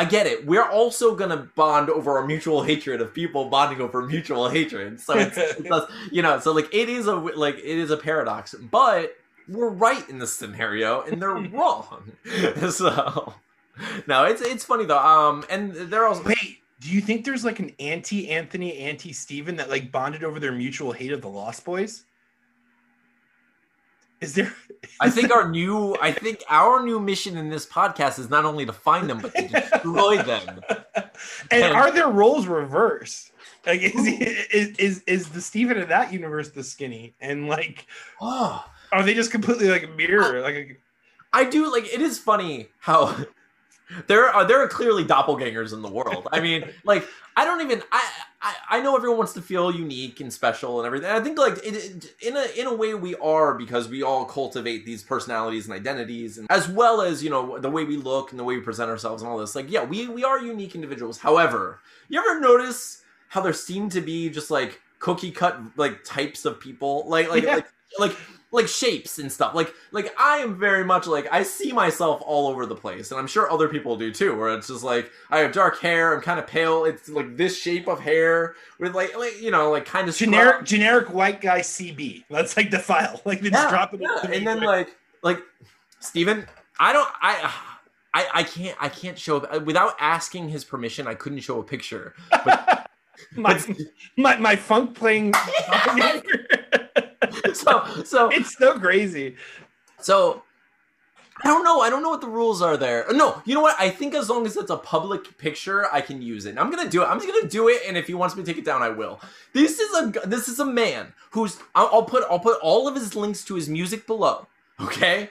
I 0.00 0.06
get 0.06 0.26
it. 0.26 0.46
We're 0.46 0.64
also 0.64 1.14
gonna 1.14 1.50
bond 1.56 1.90
over 1.90 2.16
our 2.16 2.26
mutual 2.26 2.62
hatred 2.62 3.02
of 3.02 3.12
people 3.12 3.50
bonding 3.50 3.82
over 3.82 4.00
mutual 4.00 4.48
hatred. 4.48 4.98
So 4.98 5.12
it's, 5.12 5.36
it 5.58 5.64
does, 5.64 5.90
you 6.10 6.22
know, 6.22 6.40
so 6.40 6.52
like 6.52 6.72
it 6.72 6.88
is 6.88 7.06
a 7.06 7.14
like 7.14 7.58
it 7.58 7.64
is 7.78 7.90
a 7.90 7.98
paradox, 7.98 8.54
but 8.54 9.14
we're 9.46 9.68
right 9.68 10.08
in 10.08 10.18
this 10.18 10.32
scenario 10.32 11.02
and 11.02 11.20
they're 11.20 11.34
wrong. 11.52 12.12
so 12.70 13.34
no, 14.06 14.24
it's 14.24 14.40
it's 14.40 14.64
funny 14.64 14.86
though. 14.86 14.98
Um, 14.98 15.44
and 15.50 15.74
they're 15.74 16.06
also 16.06 16.22
Wait, 16.24 16.62
do 16.80 16.88
you 16.88 17.02
think 17.02 17.26
there's 17.26 17.44
like 17.44 17.58
an 17.58 17.74
anti 17.78 18.30
Anthony, 18.30 18.78
anti 18.78 19.12
Steven 19.12 19.56
that 19.56 19.68
like 19.68 19.92
bonded 19.92 20.24
over 20.24 20.40
their 20.40 20.52
mutual 20.52 20.92
hate 20.92 21.12
of 21.12 21.20
the 21.20 21.28
Lost 21.28 21.62
Boys? 21.62 22.04
Is 24.20 24.34
there? 24.34 24.52
I 25.00 25.08
think 25.10 25.30
our 25.32 25.48
new 25.48 25.96
I 26.00 26.12
think 26.12 26.42
our 26.48 26.84
new 26.84 27.00
mission 27.00 27.36
in 27.36 27.48
this 27.48 27.66
podcast 27.66 28.18
is 28.18 28.28
not 28.28 28.44
only 28.44 28.66
to 28.66 28.72
find 28.72 29.08
them 29.08 29.20
but 29.20 29.34
to 29.34 29.48
destroy 29.48 30.22
them. 30.22 30.60
and 30.66 31.10
And- 31.64 31.74
are 31.74 31.90
their 31.90 32.08
roles 32.08 32.46
reversed? 32.46 33.32
Like, 33.66 33.82
is, 33.82 34.06
he, 34.06 34.14
is 34.16 34.76
is 34.78 35.02
is 35.06 35.28
the 35.28 35.40
Steven 35.40 35.76
in 35.76 35.88
that 35.90 36.12
universe 36.12 36.50
the 36.50 36.64
skinny? 36.64 37.14
And 37.20 37.46
like, 37.46 37.86
Oh, 38.20 38.64
are 38.92 39.02
they 39.02 39.12
just 39.14 39.30
completely 39.30 39.68
like 39.68 39.82
a 39.84 39.88
mirror? 39.88 40.40
Like, 40.40 40.80
I 41.32 41.44
do 41.44 41.70
like 41.70 41.84
it 41.92 42.00
is 42.00 42.18
funny 42.18 42.68
how 42.78 43.14
there 44.06 44.28
are 44.28 44.44
there 44.44 44.62
are 44.62 44.68
clearly 44.68 45.04
doppelgangers 45.04 45.72
in 45.72 45.82
the 45.82 45.90
world. 45.90 46.28
I 46.32 46.40
mean, 46.40 46.64
like 46.84 47.06
I 47.36 47.44
don't 47.44 47.60
even 47.60 47.82
I, 47.92 48.10
I 48.42 48.54
I 48.70 48.80
know 48.80 48.96
everyone 48.96 49.18
wants 49.18 49.32
to 49.34 49.42
feel 49.42 49.74
unique 49.74 50.20
and 50.20 50.32
special 50.32 50.78
and 50.80 50.86
everything. 50.86 51.10
I 51.10 51.20
think 51.20 51.38
like 51.38 51.58
it, 51.64 51.74
it, 51.74 52.14
in 52.22 52.36
a 52.36 52.46
in 52.60 52.66
a 52.66 52.74
way 52.74 52.94
we 52.94 53.14
are 53.16 53.54
because 53.54 53.88
we 53.88 54.02
all 54.02 54.24
cultivate 54.24 54.84
these 54.86 55.02
personalities 55.02 55.66
and 55.66 55.74
identities, 55.74 56.38
and 56.38 56.50
as 56.50 56.68
well 56.68 57.00
as 57.02 57.22
you 57.22 57.30
know 57.30 57.58
the 57.58 57.70
way 57.70 57.84
we 57.84 57.96
look 57.96 58.30
and 58.30 58.38
the 58.40 58.44
way 58.44 58.56
we 58.56 58.62
present 58.62 58.90
ourselves 58.90 59.22
and 59.22 59.30
all 59.30 59.38
this. 59.38 59.54
Like 59.54 59.70
yeah, 59.70 59.84
we 59.84 60.08
we 60.08 60.24
are 60.24 60.38
unique 60.40 60.74
individuals. 60.74 61.18
However, 61.18 61.80
you 62.08 62.20
ever 62.20 62.40
notice 62.40 63.02
how 63.28 63.40
there 63.40 63.52
seem 63.52 63.88
to 63.90 64.00
be 64.00 64.28
just 64.28 64.50
like 64.50 64.80
cookie 64.98 65.30
cut 65.30 65.58
like 65.76 66.04
types 66.04 66.44
of 66.44 66.60
people, 66.60 67.04
like 67.08 67.28
like 67.30 67.42
Yeah. 67.44 67.56
like 67.56 67.66
like 67.98 68.16
like 68.52 68.66
shapes 68.66 69.18
and 69.18 69.30
stuff. 69.30 69.54
Like 69.54 69.74
like 69.92 70.12
I 70.18 70.38
am 70.38 70.58
very 70.58 70.84
much 70.84 71.06
like 71.06 71.28
I 71.32 71.42
see 71.42 71.72
myself 71.72 72.22
all 72.24 72.48
over 72.48 72.66
the 72.66 72.74
place, 72.74 73.10
and 73.10 73.20
I'm 73.20 73.26
sure 73.26 73.50
other 73.50 73.68
people 73.68 73.96
do 73.96 74.12
too. 74.12 74.36
Where 74.36 74.54
it's 74.56 74.68
just 74.68 74.82
like 74.82 75.10
I 75.30 75.38
have 75.38 75.52
dark 75.52 75.80
hair, 75.80 76.14
I'm 76.14 76.20
kind 76.20 76.38
of 76.38 76.46
pale. 76.46 76.84
It's 76.84 77.08
like 77.08 77.36
this 77.36 77.56
shape 77.56 77.88
of 77.88 78.00
hair 78.00 78.54
with 78.78 78.94
like 78.94 79.16
like 79.16 79.40
you 79.40 79.50
know 79.50 79.70
like 79.70 79.86
kind 79.86 80.08
of 80.08 80.16
generic 80.16 80.64
generic 80.64 81.12
white 81.12 81.40
guy 81.40 81.60
CB. 81.60 82.24
That's 82.30 82.56
like 82.56 82.70
the 82.70 82.78
file. 82.78 83.20
Like 83.30 83.42
they 83.42 83.50
just 83.50 83.68
drop 83.68 83.94
it. 83.94 84.00
yeah. 84.00 84.30
and 84.30 84.46
then 84.46 84.58
quick. 84.58 84.66
like 84.66 84.96
like 85.22 85.42
Steven, 86.00 86.46
I 86.78 86.92
don't 86.92 87.08
I. 87.22 87.54
I, 88.12 88.26
I 88.34 88.42
can't 88.42 88.76
I 88.80 88.88
can't 88.88 89.16
show 89.16 89.36
uh, 89.38 89.60
without 89.64 89.94
asking 90.00 90.48
his 90.48 90.64
permission. 90.64 91.06
I 91.06 91.14
couldn't 91.14 91.38
show 91.40 91.60
a 91.60 91.62
picture. 91.62 92.14
But, 92.44 92.90
my, 93.36 93.54
but 93.54 93.68
my 94.16 94.36
my 94.38 94.56
funk 94.56 94.96
playing. 94.96 95.32
so 97.54 97.84
so 98.04 98.28
it's 98.32 98.56
so 98.56 98.78
crazy. 98.78 99.36
So 100.00 100.42
I 101.42 101.48
don't 101.48 101.64
know. 101.64 101.80
I 101.80 101.88
don't 101.88 102.02
know 102.02 102.10
what 102.10 102.20
the 102.20 102.28
rules 102.28 102.60
are 102.60 102.76
there. 102.76 103.06
No, 103.12 103.40
you 103.46 103.54
know 103.54 103.62
what? 103.62 103.76
I 103.78 103.88
think 103.88 104.14
as 104.14 104.28
long 104.28 104.44
as 104.44 104.56
it's 104.56 104.70
a 104.70 104.76
public 104.76 105.38
picture, 105.38 105.86
I 105.92 106.00
can 106.00 106.20
use 106.20 106.44
it. 106.44 106.50
And 106.50 106.58
I'm 106.58 106.70
gonna 106.70 106.90
do 106.90 107.02
it. 107.02 107.06
I'm 107.06 107.18
just 107.18 107.32
gonna 107.32 107.48
do 107.48 107.68
it, 107.68 107.82
and 107.86 107.96
if 107.96 108.06
he 108.06 108.14
wants 108.14 108.36
me 108.36 108.42
to 108.42 108.46
take 108.46 108.58
it 108.58 108.64
down, 108.64 108.82
I 108.82 108.90
will. 108.90 109.20
This 109.52 109.78
is 109.78 109.96
a 109.96 110.26
this 110.26 110.48
is 110.48 110.58
a 110.60 110.64
man 110.64 111.12
who's. 111.30 111.58
I'll, 111.74 111.88
I'll 111.92 112.04
put 112.04 112.24
I'll 112.30 112.40
put 112.40 112.58
all 112.60 112.86
of 112.86 112.94
his 112.94 113.14
links 113.14 113.44
to 113.46 113.54
his 113.54 113.68
music 113.68 114.06
below. 114.06 114.46
Okay. 114.80 115.28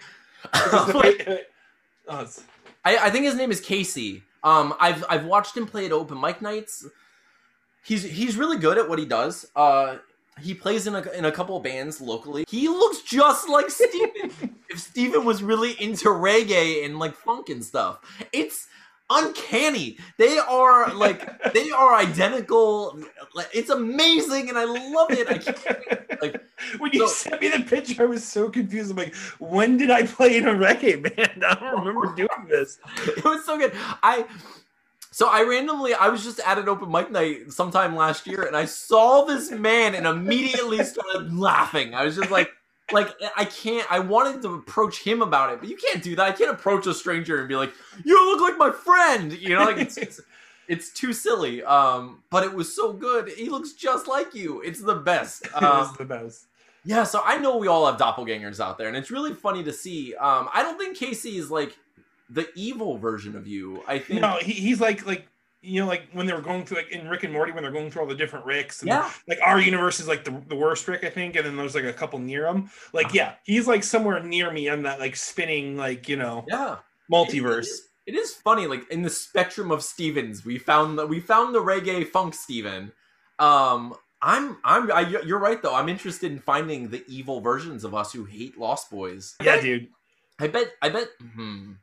Wait, 0.93 1.27
wait. 1.27 1.41
Oh, 2.07 2.25
I, 2.85 2.97
I 2.97 3.09
think 3.09 3.25
his 3.25 3.35
name 3.35 3.51
is 3.51 3.59
Casey. 3.59 4.23
Um, 4.41 4.73
I've 4.79 5.03
I've 5.09 5.25
watched 5.25 5.57
him 5.57 5.67
play 5.67 5.85
at 5.85 5.91
open 5.91 6.19
mic 6.19 6.41
nights. 6.41 6.87
He's 7.83 8.03
he's 8.03 8.37
really 8.37 8.57
good 8.57 8.77
at 8.77 8.87
what 8.87 8.99
he 8.99 9.05
does. 9.05 9.45
Uh, 9.55 9.97
he 10.41 10.53
plays 10.53 10.87
in 10.87 10.95
a 10.95 11.01
in 11.11 11.25
a 11.25 11.31
couple 11.31 11.57
of 11.57 11.63
bands 11.63 11.99
locally. 12.01 12.45
He 12.47 12.67
looks 12.67 13.01
just 13.01 13.47
like 13.49 13.69
Steven. 13.69 14.31
if 14.69 14.79
Steven 14.79 15.25
was 15.25 15.41
really 15.43 15.71
into 15.81 16.09
reggae 16.09 16.85
and 16.85 16.99
like 16.99 17.15
funk 17.15 17.49
and 17.49 17.63
stuff, 17.63 17.99
it's 18.31 18.67
uncanny. 19.11 19.97
They 20.17 20.37
are 20.37 20.93
like 20.93 21.53
they 21.53 21.71
are 21.71 21.95
identical. 21.95 22.99
Like, 23.33 23.49
It's 23.53 23.69
amazing, 23.69 24.49
and 24.49 24.57
I 24.57 24.65
love 24.65 25.11
it. 25.11 25.27
I 25.29 25.37
can't, 25.37 26.21
like 26.21 26.41
when 26.79 26.91
you 26.93 27.07
So- 27.07 27.29
sent 27.29 27.41
me 27.41 27.49
the 27.49 27.63
picture, 27.63 28.03
I 28.03 28.05
was 28.05 28.23
so 28.23 28.49
confused. 28.49 28.91
I'm 28.91 28.97
like, 28.97 29.15
when 29.39 29.77
did 29.77 29.91
I 29.91 30.03
play 30.05 30.37
in 30.37 30.47
a 30.47 30.53
reggae 30.53 31.01
band? 31.15 31.43
I 31.47 31.53
don't 31.55 31.85
remember 31.85 32.13
doing 32.15 32.47
this. 32.47 32.79
it 33.07 33.23
was 33.23 33.45
so 33.45 33.57
good. 33.57 33.73
I 34.03 34.25
so 35.19 35.27
I 35.27 35.43
randomly 35.43 35.93
I 35.93 36.07
was 36.07 36.23
just 36.23 36.39
at 36.39 36.57
an 36.59 36.69
open 36.69 36.89
mic 36.89 37.11
night 37.11 37.51
sometime 37.51 37.93
last 37.93 38.25
year 38.25 38.43
and 38.43 38.55
I 38.55 38.63
saw 38.63 39.25
this 39.25 39.51
man 39.51 39.93
and 39.93 40.07
immediately 40.07 40.81
started 40.85 41.37
laughing. 41.37 41.93
I 41.93 42.05
was 42.05 42.15
just 42.15 42.31
like 42.31 42.49
like 42.93 43.09
I 43.35 43.43
can't 43.43 43.85
I 43.91 43.99
wanted 43.99 44.41
to 44.43 44.53
approach 44.53 45.03
him 45.03 45.21
about 45.21 45.51
it, 45.51 45.59
but 45.59 45.67
you 45.67 45.75
can't 45.75 46.01
do 46.01 46.15
that. 46.15 46.25
I 46.25 46.31
can't 46.31 46.51
approach 46.51 46.87
a 46.87 46.93
stranger 46.93 47.37
and 47.37 47.49
be 47.49 47.57
like, 47.57 47.73
"You 48.05 48.15
look 48.31 48.39
like 48.39 48.57
my 48.57 48.71
friend." 48.71 49.33
You 49.33 49.55
know, 49.55 49.65
like 49.65 49.75
it's 49.75 49.97
it's, 49.97 50.21
it's 50.69 50.89
too 50.93 51.11
silly. 51.11 51.63
Um 51.63 52.23
but 52.29 52.45
it 52.45 52.53
was 52.53 52.73
so 52.73 52.93
good. 52.93 53.27
He 53.27 53.49
looks 53.49 53.73
just 53.73 54.07
like 54.07 54.33
you. 54.33 54.61
It's 54.61 54.81
the 54.81 54.95
best. 54.95 55.49
Um, 55.53 55.79
was 55.79 55.97
the 55.97 56.05
best. 56.05 56.45
yeah, 56.85 57.03
so 57.03 57.21
I 57.25 57.39
know 57.39 57.57
we 57.57 57.67
all 57.67 57.85
have 57.87 57.99
doppelgangers 57.99 58.61
out 58.61 58.77
there, 58.77 58.87
and 58.87 58.95
it's 58.95 59.11
really 59.11 59.33
funny 59.33 59.65
to 59.65 59.73
see. 59.73 60.15
Um, 60.15 60.47
I 60.53 60.63
don't 60.63 60.77
think 60.77 60.95
Casey 60.95 61.35
is 61.35 61.51
like 61.51 61.77
the 62.29 62.47
evil 62.55 62.97
version 62.97 63.35
of 63.35 63.47
you. 63.47 63.83
I 63.87 63.99
think 63.99 64.21
No, 64.21 64.37
he, 64.37 64.53
he's 64.53 64.79
like 64.79 65.05
like 65.05 65.27
you 65.61 65.81
know 65.81 65.87
like 65.87 66.03
when 66.13 66.25
they 66.25 66.33
were 66.33 66.41
going 66.41 66.65
through 66.65 66.77
like 66.77 66.91
in 66.91 67.07
Rick 67.07 67.23
and 67.23 67.33
Morty 67.33 67.51
when 67.51 67.63
they're 67.63 67.71
going 67.71 67.91
through 67.91 68.03
all 68.03 68.07
the 68.07 68.15
different 68.15 68.45
Ricks. 68.45 68.81
And 68.81 68.89
Yeah. 68.89 69.11
Like 69.27 69.39
our 69.43 69.59
universe 69.59 69.99
is 69.99 70.07
like 70.07 70.23
the, 70.23 70.41
the 70.47 70.55
worst 70.55 70.87
Rick, 70.87 71.03
I 71.03 71.09
think, 71.09 71.35
and 71.35 71.45
then 71.45 71.57
there's 71.57 71.75
like 71.75 71.85
a 71.85 71.93
couple 71.93 72.19
near 72.19 72.47
him. 72.47 72.69
Like 72.93 73.13
yeah, 73.13 73.33
he's 73.43 73.67
like 73.67 73.83
somewhere 73.83 74.21
near 74.21 74.51
me 74.51 74.69
on 74.69 74.83
that 74.83 74.99
like 74.99 75.15
spinning 75.15 75.77
like 75.77 76.07
you 76.07 76.15
know 76.17 76.45
yeah. 76.47 76.77
multiverse. 77.11 77.57
It 77.57 77.67
is, 77.67 77.87
it 78.07 78.15
is 78.15 78.33
funny, 78.33 78.67
like 78.67 78.89
in 78.91 79.01
the 79.01 79.09
spectrum 79.09 79.71
of 79.71 79.83
Stevens, 79.83 80.45
we 80.45 80.57
found 80.57 80.97
the, 80.97 81.05
we 81.05 81.19
found 81.19 81.53
the 81.53 81.61
reggae 81.61 82.07
funk 82.07 82.33
Steven. 82.33 82.91
Um, 83.37 83.95
I'm 84.21 84.57
I'm 84.63 84.91
I, 84.91 85.01
you're 85.01 85.39
right 85.39 85.61
though. 85.61 85.75
I'm 85.75 85.89
interested 85.89 86.31
in 86.31 86.39
finding 86.39 86.89
the 86.89 87.03
evil 87.07 87.39
versions 87.39 87.83
of 87.83 87.95
us 87.95 88.11
who 88.11 88.25
hate 88.25 88.57
Lost 88.57 88.89
Boys. 88.89 89.35
Yeah, 89.41 89.61
dude. 89.61 89.87
I 90.39 90.47
bet. 90.47 90.71
I 90.81 90.89
bet. 90.89 91.07
Hmm. 91.35 91.73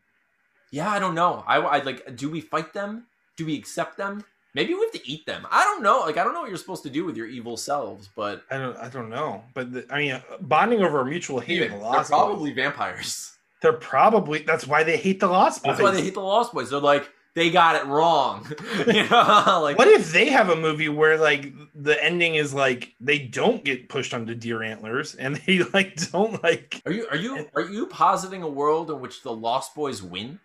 Yeah, 0.71 0.91
I 0.91 0.99
don't 0.99 1.15
know. 1.15 1.45
I, 1.47 1.57
I 1.59 1.83
like. 1.83 2.17
Do 2.17 2.31
we 2.31 2.41
fight 2.41 2.73
them? 2.73 3.07
Do 3.37 3.47
we 3.47 3.57
accept 3.57 3.97
them? 3.97 4.25
Maybe 4.57 4.73
we 4.73 4.81
have 4.81 4.93
to 4.93 5.07
eat 5.07 5.27
them. 5.27 5.47
I 5.51 5.65
don't 5.65 5.83
know. 5.83 6.01
Like 6.01 6.17
I 6.17 6.25
don't 6.25 6.33
know 6.33 6.41
what 6.41 6.49
you're 6.49 6.57
supposed 6.57 6.83
to 6.85 6.91
do 6.91 7.05
with 7.05 7.15
your 7.15 7.27
evil 7.27 7.59
selves, 7.59 8.09
but 8.17 8.43
I 8.51 8.57
don't 8.57 8.77
I 8.79 8.89
don't 8.89 9.11
know, 9.11 9.45
but 9.53 9.71
the, 9.71 9.87
I 9.91 9.99
mean 9.99 10.13
uh, 10.13 10.23
bonding 10.41 10.83
over 10.83 11.03
a 11.03 11.05
mutual 11.05 11.41
hate 11.41 11.63
of 11.63 11.73
the 11.73 11.79
they're 11.79 12.05
probably 12.05 12.51
Boys. 12.53 12.57
vampires. 12.57 13.33
They're 13.61 13.75
probably 13.75 14.39
that's 14.39 14.67
why 14.67 14.83
they 14.83 14.97
hate 14.97 15.21
the 15.21 15.27
Lost 15.27 15.63
Boys. 15.63 15.73
That's 15.73 15.83
why 15.83 15.91
they 15.91 16.03
hate 16.03 16.15
the 16.15 16.21
Lost 16.21 16.55
Boys. 16.55 16.71
They're 16.71 16.81
like 16.81 17.11
they 17.35 17.51
got 17.51 17.77
it 17.77 17.85
wrong. 17.87 18.51
you 18.87 19.07
know, 19.11 19.61
like 19.63 19.77
What 19.77 19.89
if 19.89 20.11
they 20.11 20.31
have 20.31 20.49
a 20.49 20.57
movie 20.57 20.89
where 20.89 21.19
like 21.19 21.53
the 21.75 22.03
ending 22.03 22.37
is 22.37 22.55
like 22.55 22.95
they 22.99 23.19
don't 23.19 23.63
get 23.63 23.91
pushed 23.91 24.15
onto 24.15 24.35
deer 24.35 24.63
antlers 24.63 25.15
and 25.17 25.37
they 25.47 25.59
like 25.75 25.97
don't 26.11 26.43
like 26.43 26.81
Are 26.87 26.93
you 26.93 27.07
are 27.11 27.17
you 27.17 27.47
are 27.55 27.63
you 27.63 27.87
positing 27.89 28.43
a 28.43 28.49
world 28.49 28.91
in 28.91 29.01
which 29.01 29.23
the 29.23 29.33
Lost 29.33 29.75
Boys 29.75 30.03
win? 30.03 30.41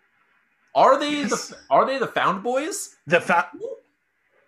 Are 0.74 0.98
they 0.98 1.24
the 1.24 1.56
are 1.70 1.84
they 1.86 1.98
the 1.98 2.06
Found 2.06 2.42
Boys? 2.42 2.96
the 3.06 3.20
fact 3.20 3.56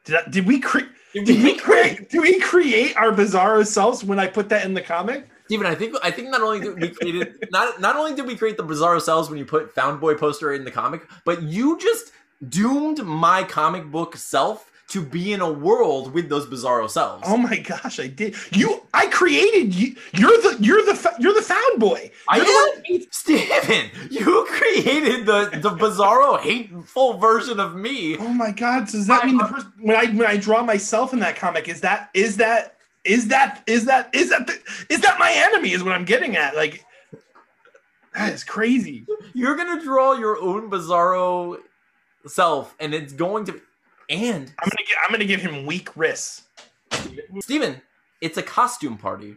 did, 0.04 0.16
I- 0.16 0.28
did 0.30 0.46
we 0.46 0.58
create 0.60 0.88
Did 1.12 1.26
did 1.26 1.36
we 1.38 1.52
we 1.52 1.58
create 1.58 2.10
did 2.10 2.20
we 2.20 2.40
create 2.40 2.96
our 2.96 3.10
bizarro 3.12 3.66
selves 3.66 4.04
when 4.04 4.18
I 4.18 4.26
put 4.26 4.48
that 4.48 4.64
in 4.64 4.74
the 4.74 4.82
comic? 4.82 5.28
Steven, 5.46 5.66
I 5.66 5.74
think 5.74 5.94
I 6.02 6.10
think 6.10 6.30
not 6.30 6.40
only 6.40 6.60
did 6.60 6.80
we 6.80 6.88
created 6.88 7.46
not 7.50 7.78
not 7.80 7.96
only 7.96 8.14
did 8.14 8.26
we 8.26 8.34
create 8.36 8.56
the 8.56 8.64
Bizarro 8.64 9.00
selves 9.00 9.28
when 9.28 9.38
you 9.38 9.44
put 9.44 9.74
Found 9.74 10.00
Boy 10.00 10.14
poster 10.14 10.54
in 10.54 10.64
the 10.64 10.70
comic, 10.70 11.06
but 11.26 11.42
you 11.42 11.78
just 11.78 12.12
doomed 12.48 13.04
my 13.04 13.42
comic 13.44 13.84
book 13.90 14.16
self 14.16 14.70
to 14.94 15.04
be 15.04 15.32
in 15.32 15.40
a 15.40 15.52
world 15.52 16.14
with 16.14 16.28
those 16.28 16.46
Bizarro 16.46 16.88
selves. 16.88 17.24
Oh 17.26 17.36
my 17.36 17.56
gosh, 17.56 17.98
I 17.98 18.06
did. 18.06 18.36
You 18.52 18.80
I 18.94 19.08
created 19.08 19.74
you 19.74 19.96
you're 20.12 20.40
the 20.40 20.56
you're 20.60 20.84
the 20.84 21.16
you're 21.18 21.34
the 21.34 21.42
found 21.42 21.80
boy. 21.80 22.12
I 22.28 22.36
You're 22.36 22.46
the 22.46 22.80
one 22.92 23.00
am 23.00 23.06
Steven, 23.10 23.90
you 24.08 24.46
created 24.48 25.26
the 25.26 25.50
the 25.60 25.70
Bizarro 25.70 26.38
hateful 26.38 27.18
version 27.18 27.58
of 27.58 27.74
me. 27.74 28.16
Oh 28.18 28.28
my 28.28 28.52
god! 28.52 28.88
So 28.88 28.98
does 28.98 29.08
that 29.08 29.26
mean 29.26 29.38
the 29.38 29.46
person 29.46 29.72
when 29.80 29.96
I 29.96 30.04
when 30.12 30.28
I 30.28 30.36
draw 30.36 30.62
myself 30.62 31.12
in 31.12 31.18
that 31.18 31.34
comic 31.34 31.68
is 31.68 31.80
that 31.80 32.10
is 32.14 32.36
that 32.36 32.76
is 33.02 33.26
that 33.28 33.64
is 33.66 33.86
that 33.86 34.14
is 34.14 34.30
that 34.30 34.46
the, 34.46 34.56
is 34.90 35.00
that 35.00 35.18
my 35.18 35.32
enemy? 35.34 35.72
Is 35.72 35.82
what 35.82 35.92
I'm 35.92 36.04
getting 36.04 36.36
at. 36.36 36.54
Like 36.54 36.84
that 38.14 38.32
is 38.32 38.44
crazy. 38.44 39.08
You're 39.32 39.56
gonna 39.56 39.82
draw 39.82 40.12
your 40.12 40.40
own 40.40 40.70
Bizarro 40.70 41.58
self, 42.28 42.76
and 42.78 42.94
it's 42.94 43.12
going 43.12 43.44
to 43.46 43.60
and 44.08 44.52
I'm 44.58 44.68
gonna 44.68 44.88
get, 44.88 44.96
I'm 45.04 45.10
gonna 45.10 45.24
give 45.24 45.40
him 45.40 45.66
weak 45.66 45.96
wrists. 45.96 46.42
Steven, 47.40 47.80
it's 48.20 48.38
a 48.38 48.42
costume 48.42 48.96
party. 48.96 49.36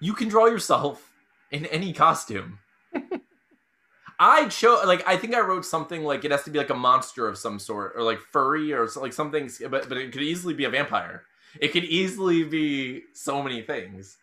You 0.00 0.12
can 0.12 0.28
draw 0.28 0.46
yourself 0.46 1.10
in 1.50 1.66
any 1.66 1.92
costume. 1.92 2.58
I 4.18 4.48
chose 4.48 4.86
like 4.86 5.06
I 5.06 5.16
think 5.16 5.34
I 5.34 5.40
wrote 5.40 5.64
something 5.64 6.02
like 6.02 6.24
it 6.24 6.30
has 6.30 6.44
to 6.44 6.50
be 6.50 6.58
like 6.58 6.70
a 6.70 6.74
monster 6.74 7.28
of 7.28 7.36
some 7.36 7.58
sort 7.58 7.92
or 7.96 8.02
like 8.02 8.18
furry 8.18 8.72
or 8.72 8.88
like 8.96 9.12
something 9.12 9.50
but 9.70 9.88
but 9.88 9.98
it 9.98 10.12
could 10.12 10.22
easily 10.22 10.54
be 10.54 10.64
a 10.64 10.70
vampire. 10.70 11.24
It 11.60 11.68
could 11.68 11.84
easily 11.84 12.44
be 12.44 13.04
so 13.12 13.42
many 13.42 13.62
things. 13.62 14.16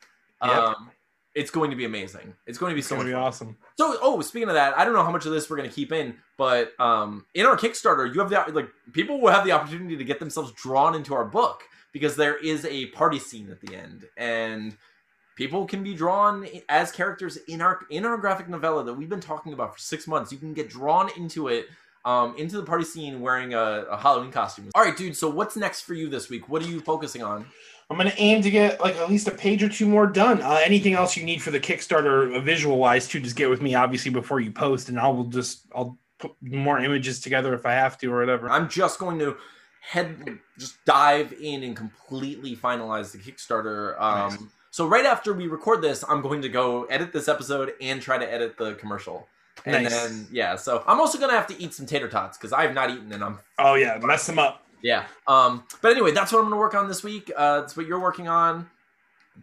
Yep. 0.43 0.51
Um 0.51 0.91
it's 1.35 1.49
going 1.49 1.71
to 1.71 1.75
be 1.75 1.85
amazing. 1.85 2.33
It's 2.45 2.57
going 2.57 2.71
to 2.71 2.75
be 2.75 2.79
It's 2.79 2.87
so 2.87 2.95
much 2.95 3.05
be 3.05 3.13
awesome. 3.13 3.57
So, 3.77 3.97
oh, 4.01 4.21
speaking 4.21 4.49
of 4.49 4.55
that, 4.55 4.77
I 4.77 4.85
don't 4.85 4.93
know 4.93 5.03
how 5.03 5.11
much 5.11 5.25
of 5.25 5.31
this 5.31 5.49
we're 5.49 5.57
going 5.57 5.69
to 5.69 5.75
keep 5.75 5.91
in, 5.91 6.15
but 6.37 6.79
um, 6.79 7.25
in 7.33 7.45
our 7.45 7.57
Kickstarter, 7.57 8.13
you 8.13 8.19
have 8.19 8.29
the 8.29 8.53
like 8.53 8.69
people 8.91 9.19
will 9.19 9.31
have 9.31 9.45
the 9.45 9.51
opportunity 9.51 9.97
to 9.97 10.03
get 10.03 10.19
themselves 10.19 10.51
drawn 10.51 10.95
into 10.95 11.13
our 11.13 11.25
book 11.25 11.63
because 11.91 12.15
there 12.15 12.37
is 12.37 12.65
a 12.65 12.87
party 12.87 13.19
scene 13.19 13.49
at 13.49 13.61
the 13.61 13.75
end, 13.75 14.05
and 14.15 14.77
people 15.35 15.65
can 15.65 15.83
be 15.83 15.95
drawn 15.95 16.47
as 16.69 16.91
characters 16.91 17.37
in 17.47 17.61
our 17.61 17.79
in 17.89 18.05
our 18.05 18.17
graphic 18.17 18.47
novella 18.47 18.83
that 18.83 18.93
we've 18.93 19.09
been 19.09 19.19
talking 19.19 19.53
about 19.53 19.73
for 19.73 19.79
six 19.79 20.07
months. 20.07 20.31
You 20.31 20.37
can 20.37 20.53
get 20.53 20.69
drawn 20.69 21.09
into 21.17 21.47
it. 21.47 21.67
Um, 22.05 22.35
into 22.37 22.57
the 22.57 22.65
party 22.65 22.83
scene 22.83 23.21
wearing 23.21 23.53
a, 23.53 23.85
a 23.89 23.95
Halloween 23.95 24.29
costume. 24.29 24.67
All 24.75 24.83
right, 24.83 24.97
dude. 24.97 25.15
So 25.15 25.29
what's 25.29 25.55
next 25.55 25.83
for 25.83 25.93
you 25.93 26.09
this 26.09 26.29
week? 26.29 26.49
What 26.49 26.61
are 26.61 26.67
you 26.67 26.81
focusing 26.81 27.23
on? 27.23 27.45
I'm 27.89 27.97
gonna 27.97 28.13
aim 28.17 28.41
to 28.41 28.49
get 28.49 28.79
like 28.79 28.95
at 28.95 29.09
least 29.09 29.27
a 29.27 29.31
page 29.31 29.61
or 29.63 29.69
two 29.69 29.87
more 29.87 30.07
done. 30.07 30.41
Uh, 30.41 30.59
anything 30.63 30.93
else 30.93 31.15
you 31.17 31.23
need 31.23 31.41
for 31.41 31.51
the 31.51 31.59
Kickstarter, 31.59 32.35
uh, 32.35 32.39
visual 32.39 32.77
wise, 32.77 33.07
too, 33.07 33.19
just 33.19 33.35
get 33.35 33.49
with 33.49 33.61
me 33.61 33.75
obviously 33.75 34.11
before 34.11 34.39
you 34.39 34.51
post, 34.51 34.89
and 34.89 34.99
I 34.99 35.07
will 35.07 35.25
just 35.25 35.67
I'll 35.75 35.97
put 36.19 36.31
more 36.41 36.79
images 36.79 37.19
together 37.19 37.53
if 37.53 37.65
I 37.65 37.73
have 37.73 37.97
to 37.99 38.11
or 38.13 38.19
whatever. 38.19 38.49
I'm 38.49 38.69
just 38.69 38.99
going 38.99 39.19
to 39.19 39.35
head 39.81 40.39
just 40.57 40.83
dive 40.85 41.33
in 41.41 41.63
and 41.63 41.75
completely 41.75 42.55
finalize 42.55 43.11
the 43.11 43.17
Kickstarter. 43.17 43.99
Um, 44.01 44.29
Nice. 44.29 44.39
So 44.71 44.87
right 44.87 45.05
after 45.05 45.33
we 45.33 45.47
record 45.47 45.83
this, 45.83 46.03
I'm 46.09 46.21
going 46.21 46.41
to 46.41 46.49
go 46.49 46.85
edit 46.85 47.13
this 47.13 47.27
episode 47.27 47.73
and 47.79 48.01
try 48.01 48.17
to 48.17 48.33
edit 48.33 48.57
the 48.57 48.73
commercial. 48.73 49.27
And 49.65 49.83
Nice. 49.83 49.91
then 49.93 50.27
yeah, 50.31 50.55
so 50.55 50.83
I'm 50.87 50.99
also 50.99 51.19
gonna 51.19 51.33
have 51.33 51.45
to 51.47 51.61
eat 51.61 51.73
some 51.75 51.85
tater 51.85 52.09
tots 52.09 52.37
because 52.37 52.51
I 52.53 52.63
have 52.63 52.73
not 52.73 52.89
eaten 52.89 53.11
and 53.13 53.23
I'm 53.23 53.39
Oh 53.59 53.75
yeah, 53.75 53.99
mess 54.01 54.25
them 54.25 54.39
up. 54.39 54.62
Yeah. 54.83 55.05
Um, 55.25 55.63
but 55.81 55.91
anyway, 55.91 56.11
that's 56.11 56.31
what 56.31 56.39
I'm 56.39 56.45
gonna 56.45 56.57
work 56.57 56.75
on 56.75 56.87
this 56.87 57.03
week. 57.03 57.31
Uh, 57.35 57.61
that's 57.61 57.75
what 57.75 57.87
you're 57.87 57.99
working 57.99 58.27
on. 58.27 58.69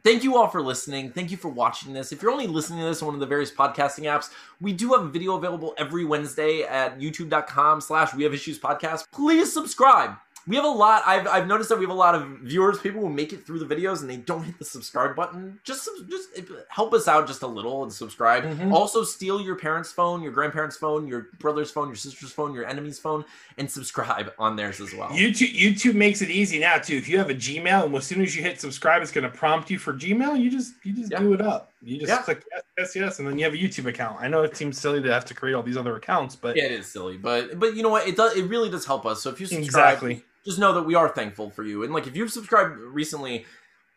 Thank 0.05 0.23
you 0.23 0.37
all 0.37 0.47
for 0.47 0.63
listening. 0.63 1.11
Thank 1.11 1.33
you 1.33 1.37
for 1.37 1.49
watching 1.49 1.93
this. 1.93 2.13
If 2.13 2.23
you're 2.23 2.31
only 2.31 2.47
listening 2.47 2.79
to 2.79 2.85
this 2.85 3.03
on 3.03 3.07
one 3.07 3.15
of 3.15 3.21
the 3.21 3.27
various 3.27 3.51
podcasting 3.51 4.05
apps, 4.05 4.31
we 4.61 4.73
do 4.73 4.93
have 4.93 5.03
a 5.03 5.09
video 5.09 5.35
available 5.35 5.75
every 5.79 6.05
Wednesday 6.05 6.63
at 6.63 7.01
youtube.com 7.01 7.81
slash 7.81 8.15
we 8.15 8.23
have 8.23 8.33
issues 8.33 8.57
podcast. 8.57 9.11
Please 9.11 9.53
subscribe. 9.53 10.13
We 10.51 10.57
have 10.57 10.65
a 10.65 10.69
lot. 10.69 11.03
I've, 11.07 11.27
I've 11.27 11.47
noticed 11.47 11.69
that 11.71 11.79
we 11.79 11.85
have 11.85 11.91
a 11.91 11.95
lot 11.99 12.15
of 12.15 12.29
viewers, 12.41 12.79
people 12.79 13.01
who 13.01 13.09
make 13.09 13.33
it 13.33 13.47
through 13.47 13.61
the 13.61 13.75
videos 13.75 14.03
and 14.03 14.11
they 14.11 14.19
don't 14.19 14.43
hit 14.43 14.59
the 14.59 14.65
subscribe 14.65 15.17
button. 15.17 15.59
Just 15.65 15.89
just 16.11 16.29
help 16.69 16.93
us 16.93 17.09
out 17.09 17.27
just 17.27 17.43
a 17.43 17.47
little 17.47 17.83
and 17.85 17.93
subscribe. 17.93 18.45
Mhm. 18.45 18.73
Also, 18.73 19.05
steal 19.05 19.41
your 19.41 19.57
parents' 19.57 19.91
phone, 19.93 20.23
your 20.23 20.33
grandparents' 20.33 20.77
phone, 20.77 21.07
your 21.07 21.29
brother's 21.39 21.71
phone, 21.71 21.87
your 21.89 21.97
sister's 21.97 22.33
phone, 22.33 22.53
your 22.53 22.67
enemy's 22.67 22.99
phone, 22.99 23.25
and 23.57 23.71
subscribe 23.71 24.33
on 24.39 24.57
theirs 24.57 24.81
as 24.81 24.93
well. 24.93 25.09
YouTube 25.11 25.55
YouTube 25.57 25.95
makes 25.95 26.21
it 26.21 26.31
easy 26.31 26.59
now 26.59 26.77
too. 26.79 26.97
If 26.97 27.09
you 27.09 27.17
have 27.19 27.31
a 27.31 27.35
Gmail 27.35 27.85
and 27.87 27.95
as 27.95 28.07
soon 28.07 28.21
as 28.21 28.35
you 28.37 28.43
hit 28.43 28.61
subscribe, 28.61 29.01
it's 29.03 29.13
going 29.13 29.31
to 29.31 29.37
prompt 29.37 29.71
you 29.71 29.79
for 29.79 29.95
Gmail. 29.95 30.39
You 30.41 30.51
just 30.51 30.75
you 30.83 30.93
just 30.93 31.11
Yeah. 31.13 31.21
do 31.21 31.33
it 31.33 31.41
up. 31.41 31.70
You 31.83 31.99
just 31.99 32.11
Yeah. 32.11 32.23
click 32.23 32.45
yes, 32.53 32.63
yes, 32.79 32.97
yes, 32.97 33.19
and 33.19 33.29
then 33.29 33.39
you 33.39 33.45
have 33.45 33.55
a 33.55 33.57
YouTube 33.57 33.87
account. 33.87 34.19
I 34.21 34.29
know 34.29 34.43
it 34.43 34.57
seems 34.57 34.79
silly 34.79 35.01
to 35.03 35.13
have 35.13 35.25
to 35.27 35.35
create 35.35 35.55
all 35.55 35.63
these 35.63 35.77
other 35.79 35.97
accounts, 35.97 36.37
but 36.37 36.57
Yeah, 36.57 36.65
it 36.65 36.73
is 36.73 36.87
silly, 36.87 37.17
but 37.17 37.59
but 37.59 37.75
you 37.75 37.83
know 37.83 37.89
what? 37.89 38.07
It 38.07 38.17
does. 38.17 38.37
It 38.37 38.45
really 38.45 38.69
does 38.71 38.85
help 38.85 39.07
us. 39.07 39.23
So 39.23 39.31
if 39.31 39.41
you 39.41 39.47
subscribe, 39.47 39.95
exactly. 39.95 40.25
just 40.45 40.59
know 40.59 40.73
that 40.75 40.83
we 40.83 40.95
are 40.95 41.09
thankful 41.09 41.49
for 41.51 41.63
you. 41.65 41.83
And 41.83 41.93
like 41.95 42.07
if 42.07 42.15
you've 42.15 42.31
subscribed 42.33 42.77
recently, 42.79 43.47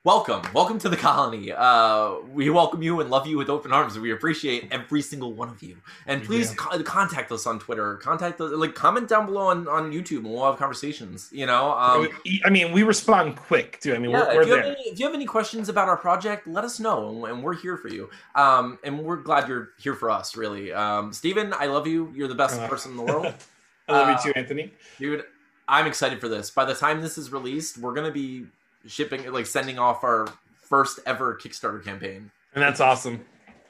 welcome, 0.03 0.41
welcome 0.53 0.77
to 0.79 0.89
the 0.89 0.97
colony. 0.97 1.51
Uh, 1.51 2.15
we 2.33 2.49
welcome 2.49 2.81
you 2.83 2.99
and 2.99 3.09
love 3.09 3.25
you 3.25 3.37
with 3.37 3.49
open 3.49 3.71
arms. 3.71 3.97
We 3.97 4.11
appreciate 4.11 4.67
every 4.71 5.01
single 5.01 5.33
one 5.33 5.49
of 5.49 5.63
you. 5.63 5.77
And 6.07 6.23
please 6.23 6.49
do. 6.51 6.57
co- 6.57 6.83
contact 6.83 7.31
us 7.31 7.47
on 7.47 7.59
Twitter. 7.59 7.95
Contact 7.97 8.39
us, 8.41 8.51
like 8.51 8.75
comment 8.75 9.07
down 9.07 9.25
below 9.25 9.47
on 9.47 9.67
on 9.67 9.91
YouTube, 9.91 10.17
and 10.19 10.31
we'll 10.31 10.45
have 10.45 10.57
conversations. 10.57 11.29
You 11.31 11.45
know. 11.45 11.71
Um, 11.71 12.09
I 12.45 12.49
mean, 12.49 12.71
we 12.71 12.83
respond 12.83 13.35
quick 13.35 13.79
too. 13.81 13.95
I 13.95 13.97
mean, 13.97 14.11
yeah, 14.11 14.27
we're, 14.27 14.35
we're 14.35 14.41
if, 14.41 14.47
you 14.47 14.53
have 14.55 14.63
there. 14.65 14.75
any, 14.75 14.89
if 14.89 14.99
you 14.99 15.05
have 15.05 15.15
any 15.15 15.25
questions 15.25 15.69
about 15.69 15.87
our 15.87 15.97
project, 15.97 16.47
let 16.47 16.63
us 16.63 16.79
know, 16.79 17.09
and, 17.25 17.33
and 17.35 17.43
we're 17.43 17.55
here 17.55 17.77
for 17.77 17.87
you. 17.87 18.09
Um, 18.35 18.79
and 18.83 18.99
we're 18.99 19.17
glad 19.17 19.47
you're 19.47 19.69
here 19.79 19.95
for 19.95 20.09
us, 20.09 20.35
really. 20.35 20.73
Um, 20.73 21.13
Steven, 21.13 21.53
I 21.53 21.67
love 21.67 21.87
you. 21.87 22.11
You're 22.15 22.27
the 22.27 22.35
best 22.35 22.59
Uh, 22.59 22.67
person 22.67 22.91
in 22.91 22.97
the 22.97 23.03
world. 23.03 23.33
I 23.87 23.91
love 23.91 24.07
Uh, 24.07 24.11
you 24.25 24.31
too, 24.33 24.39
Anthony. 24.39 24.71
dude 24.97 25.23
i'm 25.65 25.87
excited 25.87 26.19
for 26.19 26.27
this 26.27 26.51
by 26.51 26.65
the 26.65 26.73
time 26.73 27.01
this 27.01 27.17
is 27.17 27.31
released 27.31 27.77
we're 27.77 27.93
gonna 27.93 28.11
be 28.11 28.45
shipping 28.85 29.31
like 29.31 29.45
sending 29.45 29.79
off 29.79 30.03
our 30.03 30.27
first 30.61 30.99
ever 31.05 31.35
kickstarter 31.35 31.83
campaign 31.83 32.31
And 32.53 32.61
that's 32.63 32.79
awesome. 32.79 33.23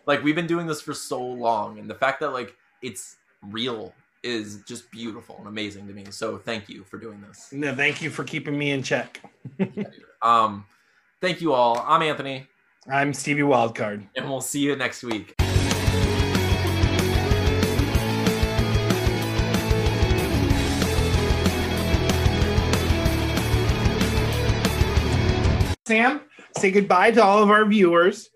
like 0.06 0.24
we've 0.24 0.36
been 0.36 0.48
doing 0.48 0.68
this 0.68 0.82
for 0.82 0.94
so 0.94 1.22
long 1.24 1.80
and 1.80 1.90
the 1.90 1.96
fact 1.96 2.20
that 2.22 2.30
like 2.34 2.56
it's 2.82 3.18
real 3.50 3.94
is 4.24 4.62
just 4.66 4.90
beautiful 4.92 5.36
and 5.40 5.48
amazing 5.48 5.86
to 5.88 5.94
me 5.94 6.06
so 6.10 6.38
thank 6.38 6.70
you 6.70 6.84
for 6.86 6.98
doing 6.98 7.20
this 7.28 7.50
No, 7.52 7.76
thank 7.76 8.02
you 8.02 8.10
for 8.10 8.24
keeping 8.24 8.58
me 8.58 8.72
in 8.72 8.82
check. 8.82 9.22
um 10.22 10.66
thank 11.22 11.42
you 11.42 11.52
all 11.54 11.84
i'm 11.88 12.02
anthony 12.02 12.48
I'm 12.90 13.14
Stevie 13.14 13.44
Wildcard. 13.44 14.06
and 14.16 14.30
we'll 14.30 14.42
see 14.42 14.60
you 14.60 14.76
next 14.76 15.04
week 15.04 15.36
Sam, 25.86 26.22
say 26.58 26.72
goodbye 26.72 27.12
to 27.12 27.22
all 27.24 27.44
of 27.44 27.52
our 27.52 27.66
viewers. 27.66 28.30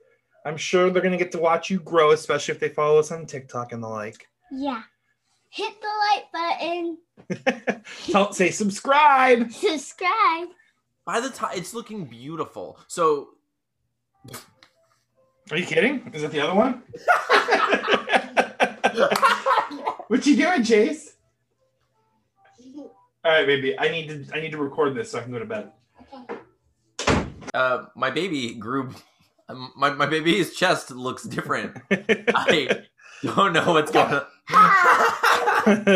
I'm 0.46 0.58
sure 0.58 0.90
they're 0.90 1.02
going 1.02 1.18
to 1.18 1.24
get 1.24 1.32
to 1.34 1.40
watch 1.40 1.70
you 1.70 1.80
grow, 1.80 2.12
especially 2.12 2.54
if 2.54 2.60
they 2.60 2.68
follow 2.70 3.00
us 3.00 3.12
on 3.12 3.26
TikTok 3.26 3.72
and 3.72 3.82
the 3.84 3.88
like. 3.88 4.28
Yeah. 4.52 4.82
Hit 5.50 5.74
the 5.82 5.88
like 5.88 6.26
button, 6.34 6.98
Tell, 8.12 8.34
say 8.34 8.52
subscribe. 8.52 9.50
subscribe. 9.52 10.50
by 11.06 11.20
the 11.22 11.30
time 11.30 11.52
it's 11.56 11.74
looking 11.74 12.04
beautiful 12.06 12.78
so 12.88 13.30
Are 15.50 15.58
you 15.58 15.66
kidding? 15.66 16.12
Is 16.14 16.24
it 16.24 16.32
the 16.32 16.42
other 16.42 16.54
one? 16.54 16.84
what 20.10 20.26
you 20.28 20.36
doing, 20.36 20.64
Chase? 20.64 21.16
All 22.76 22.92
right, 23.32 23.46
baby. 23.48 23.80
I 23.80 23.88
need 23.90 24.08
to. 24.10 24.26
I 24.36 24.42
need 24.42 24.52
to 24.52 24.58
record 24.58 24.94
this 24.96 25.12
so 25.12 25.20
I 25.20 25.24
can 25.24 25.32
go 25.32 25.40
to 25.40 25.46
bed. 25.46 25.72
Uh 27.58 27.86
my 27.96 28.10
baby 28.10 28.56
grew 28.56 28.90
um, 29.50 29.72
my, 29.76 29.90
my 29.90 30.06
baby's 30.06 30.56
chest 30.56 30.92
looks 30.92 31.24
different 31.24 31.76
i 31.92 32.84
don't 33.24 33.54
know 33.54 33.74
what's 33.74 33.92
going 33.92 34.14
on 34.14 34.26
Frank. 35.68 35.90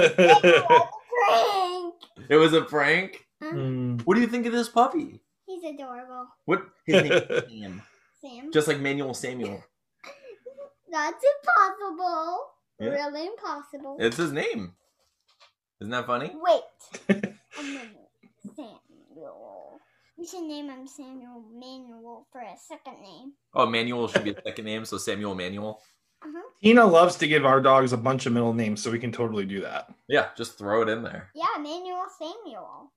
It 2.30 2.36
was 2.36 2.54
a 2.54 2.62
prank. 2.62 3.26
Hmm. 3.42 3.98
What 4.06 4.16
do 4.16 4.22
you 4.22 4.28
think 4.28 4.46
of 4.46 4.54
this 4.54 4.70
puppy? 4.70 5.20
He's 5.46 5.64
adorable. 5.64 6.28
What 6.46 6.64
his 6.86 7.04
name 7.04 7.12
is 7.12 7.28
Sam. 7.50 7.82
Sam. 8.22 8.52
Just 8.54 8.68
like 8.68 8.80
Manuel 8.80 9.14
Samuel. 9.14 9.64
That's 10.92 11.24
impossible. 11.24 12.46
Yeah. 12.80 12.90
Really 12.90 13.28
impossible. 13.28 13.98
It's 14.00 14.18
his 14.18 14.32
name. 14.32 14.74
Isn't 15.80 15.92
that 15.92 16.06
funny? 16.06 16.36
Wait. 16.36 16.62
A 17.10 17.64
minute. 17.64 17.90
Samuel. 18.56 19.71
We 20.22 20.28
should 20.28 20.44
name 20.44 20.70
him 20.70 20.86
Samuel 20.86 21.44
Manuel 21.52 22.28
for 22.32 22.42
a 22.42 22.54
second 22.56 23.02
name. 23.02 23.34
Oh, 23.56 23.66
Manuel 23.66 24.08
should 24.08 24.24
be 24.24 24.30
a 24.30 24.42
second 24.46 24.66
name, 24.66 24.86
so 24.86 25.00
Samuel 25.00 25.34
Manuel. 25.34 25.82
Uh-huh. 26.24 26.44
Tina 26.62 26.86
loves 26.86 27.16
to 27.16 27.28
give 27.28 27.44
our 27.44 27.60
dogs 27.60 27.92
a 27.92 27.98
bunch 27.98 28.28
of 28.28 28.34
middle 28.34 28.54
names, 28.54 28.84
so 28.84 28.92
we 28.92 29.00
can 29.00 29.12
totally 29.12 29.46
do 29.48 29.62
that. 29.62 29.92
Yeah, 30.08 30.28
just 30.38 30.60
throw 30.60 30.84
it 30.84 30.90
in 30.90 31.02
there. 31.02 31.32
Yeah, 31.34 31.58
Manuel 31.58 32.06
Samuel. 32.20 32.92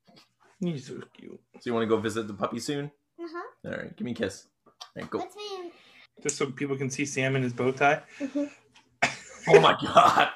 He's 0.60 0.86
so 0.86 1.00
cute. 1.14 1.40
So 1.54 1.60
you 1.64 1.72
want 1.72 1.84
to 1.84 1.88
go 1.88 1.96
visit 1.96 2.28
the 2.28 2.34
puppy 2.34 2.60
soon? 2.60 2.90
Uh-huh. 3.18 3.70
All 3.70 3.78
right, 3.78 3.96
give 3.96 4.04
me 4.04 4.10
a 4.10 4.14
kiss. 4.14 4.48
All 4.66 4.74
right, 4.94 5.08
go. 5.08 5.20
Let's 5.20 5.34
name 5.34 5.70
Just 6.22 6.36
so 6.36 6.50
people 6.50 6.76
can 6.76 6.90
see 6.90 7.06
Sam 7.06 7.36
in 7.36 7.42
his 7.42 7.54
bow 7.54 7.72
tie. 7.72 8.02
Oh 9.46 9.60
my 9.60 9.76
god. 9.82 10.30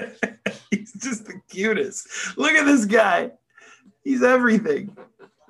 He's 0.72 0.92
just 0.94 1.26
the 1.26 1.40
cutest. 1.48 2.36
Look 2.36 2.50
at 2.50 2.66
this 2.66 2.84
guy. 2.84 3.30
He's 4.02 4.24
everything. 4.24 4.96